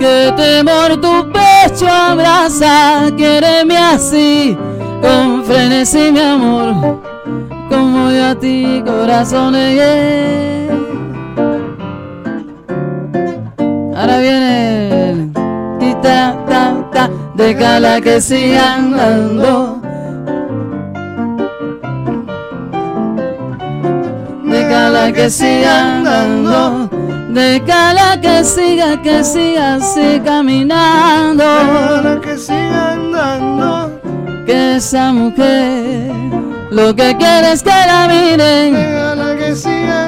Que 0.00 0.34
temor 0.36 1.00
tu 1.00 1.30
pecho 1.30 1.86
abraza. 1.88 3.12
Quiereme 3.16 3.78
así, 3.78 4.58
con 5.00 5.44
frenesí, 5.44 6.10
mi 6.10 6.18
amor. 6.18 6.98
Como 7.70 8.10
yo 8.10 8.26
a 8.26 8.34
ti, 8.34 8.82
corazón. 8.84 9.54
eh, 9.56 10.63
Ahora 14.04 14.18
viene 14.18 15.30
ti, 15.80 15.96
ta, 16.02 16.36
ta, 16.46 16.90
ta, 16.92 17.10
déjala 17.34 18.02
que 18.02 18.20
siga 18.20 18.74
andando. 18.74 19.80
Déjala 24.44 25.10
que 25.10 25.30
siga 25.30 25.94
andando. 25.94 26.90
Déjala 27.30 28.20
que 28.20 28.44
siga, 28.44 29.00
que 29.00 29.24
siga 29.24 29.76
así 29.76 30.20
caminando. 30.22 31.42
Déjala 31.42 32.20
que 32.20 32.36
siga 32.36 32.92
andando. 32.92 34.00
Que 34.44 34.76
esa 34.76 35.14
mujer 35.14 36.12
lo 36.70 36.94
que 36.94 37.16
quiere 37.16 37.52
es 37.52 37.62
que 37.62 37.70
la 37.70 38.06
miren. 38.06 38.74
Déjala 38.74 39.34
que 39.38 39.56
siga 39.56 39.80
andando. 39.80 40.03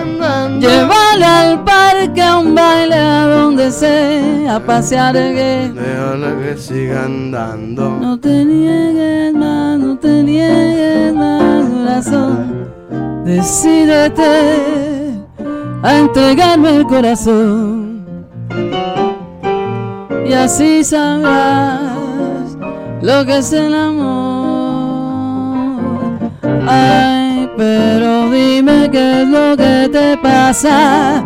Llévala 0.66 1.40
al 1.40 1.64
parque 1.64 2.22
a 2.22 2.38
un 2.38 2.54
baile 2.54 2.94
a 2.94 3.26
donde 3.26 3.70
sea, 3.70 4.56
a 4.56 4.60
pasear 4.60 5.14
que 5.14 5.70
Déjala 5.74 6.30
que 6.40 6.56
siga 6.58 7.04
andando. 7.04 7.90
no 8.00 8.18
te 8.18 8.44
niegues 8.44 9.34
más, 9.34 9.78
no 9.78 9.96
te 9.98 10.22
niegues 10.22 11.14
más, 11.14 11.68
corazón. 11.68 12.66
Decídete 13.24 15.14
a 15.82 15.98
entregarme 15.98 16.76
el 16.76 16.84
corazón 16.86 17.86
y 20.28 20.32
así 20.32 20.82
sabrás 20.84 21.80
lo 23.02 23.24
que 23.24 23.38
es 23.38 23.52
el 23.52 23.74
amor. 23.74 24.20
Ay, 26.68 27.25
pero 27.56 28.30
dime 28.30 28.90
qué 28.90 29.22
es 29.22 29.28
lo 29.28 29.56
que 29.56 29.88
te 29.90 30.16
pasa. 30.18 31.24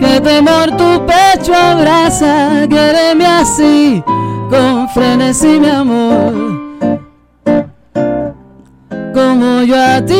Que 0.00 0.20
temor 0.20 0.76
tu 0.76 1.06
pecho 1.06 1.54
abraza, 1.54 2.66
quéreme 2.68 3.26
así, 3.26 4.02
con 4.50 4.88
frenesí 4.90 5.58
mi 5.60 5.68
amor, 5.70 6.32
como 9.14 9.62
yo 9.62 9.76
a 9.80 10.04
ti. 10.04 10.14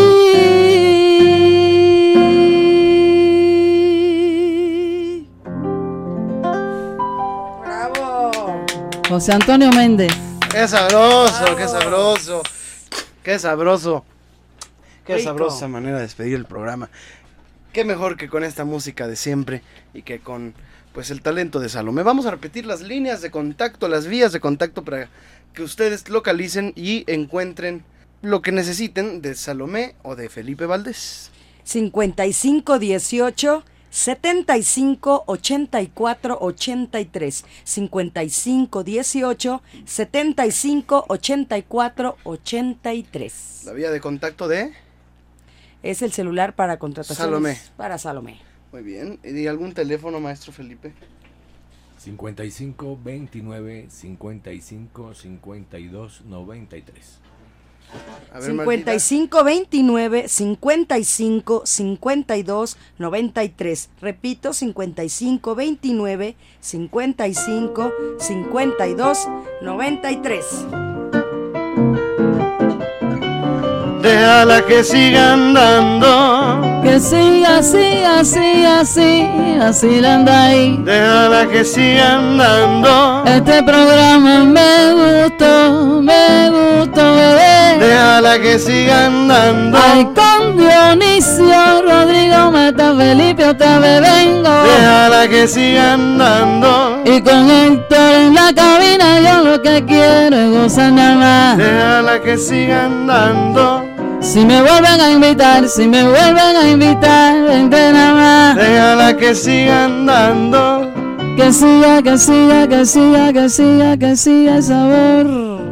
José 9.09 9.33
Antonio 9.33 9.71
Méndez. 9.71 10.13
Qué 10.51 10.67
sabroso, 10.67 11.57
qué 11.57 11.69
sabroso. 11.69 12.43
Qué 13.23 13.39
sabroso. 13.39 14.05
Qué 15.05 15.17
Rico. 15.17 15.25
sabrosa 15.25 15.69
manera 15.69 15.97
de 15.97 16.03
despedir 16.03 16.35
el 16.35 16.47
programa. 16.47 16.89
Qué 17.73 17.85
mejor 17.85 18.17
que 18.17 18.29
con 18.29 18.45
esta 18.45 18.65
música 18.65 19.09
de 19.09 19.17
siempre 19.17 19.63
y 19.93 20.03
que 20.03 20.21
con 20.21 20.55
pues 20.93 21.11
el 21.11 21.23
talento 21.23 21.59
de 21.59 21.69
Salomé. 21.69 22.05
Vamos 22.05 22.25
a 22.25 22.31
repetir 22.31 22.67
las 22.67 22.81
líneas 22.81 23.21
de 23.21 23.33
contacto, 23.33 23.89
las 23.89 24.07
vías 24.07 24.33
de 24.33 24.41
contacto 24.41 24.85
para 24.85 25.09
que 25.53 25.63
ustedes 25.63 26.09
localicen 26.09 26.73
y 26.77 27.05
encuentren 27.09 27.85
lo 28.23 28.43
que 28.43 28.53
necesiten 28.53 29.21
de 29.21 29.35
Salomé 29.35 29.97
o 30.03 30.15
de 30.15 30.29
Felipe 30.29 30.67
Valdés. 30.67 31.31
5518 31.65 33.65
75 33.91 35.25
84 35.27 36.39
83 36.41 37.45
55 37.65 38.85
18 38.85 39.63
75 39.85 41.05
84 41.09 42.17
83 42.25 43.63
La 43.65 43.73
vía 43.73 43.91
de 43.91 44.01
contacto 44.01 44.49
de 44.49 44.73
es 45.85 46.03
el 46.03 46.13
celular 46.13 46.57
para 46.57 46.79
contrataciones 46.79 47.25
Salomé. 47.25 47.59
para 47.77 47.99
Salomé. 47.99 48.41
Muy 48.73 48.83
bien. 48.83 49.21
¿Y 49.23 49.47
algún 49.47 49.73
teléfono, 49.73 50.19
maestro 50.19 50.53
Felipe? 50.53 50.93
55 51.99 52.99
29 53.03 53.87
55 53.89 55.15
52 55.15 56.23
93. 56.25 57.21
A 58.33 58.41
ver, 58.41 58.55
Martita. 58.55 58.99
55 58.99 59.45
29 59.45 60.29
55 60.29 61.63
52 61.65 62.77
93. 62.99 63.91
Repito, 64.01 64.53
55 64.53 65.55
29 65.55 66.37
55 66.61 67.93
52 68.19 69.29
93. 69.63 70.94
Déjala 74.05 74.61
que 74.67 74.85
siga 74.85 75.33
andando. 75.33 76.83
Que 76.83 77.01
siga 77.01 77.57
así, 77.57 78.05
así, 78.05 78.63
así, 78.67 79.27
así 79.63 79.99
la 79.99 80.17
anda 80.17 80.45
ahí. 80.45 80.79
Déjala 80.85 81.47
que 81.47 81.65
siga 81.65 82.17
andando. 82.17 83.25
Este 83.25 83.63
programa 83.63 84.45
me 84.45 84.93
gustó, 84.93 86.03
me 86.03 86.51
gustó, 86.51 87.15
bebé. 87.17 87.79
Déjala 87.81 88.39
que 88.41 88.59
siga 88.59 89.07
andando. 89.07 89.79
Ay, 89.83 90.07
con 90.15 90.59
Dionisio, 90.59 91.83
Rodrigo, 91.89 92.51
Meta, 92.51 92.95
Felipe, 92.95 93.49
otra 93.49 93.79
vez 93.79 94.03
vengo. 94.03 94.51
Déjala 94.65 95.29
que 95.29 95.49
siga 95.49 95.95
andando. 95.95 97.01
Y 97.07 97.23
con 97.23 97.51
Héctor 97.51 98.13
en 98.13 98.35
la 98.35 98.53
cabina, 98.53 99.21
yo 99.21 99.45
lo 99.45 99.63
que 99.63 99.83
quiero 99.87 100.37
es 100.37 100.51
gozar 100.51 100.93
nada 100.93 101.15
más. 101.15 101.57
Déjala 101.57 102.21
que 102.21 102.37
siga 102.37 102.85
andando. 102.85 103.94
Si 104.25 104.43
me 104.45 104.63
vuelven 104.63 105.01
a 105.03 105.11
invitar, 105.11 105.69
si 105.69 105.87
me 105.87 106.03
vuelven 106.03 106.57
a 106.57 106.67
invitar, 106.69 107.45
vente 107.45 107.93
nada 107.93 108.15
más. 108.15 108.57
Déjala 108.57 109.17
que 109.19 109.35
siga 109.35 109.85
andando. 109.85 110.91
Que 111.37 111.53
siga, 111.53 112.03
que 112.03 112.17
siga, 112.17 112.67
que 112.67 112.87
siga, 112.87 113.33
que 113.35 113.49
siga, 113.51 113.97
que 113.99 114.17
siga 114.17 114.57
el 114.57 114.63
sabor. 114.63 115.27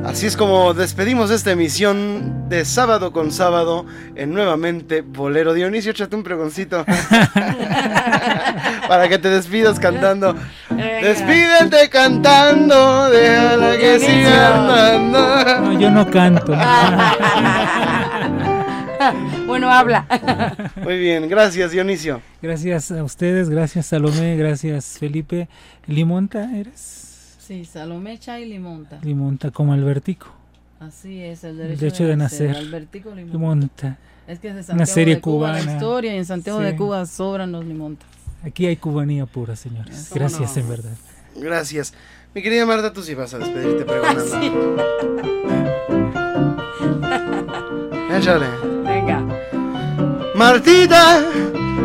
Así 0.04 0.26
es 0.26 0.36
como 0.36 0.74
despedimos 0.74 1.30
esta 1.30 1.52
emisión 1.52 2.48
de 2.50 2.66
sábado 2.66 3.12
con 3.12 3.32
sábado 3.32 3.86
en 4.16 4.34
nuevamente 4.34 5.00
Bolero. 5.00 5.54
Dionisio, 5.54 5.92
échate 5.92 6.14
un 6.14 6.22
pregoncito. 6.22 6.84
Para 8.88 9.08
que 9.08 9.18
te 9.18 9.28
despidas 9.28 9.78
cantando. 9.80 10.34
Despídete 10.70 11.88
cantando. 11.90 13.10
Déjala 13.10 13.76
que 13.76 13.98
siga 14.00 14.58
andando. 14.58 15.72
No, 15.72 15.80
yo 15.80 15.90
no 15.90 16.10
canto. 16.10 16.52
bueno, 19.46 19.70
habla. 19.70 20.06
Muy 20.82 20.98
bien, 20.98 21.28
gracias 21.28 21.72
Dionisio. 21.72 22.20
Gracias 22.40 22.90
a 22.92 23.02
ustedes, 23.04 23.48
gracias 23.50 23.86
Salomé, 23.86 24.36
gracias 24.36 24.98
Felipe. 24.98 25.48
¿Limonta 25.86 26.56
eres? 26.56 27.36
Sí, 27.38 27.64
Salomé 27.64 28.18
Chay 28.18 28.46
Limonta. 28.48 28.98
Limonta 29.02 29.50
como 29.50 29.72
Albertico. 29.72 30.28
Así 30.80 31.22
es, 31.22 31.44
el 31.44 31.50
El 31.50 31.56
derecho, 31.58 31.80
derecho 31.80 32.06
de 32.06 32.16
nacer. 32.16 32.56
Albertico 32.56 33.10
Limonta. 33.14 33.32
Limonta. 33.32 33.98
Es 34.26 34.38
que 34.38 34.48
es 34.48 34.54
de 34.54 34.60
Una 34.60 34.64
Santiago 34.64 34.86
serie 34.86 35.14
de 35.16 35.20
Cuba 35.20 35.52
la 35.52 35.60
historia 35.60 36.14
y 36.14 36.16
en 36.16 36.24
Santiago 36.24 36.58
Sí. 36.60 36.64
de 36.64 36.76
Cuba 36.76 37.06
sobran 37.06 37.52
los 37.52 37.64
limontas. 37.64 38.08
Aquí 38.44 38.66
hay 38.66 38.76
cubanía 38.76 39.26
pura, 39.26 39.54
señores. 39.56 40.06
¿Cómo 40.08 40.20
Gracias, 40.20 40.56
no? 40.56 40.62
en 40.62 40.68
verdad. 40.68 40.90
Gracias. 41.36 41.94
Mi 42.34 42.42
querida 42.42 42.66
Marta, 42.66 42.92
tú 42.92 43.02
sí 43.02 43.14
vas 43.14 43.32
a 43.34 43.38
despedirte 43.38 43.84
pregonando. 43.84 44.36
El 48.10 48.16
échale. 48.20 48.46
Venga. 48.84 49.22
Martita 50.34 51.20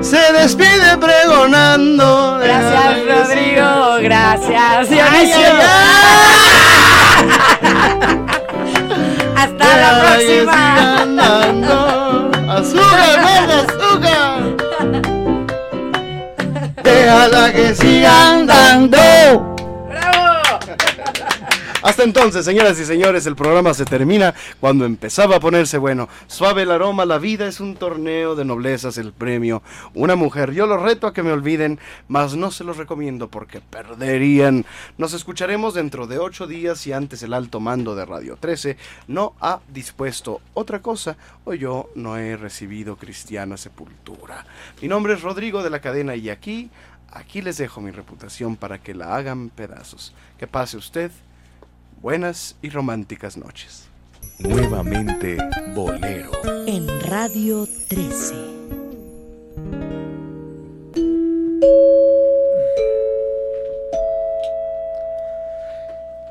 se 0.02 0.34
despide 0.34 0.98
pregonando. 1.00 2.40
Gracias, 2.42 3.06
Rodrigo. 3.06 3.98
Gracias, 4.02 4.90
Dionisio. 4.90 5.38
ay, 5.38 5.58
Hasta 9.36 9.78
la 9.78 10.00
próxima. 10.02 11.02
andando. 11.02 12.32
Déjala 16.88 17.52
que 17.52 17.76
siga 17.76 18.30
andando. 18.32 19.57
Hasta 21.84 22.04
entonces, 22.04 22.44
señoras 22.44 22.80
y 22.80 22.86
señores, 22.86 23.28
el 23.28 23.36
programa 23.36 23.72
se 23.76 23.86
termina 23.86 24.34
cuando 24.60 24.84
empezaba 24.84 25.36
a 25.36 25.40
ponerse 25.40 25.78
bueno. 25.78 26.10
Suave 26.26 26.64
el 26.64 26.72
aroma, 26.72 27.06
la 27.06 27.20
vida 27.20 27.48
es 27.48 27.60
un 27.60 27.76
torneo 27.76 28.36
de 28.36 28.46
noblezas, 28.46 28.98
el 28.98 29.14
premio. 29.14 29.62
Una 29.94 30.16
mujer, 30.16 30.54
yo 30.54 30.66
los 30.66 30.82
reto 30.82 31.06
a 31.06 31.14
que 31.14 31.22
me 31.22 31.32
olviden, 31.32 31.80
mas 32.08 32.36
no 32.36 32.50
se 32.50 32.64
los 32.64 32.78
recomiendo 32.78 33.30
porque 33.30 33.62
perderían. 33.62 34.66
Nos 34.98 35.14
escucharemos 35.14 35.76
dentro 35.76 36.08
de 36.08 36.18
ocho 36.18 36.48
días 36.48 36.86
y 36.88 36.94
antes 36.94 37.22
el 37.22 37.34
alto 37.34 37.60
mando 37.60 37.96
de 37.96 38.06
Radio 38.06 38.38
13 38.38 38.76
no 39.08 39.36
ha 39.40 39.60
dispuesto 39.72 40.42
otra 40.56 40.82
cosa 40.82 41.16
o 41.46 41.54
yo 41.54 41.92
no 41.94 42.18
he 42.18 42.38
recibido 42.38 42.96
cristiana 42.96 43.56
sepultura. 43.56 44.48
Mi 44.82 44.88
nombre 44.88 45.14
es 45.14 45.22
Rodrigo 45.22 45.62
de 45.62 45.70
la 45.70 45.80
cadena 45.80 46.16
y 46.16 46.32
aquí, 46.32 46.72
aquí 47.12 47.44
les 47.44 47.58
dejo 47.58 47.82
mi 47.82 47.92
reputación 47.92 48.56
para 48.56 48.80
que 48.80 48.96
la 48.96 49.16
hagan 49.16 49.50
pedazos. 49.50 50.16
Que 50.40 50.48
pase 50.48 50.78
usted 50.78 51.12
buenas 52.02 52.56
y 52.62 52.70
románticas 52.70 53.38
noches. 53.38 53.88
Nuevamente 54.40 55.38
Bolero. 55.74 56.32
En 56.68 56.88
Radio 57.02 57.68
13. 57.90 58.58